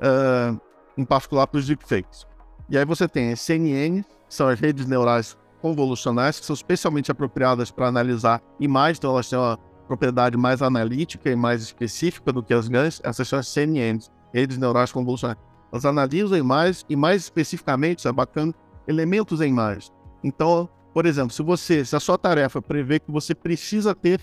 uh, 0.00 0.60
em 0.96 1.04
particular 1.04 1.46
para 1.46 1.58
os 1.58 1.66
deepfakes. 1.66 2.26
E 2.68 2.78
aí 2.78 2.84
você 2.84 3.08
tem 3.08 3.32
as 3.32 3.40
CNN, 3.40 4.02
que 4.02 4.34
são 4.34 4.48
as 4.48 4.58
redes 4.58 4.86
neurais 4.86 5.36
convolucionais, 5.60 6.40
que 6.40 6.46
são 6.46 6.54
especialmente 6.54 7.10
apropriadas 7.10 7.70
para 7.70 7.88
analisar 7.88 8.40
imagens, 8.58 8.98
então 8.98 9.12
elas 9.12 9.28
têm 9.28 9.38
uma 9.38 9.58
propriedade 9.86 10.36
mais 10.36 10.62
analítica 10.62 11.30
e 11.30 11.36
mais 11.36 11.62
específica 11.62 12.32
do 12.32 12.42
que 12.42 12.54
as 12.54 12.68
GANs. 12.68 13.00
Essas 13.04 13.26
são 13.28 13.38
as 13.38 13.48
CNNs, 13.48 14.10
redes 14.32 14.56
neurais 14.56 14.92
convolucionais. 14.92 15.38
Elas 15.72 15.84
analisam 15.84 16.38
imagens 16.38 16.84
e, 16.88 16.96
mais 16.96 17.22
especificamente, 17.22 17.98
isso 17.98 18.08
é 18.08 18.12
bacana, 18.12 18.54
elementos 18.86 19.40
em 19.40 19.48
imagens. 19.48 19.92
Então, 20.22 20.68
por 20.92 21.06
exemplo, 21.06 21.32
se 21.32 21.42
você, 21.42 21.84
se 21.84 21.94
a 21.94 22.00
sua 22.00 22.18
tarefa 22.18 22.60
prevê 22.60 22.98
que 22.98 23.10
você 23.10 23.34
precisa 23.34 23.94
ter 23.94 24.20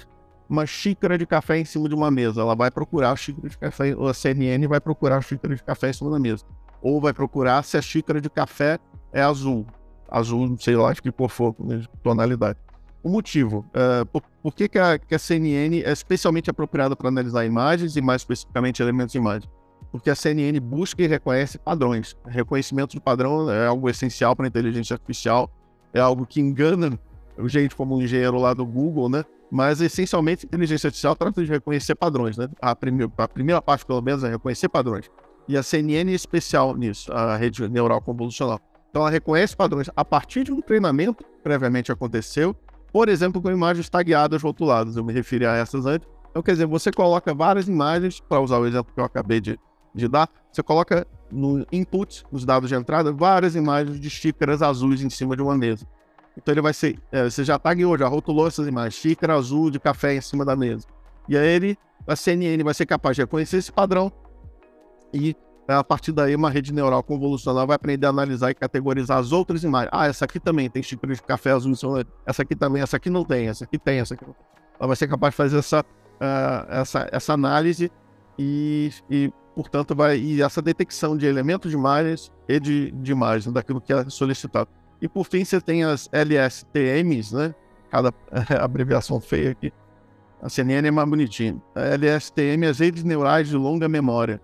uma 0.49 0.65
xícara 0.65 1.17
de 1.17 1.25
café 1.25 1.57
em 1.57 1.65
cima 1.65 1.89
de 1.89 1.95
uma 1.95 2.09
mesa, 2.09 2.41
ela 2.41 2.55
vai 2.55 2.71
procurar 2.71 3.11
a 3.11 3.15
xícara 3.15 3.49
de 3.49 3.57
café, 3.57 3.95
a 4.09 4.13
CNN 4.13 4.67
vai 4.67 4.79
procurar 4.79 5.17
a 5.17 5.21
xícara 5.21 5.55
de 5.55 5.63
café 5.63 5.89
em 5.89 5.93
cima 5.93 6.11
da 6.11 6.19
mesa. 6.19 6.45
Ou 6.81 7.01
vai 7.01 7.13
procurar 7.13 7.63
se 7.63 7.77
a 7.77 7.81
xícara 7.81 8.21
de 8.21 8.29
café 8.29 8.79
é 9.11 9.21
azul. 9.21 9.65
Azul, 10.09 10.55
sei 10.59 10.75
lá, 10.75 10.93
de 10.93 11.01
que 11.01 11.11
cor 11.11 11.29
for, 11.29 11.55
né, 11.59 11.83
tonalidade. 12.01 12.57
O 13.03 13.09
motivo, 13.09 13.65
uh, 13.69 14.05
por, 14.05 14.21
por, 14.41 14.53
que, 14.53 14.67
que, 14.67 14.79
a, 14.79 14.97
que 14.97 15.15
a 15.15 15.19
CNN 15.19 15.83
é 15.83 15.91
especialmente 15.91 16.49
apropriada 16.49 16.95
para 16.95 17.09
analisar 17.09 17.45
imagens 17.45 17.95
e 17.95 18.01
mais 18.01 18.21
especificamente 18.21 18.81
elementos 18.81 19.11
de 19.11 19.17
imagem? 19.17 19.49
porque 19.91 20.09
a 20.09 20.15
CNN 20.15 20.59
busca 20.59 21.01
e 21.01 21.07
reconhece 21.07 21.57
padrões. 21.57 22.15
Reconhecimento 22.25 22.91
de 22.91 22.99
padrão 22.99 23.49
é 23.49 23.67
algo 23.67 23.89
essencial 23.89 24.35
para 24.35 24.45
a 24.45 24.49
inteligência 24.49 24.93
artificial, 24.93 25.49
é 25.93 25.99
algo 25.99 26.25
que 26.25 26.41
engana 26.41 26.99
gente 27.45 27.75
como 27.75 27.95
um 27.95 28.01
engenheiro 28.01 28.37
lá 28.37 28.53
do 28.53 28.65
Google, 28.65 29.09
né? 29.09 29.23
Mas 29.49 29.79
essencialmente 29.79 30.45
inteligência 30.45 30.87
artificial 30.87 31.15
trata 31.15 31.43
de 31.43 31.49
reconhecer 31.49 31.95
padrões, 31.95 32.37
né? 32.37 32.49
A 32.61 32.71
a 32.71 33.27
primeira 33.27 33.61
parte, 33.61 33.85
pelo 33.85 34.01
menos, 34.01 34.23
é 34.23 34.29
reconhecer 34.29 34.67
padrões. 34.67 35.09
E 35.47 35.55
a 35.55 35.63
CNN 35.63 36.11
é 36.11 36.15
especial 36.15 36.75
nisso, 36.75 37.11
a 37.13 37.37
rede 37.37 37.67
neural 37.69 38.01
convolucional. 38.01 38.59
Então 38.89 39.01
ela 39.01 39.11
reconhece 39.11 39.55
padrões 39.55 39.89
a 39.95 40.03
partir 40.03 40.43
de 40.43 40.51
um 40.51 40.61
treinamento 40.61 41.23
que 41.23 41.39
previamente 41.41 41.91
aconteceu, 41.91 42.55
por 42.91 43.07
exemplo, 43.09 43.41
com 43.41 43.49
imagens 43.51 43.89
tagueadas 43.89 44.41
rotuladas. 44.41 44.97
Eu 44.97 45.03
me 45.03 45.13
referi 45.13 45.45
a 45.45 45.55
essas 45.55 45.85
antes. 45.85 46.07
Então, 46.29 46.41
quer 46.43 46.51
dizer, 46.51 46.65
você 46.65 46.91
coloca 46.91 47.33
várias 47.33 47.67
imagens, 47.67 48.19
para 48.19 48.39
usar 48.39 48.59
o 48.59 48.65
exemplo 48.65 48.93
que 48.93 48.99
eu 48.99 49.05
acabei 49.05 49.39
de, 49.39 49.59
de 49.93 50.07
dar, 50.07 50.29
você 50.51 50.61
coloca 50.61 51.07
no 51.31 51.65
input, 51.71 52.23
nos 52.31 52.45
dados 52.45 52.69
de 52.69 52.75
entrada, 52.75 53.11
várias 53.11 53.55
imagens 53.55 53.99
de 53.99 54.09
xícaras 54.09 54.61
azuis 54.61 55.01
em 55.01 55.09
cima 55.09 55.35
de 55.35 55.41
uma 55.41 55.57
mesa. 55.57 55.87
Então 56.37 56.53
ele 56.53 56.61
vai 56.61 56.73
ser, 56.73 56.99
é, 57.11 57.23
você 57.23 57.43
já 57.43 57.57
tagueou, 57.57 57.97
já 57.97 58.07
rotulou 58.07 58.47
essas 58.47 58.67
imagens, 58.67 58.93
xícara 58.93 59.33
azul 59.33 59.71
de 59.71 59.79
café 59.79 60.15
em 60.15 60.21
cima 60.21 60.45
da 60.45 60.55
mesa. 60.55 60.87
E 61.27 61.35
aí 61.35 61.47
ele, 61.47 61.77
a 62.05 62.15
CNN 62.15 62.63
vai 62.63 62.73
ser 62.73 62.85
capaz 62.85 63.15
de 63.15 63.23
reconhecer 63.23 63.57
esse 63.57 63.71
padrão 63.71 64.11
e 65.13 65.35
a 65.67 65.83
partir 65.83 66.13
daí 66.13 66.33
uma 66.33 66.49
rede 66.49 66.71
neural 66.71 67.03
convolucional 67.03 67.67
vai 67.67 67.75
aprender 67.75 68.05
a 68.05 68.09
analisar 68.09 68.51
e 68.51 68.53
categorizar 68.53 69.17
as 69.17 69.31
outras 69.31 69.63
imagens. 69.63 69.89
Ah, 69.91 70.07
essa 70.07 70.25
aqui 70.25 70.39
também 70.39 70.69
tem 70.69 70.81
xícara 70.81 71.13
de 71.13 71.21
café 71.21 71.51
azul, 71.51 71.73
essa 72.25 72.43
aqui 72.43 72.55
também, 72.55 72.81
essa 72.81 72.97
aqui 72.97 73.09
não 73.09 73.25
tem, 73.25 73.47
essa 73.47 73.65
aqui 73.65 73.77
tem, 73.77 73.99
essa 73.99 74.13
aqui 74.13 74.25
não 74.25 74.33
tem. 74.33 74.45
Ela 74.79 74.87
vai 74.87 74.95
ser 74.95 75.07
capaz 75.07 75.33
de 75.33 75.37
fazer 75.37 75.57
essa, 75.57 75.81
uh, 75.81 76.71
essa, 76.71 77.09
essa 77.11 77.33
análise 77.33 77.91
e, 78.37 78.91
e 79.09 79.33
portanto, 79.55 79.95
vai 79.95 80.17
e 80.17 80.41
essa 80.41 80.61
detecção 80.61 81.17
de 81.17 81.25
elementos 81.25 81.71
de 81.71 81.75
imagens 81.75 82.31
e 82.47 82.59
de, 82.59 82.91
de 82.91 83.11
imagens 83.11 83.51
daquilo 83.51 83.81
que 83.81 83.91
é 83.91 84.07
solicitado. 84.09 84.69
E 85.01 85.07
por 85.07 85.25
fim, 85.25 85.43
você 85.43 85.61
tem 85.61 85.83
as 85.83 86.09
LSTMs, 86.11 87.35
né? 87.35 87.55
Cada 87.89 88.13
abreviação 88.61 89.19
feia 89.19 89.51
aqui. 89.51 89.71
A 90.41 90.49
CNN 90.49 90.87
é 90.87 90.91
mais 90.91 91.09
bonitinha. 91.09 91.61
A 91.75 91.81
LSTM, 91.81 92.65
as 92.65 92.79
redes 92.79 93.03
neurais 93.03 93.47
de 93.47 93.55
longa 93.55 93.87
memória. 93.87 94.41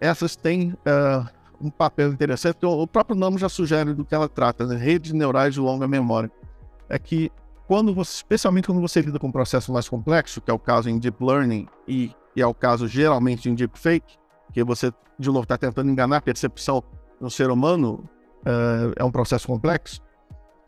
Essas 0.00 0.36
têm 0.36 0.72
uh, 0.72 1.28
um 1.60 1.70
papel 1.70 2.12
interessante. 2.12 2.64
O 2.64 2.86
próprio 2.86 3.16
nome 3.16 3.38
já 3.38 3.48
sugere 3.48 3.94
do 3.94 4.04
que 4.04 4.14
ela 4.14 4.28
trata, 4.28 4.66
né? 4.66 4.76
Redes 4.76 5.12
neurais 5.12 5.54
de 5.54 5.60
longa 5.60 5.88
memória. 5.88 6.30
É 6.88 6.98
que 6.98 7.30
quando 7.66 7.94
você, 7.94 8.16
especialmente 8.16 8.66
quando 8.66 8.80
você 8.80 9.00
lida 9.00 9.18
com 9.18 9.28
um 9.28 9.32
processo 9.32 9.72
mais 9.72 9.88
complexo, 9.88 10.40
que 10.40 10.50
é 10.50 10.54
o 10.54 10.58
caso 10.58 10.88
em 10.88 10.98
deep 10.98 11.24
learning 11.24 11.66
e 11.88 12.14
e 12.36 12.42
é 12.42 12.46
o 12.46 12.52
caso 12.52 12.86
geralmente 12.86 13.48
em 13.48 13.54
deepfake, 13.54 14.18
que 14.52 14.62
você, 14.62 14.92
de 15.18 15.28
novo, 15.28 15.44
está 15.44 15.56
tentando 15.56 15.90
enganar 15.90 16.18
a 16.18 16.20
percepção 16.20 16.84
no 17.18 17.30
ser 17.30 17.50
humano, 17.50 18.04
uh, 18.42 18.92
é 18.96 19.04
um 19.04 19.10
processo 19.10 19.46
complexo. 19.46 20.00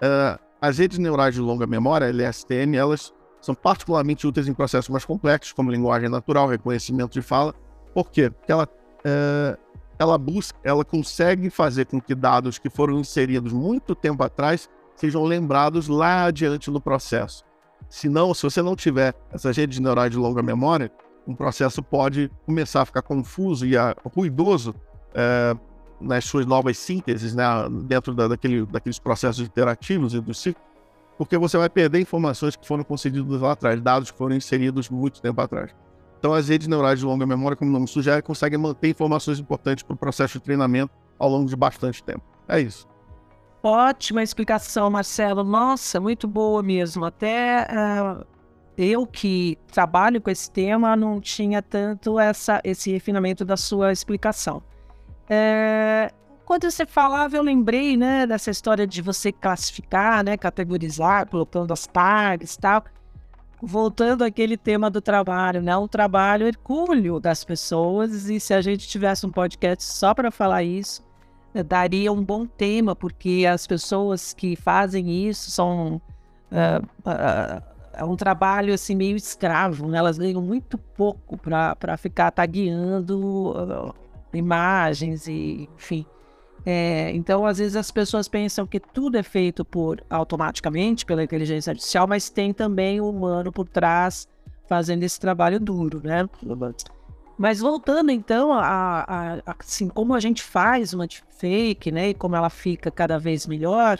Uh, 0.02 0.38
as 0.60 0.78
redes 0.78 0.98
neurais 0.98 1.34
de 1.34 1.40
longa 1.40 1.66
memória, 1.66 2.06
LSTM, 2.06 2.76
elas 2.76 3.12
são 3.40 3.54
particularmente 3.54 4.26
úteis 4.26 4.48
em 4.48 4.54
processos 4.54 4.88
mais 4.88 5.04
complexos, 5.04 5.52
como 5.52 5.70
linguagem 5.70 6.08
natural, 6.08 6.48
reconhecimento 6.48 7.12
de 7.12 7.22
fala. 7.22 7.54
Por 7.94 8.10
quê? 8.10 8.30
Porque 8.30 8.50
ela, 8.50 8.64
uh, 8.64 9.58
ela 9.98 10.18
busca, 10.18 10.58
ela 10.64 10.84
consegue 10.84 11.50
fazer 11.50 11.86
com 11.86 12.00
que 12.00 12.14
dados 12.14 12.58
que 12.58 12.68
foram 12.68 12.98
inseridos 12.98 13.52
muito 13.52 13.94
tempo 13.94 14.22
atrás 14.22 14.68
sejam 14.96 15.24
lembrados 15.24 15.86
lá 15.88 16.24
adiante 16.24 16.70
no 16.70 16.80
processo. 16.80 17.44
Se 17.88 18.08
não, 18.08 18.34
se 18.34 18.42
você 18.42 18.60
não 18.60 18.74
tiver 18.74 19.14
essas 19.32 19.56
redes 19.56 19.78
neurais 19.78 20.10
de 20.10 20.18
longa 20.18 20.42
memória, 20.42 20.90
um 21.26 21.34
processo 21.34 21.82
pode 21.82 22.30
começar 22.44 22.82
a 22.82 22.84
ficar 22.84 23.02
confuso 23.02 23.64
e 23.64 23.76
a, 23.76 23.94
ruidoso 24.14 24.74
é, 25.14 25.56
nas 26.00 26.24
suas 26.24 26.46
novas 26.46 26.78
sínteses, 26.78 27.34
né, 27.34 27.44
dentro 27.84 28.14
da, 28.14 28.28
daquele, 28.28 28.64
daqueles 28.66 28.98
processos 28.98 29.46
interativos 29.46 30.14
e 30.14 30.20
do 30.20 30.32
ciclo, 30.32 30.62
porque 31.16 31.36
você 31.36 31.58
vai 31.58 31.68
perder 31.68 32.00
informações 32.00 32.54
que 32.54 32.66
foram 32.66 32.84
concedidas 32.84 33.40
lá 33.40 33.52
atrás, 33.52 33.80
dados 33.80 34.10
que 34.10 34.16
foram 34.16 34.36
inseridos 34.36 34.88
muito 34.88 35.20
tempo 35.20 35.40
atrás. 35.40 35.74
Então, 36.18 36.32
as 36.32 36.48
redes 36.48 36.66
neurais 36.66 36.98
de 36.98 37.04
longa 37.04 37.24
memória, 37.24 37.56
como 37.56 37.70
o 37.70 37.72
nome 37.72 37.86
sugere, 37.86 38.22
conseguem 38.22 38.58
manter 38.58 38.90
informações 38.90 39.38
importantes 39.38 39.84
para 39.84 39.94
o 39.94 39.96
processo 39.96 40.38
de 40.38 40.44
treinamento 40.44 40.92
ao 41.18 41.28
longo 41.28 41.48
de 41.48 41.56
bastante 41.56 42.02
tempo. 42.02 42.22
É 42.48 42.60
isso. 42.60 42.86
Ótima 43.62 44.22
explicação, 44.22 44.88
Marcelo. 44.90 45.44
Nossa, 45.44 46.00
muito 46.00 46.26
boa 46.26 46.62
mesmo. 46.62 47.04
Até 47.04 47.66
uh, 47.70 48.24
eu 48.76 49.06
que 49.06 49.58
trabalho 49.72 50.20
com 50.20 50.30
esse 50.30 50.50
tema 50.50 50.94
não 50.96 51.20
tinha 51.20 51.60
tanto 51.60 52.18
essa, 52.18 52.60
esse 52.64 52.90
refinamento 52.90 53.44
da 53.44 53.56
sua 53.56 53.92
explicação. 53.92 54.62
É, 55.28 56.10
quando 56.44 56.70
você 56.70 56.86
falava, 56.86 57.36
eu 57.36 57.42
lembrei 57.42 57.96
né, 57.96 58.26
dessa 58.26 58.50
história 58.50 58.86
de 58.86 59.02
você 59.02 59.30
classificar, 59.30 60.24
né, 60.24 60.36
categorizar, 60.36 61.28
colocando 61.28 61.72
as 61.72 61.86
tags 61.86 62.54
e 62.54 62.58
tal. 62.58 62.84
Voltando 63.60 64.22
àquele 64.22 64.56
tema 64.56 64.88
do 64.88 65.00
trabalho, 65.00 65.60
né? 65.60 65.76
Um 65.76 65.88
trabalho 65.88 66.46
hercúleo 66.46 67.18
das 67.18 67.42
pessoas, 67.44 68.30
e 68.30 68.38
se 68.38 68.54
a 68.54 68.60
gente 68.60 68.86
tivesse 68.86 69.26
um 69.26 69.30
podcast 69.32 69.82
só 69.82 70.14
para 70.14 70.30
falar 70.30 70.62
isso, 70.62 71.02
daria 71.66 72.12
um 72.12 72.22
bom 72.24 72.46
tema, 72.46 72.94
porque 72.94 73.44
as 73.50 73.66
pessoas 73.66 74.32
que 74.32 74.54
fazem 74.56 75.28
isso 75.28 75.50
são. 75.50 76.00
Uh, 76.52 77.62
é 77.92 78.04
um 78.04 78.14
trabalho 78.14 78.72
assim 78.72 78.94
meio 78.94 79.16
escravo, 79.16 79.88
né? 79.88 79.98
Elas 79.98 80.16
ganham 80.18 80.40
muito 80.40 80.78
pouco 80.78 81.36
para 81.36 81.96
ficar 81.96 82.30
tagueando 82.30 83.50
uh, 83.50 83.94
imagens 84.32 85.26
e 85.26 85.68
enfim. 85.76 86.06
É, 86.66 87.10
então, 87.14 87.46
às 87.46 87.58
vezes 87.58 87.76
as 87.76 87.90
pessoas 87.90 88.28
pensam 88.28 88.66
que 88.66 88.78
tudo 88.80 89.16
é 89.16 89.22
feito 89.22 89.64
por 89.64 90.02
automaticamente 90.10 91.06
pela 91.06 91.22
inteligência 91.22 91.70
artificial, 91.70 92.06
mas 92.06 92.28
tem 92.28 92.52
também 92.52 93.00
o 93.00 93.08
humano 93.08 93.52
por 93.52 93.68
trás 93.68 94.28
fazendo 94.68 95.02
esse 95.02 95.18
trabalho 95.18 95.58
duro, 95.58 96.00
né? 96.04 96.28
Mas 97.38 97.60
voltando 97.60 98.10
então 98.10 98.52
a, 98.52 98.60
a, 98.62 99.34
a 99.46 99.56
assim 99.58 99.88
como 99.88 100.12
a 100.12 100.20
gente 100.20 100.42
faz 100.42 100.92
uma 100.92 101.06
fake, 101.38 101.90
né? 101.92 102.10
E 102.10 102.14
como 102.14 102.36
ela 102.36 102.50
fica 102.50 102.90
cada 102.90 103.18
vez 103.18 103.46
melhor 103.46 103.98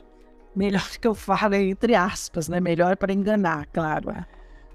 melhor 0.55 0.87
que 1.01 1.07
eu 1.07 1.15
falo 1.15 1.55
é 1.55 1.63
entre 1.63 1.95
aspas, 1.95 2.49
né? 2.49 2.61
Melhor 2.61 2.97
para 2.97 3.13
enganar, 3.13 3.67
claro. 3.73 4.11
É. 4.11 4.27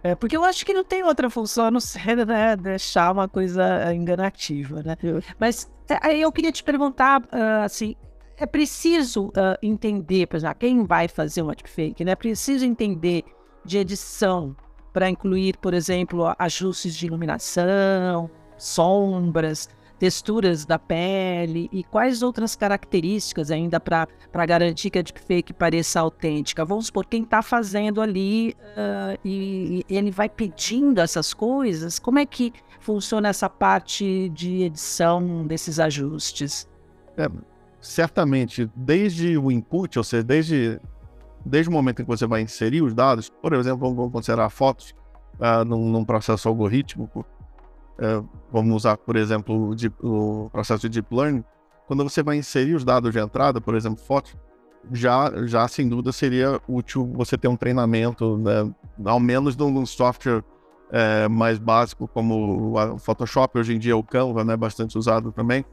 é. 0.04 0.16
porque 0.16 0.36
eu 0.36 0.43
acho 0.43 0.66
que 0.66 0.74
não 0.74 0.84
tem 0.84 1.04
outra 1.04 1.30
função 1.30 1.66
a 1.66 1.72
não 1.72 1.80
ser 1.80 2.26
né, 2.26 2.56
deixar 2.56 3.12
uma 3.12 3.28
coisa 3.28 3.93
enganativa, 3.93 4.84
né? 4.84 4.95
Mas 5.39 5.72
aí 6.01 6.22
eu 6.22 6.32
queria 6.32 6.51
te 6.51 6.64
perguntar, 6.64 7.22
uh, 7.22 7.64
assim, 7.64 7.95
é 8.38 8.45
preciso 8.45 9.28
uh, 9.28 9.58
entender, 9.62 10.28
por 10.28 10.38
exemplo, 10.38 10.56
quem 10.60 10.86
vai 10.86 11.08
fazer 11.08 11.41
uma 11.41 11.56
deepfake, 11.56 12.04
né? 12.04 12.12
É 12.12 12.16
preciso 12.16 12.66
entender 12.66 13.24
de 13.64 13.78
edição 13.78 14.56
para 14.91 15.10
incluir, 15.10 15.58
por 15.58 15.74
exemplo, 15.74 16.34
ajustes 16.38 16.95
de 16.95 17.08
iluminação, 17.08 18.30
sombras, 18.58 19.70
texturas 20.04 20.66
da 20.66 20.78
pele 20.78 21.70
e 21.72 21.82
quais 21.82 22.22
outras 22.22 22.58
características 22.58 23.49
ainda 23.49 23.80
para 23.80 24.45
garantir 24.45 24.89
que 24.89 24.99
a 24.99 25.01
deepfake 25.01 25.54
pareça 25.54 26.01
autêntica? 26.01 26.66
Vamos 26.66 26.88
supor, 26.88 27.06
quem 27.06 27.24
está 27.24 27.41
fazendo 27.41 28.01
ali 28.01 28.54
uh, 28.76 29.18
e, 29.24 29.86
e, 29.88 29.95
ele 29.97 30.12
vai 30.12 30.28
pedindo 30.28 30.99
essas 30.99 31.34
coisas, 31.34 31.99
como 31.99 32.20
é 32.20 32.26
que 32.26 32.51
funciona 32.82 33.30
essa 33.30 33.49
parte 33.49 34.28
de 34.28 34.64
edição 34.64 35.47
desses 35.47 35.80
ajustes? 35.80 36.68
É, 37.16 37.30
certamente, 37.80 38.70
desde 38.76 39.38
o 39.38 39.49
input, 39.49 39.97
ou 39.97 40.04
seja, 40.04 40.22
desde, 40.22 40.82
desde 41.45 41.70
o 41.70 41.72
momento 41.72 42.01
em 42.01 42.04
que 42.04 42.12
você 42.12 42.28
vai 42.28 42.41
inserir 42.41 42.82
os 42.82 42.93
dados, 42.93 43.30
por 43.30 43.54
exemplo, 43.54 43.95
vamos 43.95 44.12
considerar 44.12 44.49
fotos 44.49 44.93
uh, 45.39 45.64
num, 45.64 45.89
num 45.89 46.04
processo 46.04 46.49
algorítmico, 46.49 47.26
é, 48.00 48.22
vamos 48.52 48.76
usar, 48.76 48.98
por 48.98 49.16
exemplo, 49.16 49.70
o, 49.70 49.76
deep, 49.76 49.96
o, 50.02 50.50
processo 50.52 50.89
de 50.89 51.02
deep 51.02 51.16
learning, 51.16 51.44
quando 51.88 52.04
você 52.04 52.24
vai 52.24 52.38
inserir 52.38 52.76
os 52.76 52.84
dados 52.84 53.12
de 53.12 53.20
entrada, 53.20 53.60
por 53.62 53.76
exemplo, 53.76 54.04
fotos, 54.04 54.36
já, 54.91 55.32
já 55.46 55.68
sem 55.68 55.88
dúvida 55.88 56.12
seria 56.12 56.60
útil 56.68 57.10
você 57.14 57.38
ter 57.38 57.48
um 57.48 57.56
treinamento, 57.56 58.38
né, 58.38 58.74
ao 59.06 59.20
menos 59.20 59.56
de 59.56 59.64
um 59.64 59.86
software 59.86 60.44
é, 60.91 61.28
mais 61.28 61.58
básico 61.58 62.08
como 62.08 62.76
o 62.76 62.98
Photoshop, 62.98 63.58
hoje 63.58 63.76
em 63.76 63.80
dia 63.80 63.96
o 63.96 64.04
Canva, 64.04 64.44
né, 64.44 64.58
bastante 64.58 64.98
usado 64.98 65.32
também, 65.32 65.66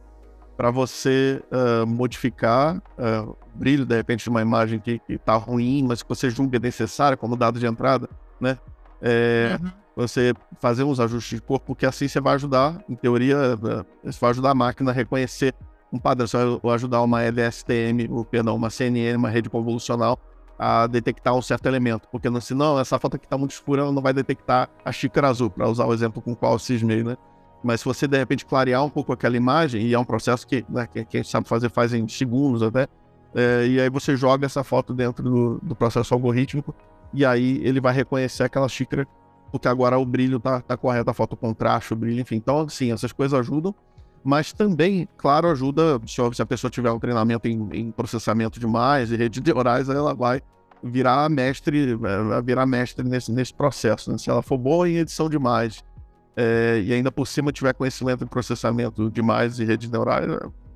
para 0.60 0.70
você 0.70 1.42
uh, 1.50 1.86
modificar 1.86 2.76
uh, 2.76 3.30
o 3.30 3.58
brilho, 3.58 3.86
de 3.86 3.96
repente, 3.96 4.24
de 4.24 4.28
uma 4.28 4.42
imagem 4.42 4.78
que 4.78 5.00
está 5.08 5.34
ruim, 5.34 5.82
mas 5.88 6.02
que 6.02 6.08
você 6.10 6.28
julga 6.28 6.58
necessária 6.58 7.16
como 7.16 7.34
dado 7.34 7.58
de 7.58 7.64
entrada, 7.64 8.06
né? 8.38 8.58
É, 9.02 9.58
uhum 9.60 9.70
você 10.00 10.32
fazer 10.58 10.84
uns 10.84 11.00
ajustes 11.00 11.38
de 11.38 11.44
cor, 11.44 11.60
porque 11.60 11.84
assim 11.84 12.08
você 12.08 12.20
vai 12.20 12.34
ajudar, 12.34 12.82
em 12.88 12.94
teoria, 12.94 13.56
você 14.02 14.18
vai 14.20 14.30
ajudar 14.30 14.50
a 14.50 14.54
máquina 14.54 14.90
a 14.90 14.94
reconhecer 14.94 15.54
um 15.92 15.98
padrão, 15.98 16.26
você 16.26 16.38
vai 16.62 16.74
ajudar 16.74 17.02
uma 17.02 17.22
LSTM, 17.22 18.08
ou, 18.10 18.24
perdão, 18.24 18.54
uma 18.54 18.70
CNN, 18.70 19.16
uma 19.16 19.28
rede 19.28 19.50
convolucional, 19.50 20.18
a 20.58 20.86
detectar 20.86 21.34
um 21.34 21.42
certo 21.42 21.66
elemento, 21.66 22.06
porque 22.12 22.28
senão 22.40 22.78
essa 22.78 22.98
foto 22.98 23.16
aqui 23.16 23.26
está 23.26 23.36
muito 23.36 23.52
escura, 23.52 23.82
ela 23.82 23.92
não 23.92 24.02
vai 24.02 24.12
detectar 24.12 24.68
a 24.84 24.92
xícara 24.92 25.28
azul, 25.28 25.50
para 25.50 25.68
usar 25.68 25.86
o 25.86 25.92
exemplo 25.92 26.22
com 26.22 26.32
o 26.32 26.36
qual 26.36 26.52
eu 26.52 26.58
cismei, 26.58 27.02
né? 27.02 27.16
Mas 27.62 27.80
se 27.80 27.86
você 27.86 28.06
de 28.06 28.16
repente 28.16 28.46
clarear 28.46 28.84
um 28.84 28.88
pouco 28.88 29.12
aquela 29.12 29.36
imagem, 29.36 29.82
e 29.82 29.94
é 29.94 29.98
um 29.98 30.04
processo 30.04 30.46
que, 30.46 30.64
né, 30.68 30.86
que, 30.86 31.04
que 31.04 31.16
a 31.16 31.22
gente 31.22 31.30
sabe 31.30 31.48
fazer 31.48 31.70
faz 31.70 31.92
em 31.92 32.06
segundos 32.08 32.62
até, 32.62 32.86
é, 33.34 33.66
e 33.66 33.80
aí 33.80 33.90
você 33.90 34.16
joga 34.16 34.46
essa 34.46 34.64
foto 34.64 34.94
dentro 34.94 35.22
do, 35.22 35.60
do 35.62 35.74
processo 35.74 36.14
algorítmico, 36.14 36.74
e 37.12 37.24
aí 37.24 37.60
ele 37.64 37.80
vai 37.80 37.92
reconhecer 37.92 38.42
aquela 38.44 38.68
xícara 38.68 39.06
porque 39.50 39.68
agora 39.68 39.98
o 39.98 40.06
brilho 40.06 40.38
tá, 40.38 40.60
tá 40.60 40.76
correto, 40.76 41.10
a 41.10 41.14
foto 41.14 41.36
contraste, 41.36 41.92
o 41.92 41.96
brilho, 41.96 42.20
enfim. 42.20 42.36
Então, 42.36 42.68
sim, 42.68 42.92
essas 42.92 43.12
coisas 43.12 43.38
ajudam, 43.38 43.74
mas 44.22 44.52
também, 44.52 45.08
claro, 45.16 45.48
ajuda 45.48 46.00
se, 46.06 46.20
a 46.42 46.46
pessoa 46.46 46.70
tiver 46.70 46.90
um 46.92 46.98
treinamento 46.98 47.48
em, 47.48 47.68
em 47.72 47.90
processamento 47.90 48.60
de 48.60 48.66
mais 48.66 49.10
e 49.10 49.16
rede 49.16 49.40
de 49.40 49.52
orais, 49.52 49.88
ela 49.88 50.14
vai 50.14 50.40
virar 50.82 51.28
mestre, 51.28 51.94
vai 51.94 52.42
virar 52.42 52.66
mestre 52.66 53.06
nesse, 53.06 53.32
nesse 53.32 53.52
processo. 53.52 54.10
Né? 54.12 54.18
Se 54.18 54.30
ela 54.30 54.42
for 54.42 54.56
boa 54.56 54.88
em 54.88 54.96
edição 54.96 55.28
de 55.28 55.38
mais 55.38 55.82
é, 56.36 56.80
e 56.84 56.92
ainda 56.92 57.10
por 57.10 57.26
cima 57.26 57.52
tiver 57.52 57.74
conhecimento 57.74 58.24
em 58.24 58.26
processamento 58.26 59.10
de 59.10 59.20
mais 59.22 59.58
e 59.58 59.64
rede 59.64 59.90
neurais, 59.90 60.26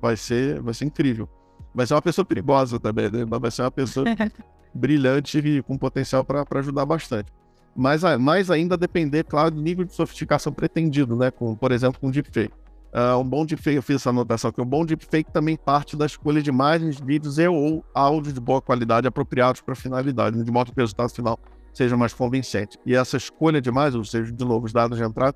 vai 0.01 0.17
ser, 0.17 0.61
vai 0.61 0.73
ser 0.73 0.85
incrível. 0.85 1.29
Vai 1.75 1.85
ser 1.85 1.93
uma 1.93 2.01
pessoa 2.01 2.25
perigosa 2.25 2.79
também, 2.79 3.11
né? 3.11 3.25
vai 3.25 3.51
ser 3.51 3.61
uma 3.63 3.71
pessoa 3.71 4.05
brilhante 4.73 5.37
e 5.37 5.61
com 5.61 5.77
potencial 5.77 6.23
para 6.23 6.45
ajudar 6.59 6.85
bastante 6.85 7.31
mas 7.75 8.03
mais 8.17 8.49
ainda 8.49 8.77
depender, 8.77 9.25
claro, 9.25 9.51
do 9.51 9.61
nível 9.61 9.83
de 9.83 9.93
sofisticação 9.93 10.53
pretendido, 10.53 11.15
né? 11.15 11.29
Com, 11.29 11.55
por 11.55 11.73
exemplo, 11.73 11.99
com 11.99 12.09
deepfake. 12.09 12.53
Uh, 12.93 13.19
um 13.19 13.27
bom 13.27 13.45
deepfake, 13.45 13.75
eu 13.75 13.83
fiz 13.83 13.97
essa 13.97 14.09
anotação 14.09 14.49
aqui, 14.49 14.61
um 14.61 14.65
bom 14.65 14.85
deepfake 14.85 15.29
também 15.29 15.57
parte 15.57 15.97
da 15.97 16.05
escolha 16.05 16.41
de 16.41 16.49
imagens, 16.49 16.97
vídeos 16.97 17.37
e 17.37 17.45
ou 17.45 17.83
áudios 17.93 18.33
de 18.33 18.39
boa 18.39 18.61
qualidade 18.61 19.05
apropriados 19.05 19.59
para 19.59 19.73
a 19.73 19.75
finalidade, 19.75 20.41
de 20.41 20.51
modo 20.51 20.71
que 20.71 20.79
o 20.79 20.81
resultado 20.81 21.09
final 21.09 21.37
seja 21.73 21.97
mais 21.97 22.13
convincente. 22.13 22.79
E 22.85 22.95
essa 22.95 23.17
escolha 23.17 23.59
de 23.59 23.67
imagens, 23.67 23.95
ou 23.95 24.05
seja, 24.05 24.31
de 24.31 24.45
novo, 24.45 24.65
os 24.65 24.71
dados 24.71 24.97
de 24.97 25.03
entrada, 25.03 25.35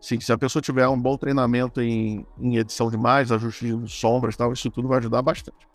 sim, 0.00 0.20
se 0.20 0.32
a 0.32 0.38
pessoa 0.38 0.62
tiver 0.62 0.86
um 0.86 1.00
bom 1.00 1.16
treinamento 1.16 1.80
em, 1.80 2.24
em 2.38 2.58
edição 2.58 2.88
de 2.88 2.94
imagens, 2.94 3.32
ajuste 3.32 3.76
de 3.76 3.90
sombras 3.90 4.36
tal, 4.36 4.52
isso 4.52 4.70
tudo 4.70 4.86
vai 4.86 4.98
ajudar 4.98 5.20
bastante 5.20 5.69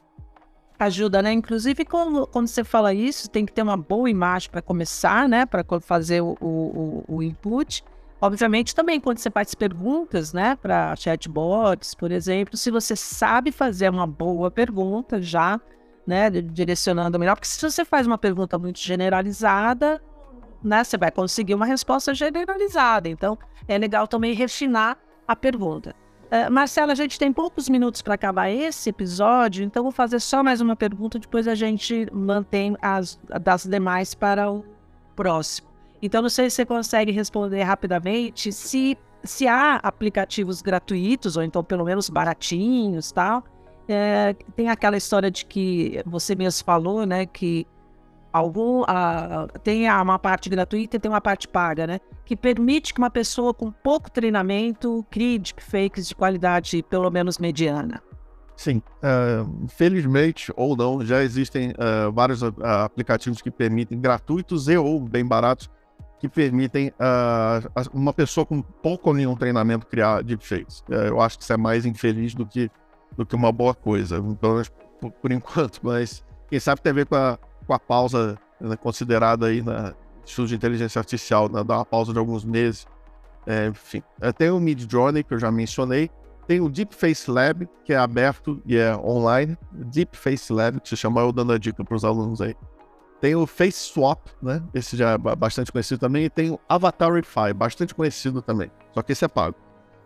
ajuda, 0.77 1.21
né? 1.21 1.31
Inclusive, 1.31 1.85
quando, 1.85 2.27
quando 2.27 2.47
você 2.47 2.63
fala 2.63 2.93
isso, 2.93 3.29
tem 3.29 3.45
que 3.45 3.53
ter 3.53 3.61
uma 3.61 3.77
boa 3.77 4.09
imagem 4.09 4.49
para 4.49 4.61
começar, 4.61 5.27
né? 5.27 5.45
Para 5.45 5.63
fazer 5.79 6.21
o, 6.21 6.37
o, 6.41 7.03
o, 7.07 7.23
input. 7.23 7.83
Obviamente, 8.21 8.73
também 8.73 8.99
quando 8.99 9.17
você 9.17 9.29
faz 9.29 9.53
perguntas, 9.55 10.33
né? 10.33 10.55
Para 10.55 10.95
chatbots, 10.95 11.93
por 11.95 12.11
exemplo, 12.11 12.57
se 12.57 12.71
você 12.71 12.95
sabe 12.95 13.51
fazer 13.51 13.89
uma 13.89 14.07
boa 14.07 14.51
pergunta 14.51 15.21
já, 15.21 15.59
né? 16.05 16.29
Direcionando 16.29 17.17
melhor, 17.19 17.35
porque 17.35 17.47
se 17.47 17.61
você 17.61 17.85
faz 17.85 18.05
uma 18.05 18.17
pergunta 18.17 18.57
muito 18.57 18.79
generalizada, 18.79 20.01
né? 20.63 20.83
Você 20.83 20.97
vai 20.97 21.11
conseguir 21.11 21.55
uma 21.55 21.65
resposta 21.65 22.13
generalizada. 22.13 23.07
Então, 23.07 23.37
é 23.67 23.77
legal 23.77 24.07
também 24.07 24.33
refinar 24.33 24.97
a 25.27 25.35
pergunta. 25.35 25.95
Uh, 26.25 26.51
Marcela, 26.51 26.91
a 26.91 26.95
gente 26.95 27.19
tem 27.19 27.31
poucos 27.31 27.69
minutos 27.69 28.01
para 28.01 28.15
acabar 28.15 28.49
esse 28.49 28.89
episódio, 28.89 29.63
então 29.63 29.83
vou 29.83 29.91
fazer 29.91 30.19
só 30.19 30.43
mais 30.43 30.59
uma 30.59 30.75
pergunta, 30.75 31.19
depois 31.19 31.47
a 31.47 31.53
gente 31.53 32.07
mantém 32.11 32.75
as 32.81 33.19
das 33.41 33.65
demais 33.65 34.15
para 34.15 34.51
o 34.51 34.65
próximo. 35.15 35.67
Então, 36.01 36.21
não 36.21 36.29
sei 36.29 36.49
se 36.49 36.57
você 36.57 36.65
consegue 36.65 37.11
responder 37.11 37.61
rapidamente 37.63 38.51
se, 38.51 38.97
se 39.23 39.47
há 39.47 39.75
aplicativos 39.77 40.61
gratuitos, 40.61 41.37
ou 41.37 41.43
então 41.43 41.63
pelo 41.63 41.85
menos 41.85 42.09
baratinhos 42.09 43.11
tal. 43.11 43.43
É, 43.87 44.35
tem 44.55 44.67
aquela 44.69 44.97
história 44.97 45.29
de 45.29 45.45
que 45.45 46.01
você 46.05 46.33
mesmo 46.35 46.65
falou, 46.65 47.05
né, 47.05 47.27
que 47.27 47.67
algum 48.33 48.81
uh, 48.81 49.47
tem 49.63 49.89
uma 49.89 50.19
parte 50.19 50.49
gratuita 50.49 50.97
e 50.97 50.99
tem 50.99 51.09
uma 51.09 51.21
parte 51.21 51.47
paga, 51.47 51.87
né? 51.87 51.99
Que 52.25 52.35
permite 52.35 52.93
que 52.93 52.99
uma 52.99 53.09
pessoa 53.09 53.53
com 53.53 53.71
pouco 53.71 54.09
treinamento 54.09 55.05
crie 55.09 55.37
deepfakes 55.37 56.07
de 56.07 56.15
qualidade 56.15 56.83
pelo 56.89 57.09
menos 57.11 57.37
mediana. 57.37 58.01
Sim, 58.55 58.81
uh, 59.03 59.67
felizmente 59.67 60.51
ou 60.55 60.77
não, 60.77 61.05
já 61.05 61.21
existem 61.21 61.71
uh, 61.71 62.11
vários 62.11 62.41
uh, 62.41 62.53
aplicativos 62.85 63.41
que 63.41 63.51
permitem, 63.51 63.99
gratuitos 63.99 64.69
e 64.69 64.77
ou 64.77 64.99
bem 65.01 65.25
baratos, 65.25 65.69
que 66.19 66.29
permitem 66.29 66.91
uma 67.93 68.13
pessoa 68.13 68.45
com 68.45 68.61
pouco 68.61 69.09
ou 69.09 69.15
nenhum 69.15 69.35
treinamento 69.35 69.85
criar 69.85 70.23
deepfakes. 70.23 70.81
eu 70.87 71.19
acho 71.19 71.37
que 71.37 71.43
isso 71.43 71.53
é 71.53 71.57
mais 71.57 71.85
infeliz 71.85 72.33
do 72.33 72.45
que, 72.45 72.71
do 73.17 73.25
que 73.25 73.35
uma 73.35 73.51
boa 73.51 73.75
coisa, 73.75 74.15
pelo 74.39 74.53
menos 74.53 74.71
por, 74.99 75.11
por 75.11 75.31
enquanto, 75.31 75.81
mas 75.83 76.23
quem 76.49 76.59
sabe 76.59 76.81
tem 76.81 76.91
a 76.91 76.95
ver 76.95 77.05
com 77.05 77.15
a, 77.15 77.37
com 77.67 77.73
a 77.73 77.79
pausa 77.79 78.39
né, 78.59 78.75
considerada 78.77 79.47
aí 79.47 79.61
na 79.61 79.93
estudo 80.25 80.47
de 80.47 80.55
inteligência 80.55 80.99
artificial, 80.99 81.49
né, 81.49 81.61
uma 81.61 81.85
pausa 81.85 82.11
de 82.11 82.19
alguns 82.19 82.43
meses. 82.43 82.87
É, 83.47 83.67
enfim, 83.67 84.01
tem 84.37 84.49
o 84.49 84.59
Mid 84.59 84.91
Journey, 84.91 85.23
que 85.23 85.33
eu 85.33 85.39
já 85.39 85.51
mencionei. 85.51 86.09
Tem 86.47 86.61
o 86.61 86.69
Deep 86.69 86.95
Face 86.95 87.29
Lab, 87.29 87.67
que 87.83 87.93
é 87.93 87.97
aberto 87.97 88.61
e 88.65 88.77
é 88.77 88.95
online. 88.95 89.57
Deep 89.71 90.15
Face 90.15 90.53
Lab, 90.53 90.79
que 90.79 90.89
se 90.89 90.95
chama, 90.95 91.21
eu 91.21 91.31
dando 91.31 91.53
a 91.53 91.57
dica 91.57 91.83
para 91.83 91.95
os 91.95 92.05
alunos 92.05 92.41
aí. 92.41 92.55
Tem 93.19 93.35
o 93.35 93.47
Face 93.47 93.79
Swap, 93.79 94.27
né? 94.41 94.61
Esse 94.73 94.95
já 94.95 95.11
é 95.11 95.17
bastante 95.17 95.71
conhecido 95.71 95.99
também. 95.99 96.25
E 96.25 96.29
tem 96.29 96.51
o 96.51 96.59
Avatarify, 96.69 97.53
bastante 97.55 97.95
conhecido 97.95 98.41
também. 98.41 98.69
Só 98.93 99.01
que 99.01 99.13
esse 99.13 99.25
é 99.25 99.27
pago. 99.27 99.55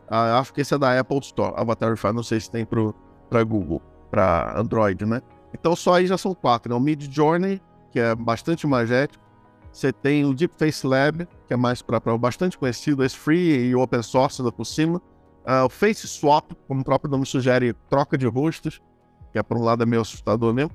Ah, 0.10 0.40
acho 0.40 0.54
que 0.54 0.62
esse 0.62 0.74
é 0.74 0.78
da 0.78 0.98
Apple 0.98 1.20
Store. 1.20 1.54
Avatarify, 1.58 2.14
não 2.14 2.24
sei 2.24 2.40
se 2.40 2.50
tem 2.50 2.66
para 2.66 3.44
Google, 3.44 3.82
para 4.10 4.58
Android, 4.58 5.06
né? 5.06 5.22
Então 5.54 5.76
só 5.76 5.96
aí 5.96 6.08
já 6.08 6.18
são 6.18 6.34
quatro, 6.34 6.72
né? 6.72 6.76
O 6.78 6.80
Mid 6.80 7.14
Journey, 7.14 7.62
que 7.92 8.00
é 8.00 8.16
bastante 8.16 8.66
magético. 8.66 9.24
Você 9.72 9.94
tem 9.94 10.26
o 10.26 10.34
Deep 10.34 10.54
Face 10.58 10.86
Lab, 10.86 11.28
que 11.48 11.54
é 11.54 11.58
mais 11.58 11.82
para 11.82 12.00
bastante 12.18 12.58
conhecido, 12.58 13.04
esse 13.04 13.18
free 13.18 13.70
e 13.70 13.76
open 13.76 14.02
source 14.02 14.42
ainda 14.42 14.52
por 14.52 14.66
cima. 14.66 15.02
Uh, 15.46 15.66
o 15.66 15.70
Face 15.70 16.08
Swap, 16.08 16.52
como 16.68 16.82
o 16.82 16.84
próprio 16.84 17.10
nome 17.10 17.26
sugere, 17.26 17.74
troca 17.90 18.18
de 18.18 18.28
rostos, 18.28 18.82
que 19.32 19.40
é 19.40 19.44
por 19.44 19.58
um 19.58 19.64
lado 19.64 19.84
é 19.84 19.86
meio 19.86 20.02
assustador 20.02 20.54
mesmo. 20.54 20.72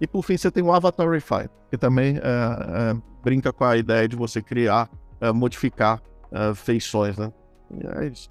E 0.00 0.06
por 0.06 0.22
fim 0.22 0.36
você 0.36 0.50
tem 0.50 0.62
o 0.62 0.72
Avatarify, 0.72 1.48
que 1.70 1.76
também 1.76 2.16
uh, 2.18 2.96
uh, 2.96 3.02
brinca 3.22 3.52
com 3.52 3.64
a 3.64 3.76
ideia 3.76 4.08
de 4.08 4.16
você 4.16 4.40
criar, 4.40 4.88
uh, 5.20 5.34
modificar 5.34 6.00
feições, 6.54 7.16
né? 7.16 7.32
E 7.70 7.86
é 7.86 8.08
isso. 8.08 8.28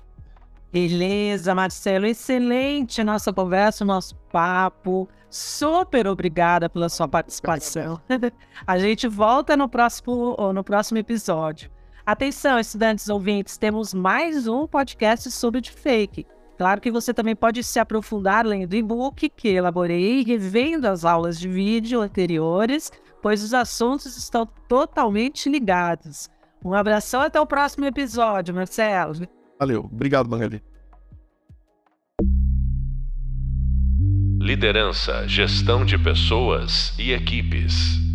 Beleza, 0.72 1.55
Marcelo. 1.55 2.05
Excelente 2.05 3.03
nossa 3.03 3.32
conversa, 3.32 3.86
nosso 3.86 4.15
papo. 4.32 5.07
Super 5.30 6.07
obrigada 6.07 6.70
pela 6.70 6.89
sua 6.89 7.07
participação. 7.07 7.99
A 8.65 8.78
gente 8.78 9.07
volta 9.07 9.55
no 9.55 9.70
próximo, 9.70 10.36
no 10.53 10.63
próximo 10.63 10.97
episódio. 10.97 11.70
Atenção, 12.05 12.57
estudantes 12.57 13.09
ouvintes, 13.09 13.57
temos 13.57 13.93
mais 13.93 14.47
um 14.47 14.65
podcast 14.65 15.30
sobre 15.30 15.59
deepfake. 15.59 16.26
Claro 16.57 16.82
que 16.82 16.89
você 16.89 17.13
também 17.13 17.36
pode 17.36 17.63
se 17.63 17.80
aprofundar 17.80 18.45
lendo 18.45 18.72
o 18.72 18.76
e-book 18.76 19.30
que 19.30 19.49
elaborei, 19.49 20.24
revendo 20.24 20.88
as 20.88 21.05
aulas 21.05 21.38
de 21.38 21.47
vídeo 21.47 22.01
anteriores, 22.01 22.91
pois 23.22 23.43
os 23.43 23.53
assuntos 23.53 24.18
estão 24.18 24.47
totalmente 24.68 25.49
ligados. 25.49 26.30
Um 26.63 26.74
abração 26.74 27.22
até 27.22 27.39
o 27.39 27.45
próximo 27.45 27.86
episódio, 27.86 28.55
Marcelo. 28.55 29.28
Valeu. 29.60 29.89
Obrigado, 29.91 30.30
Magali. 30.30 30.62
Liderança, 34.39 35.28
gestão 35.28 35.84
de 35.84 35.97
pessoas 35.97 36.97
e 36.97 37.12
equipes. 37.12 38.07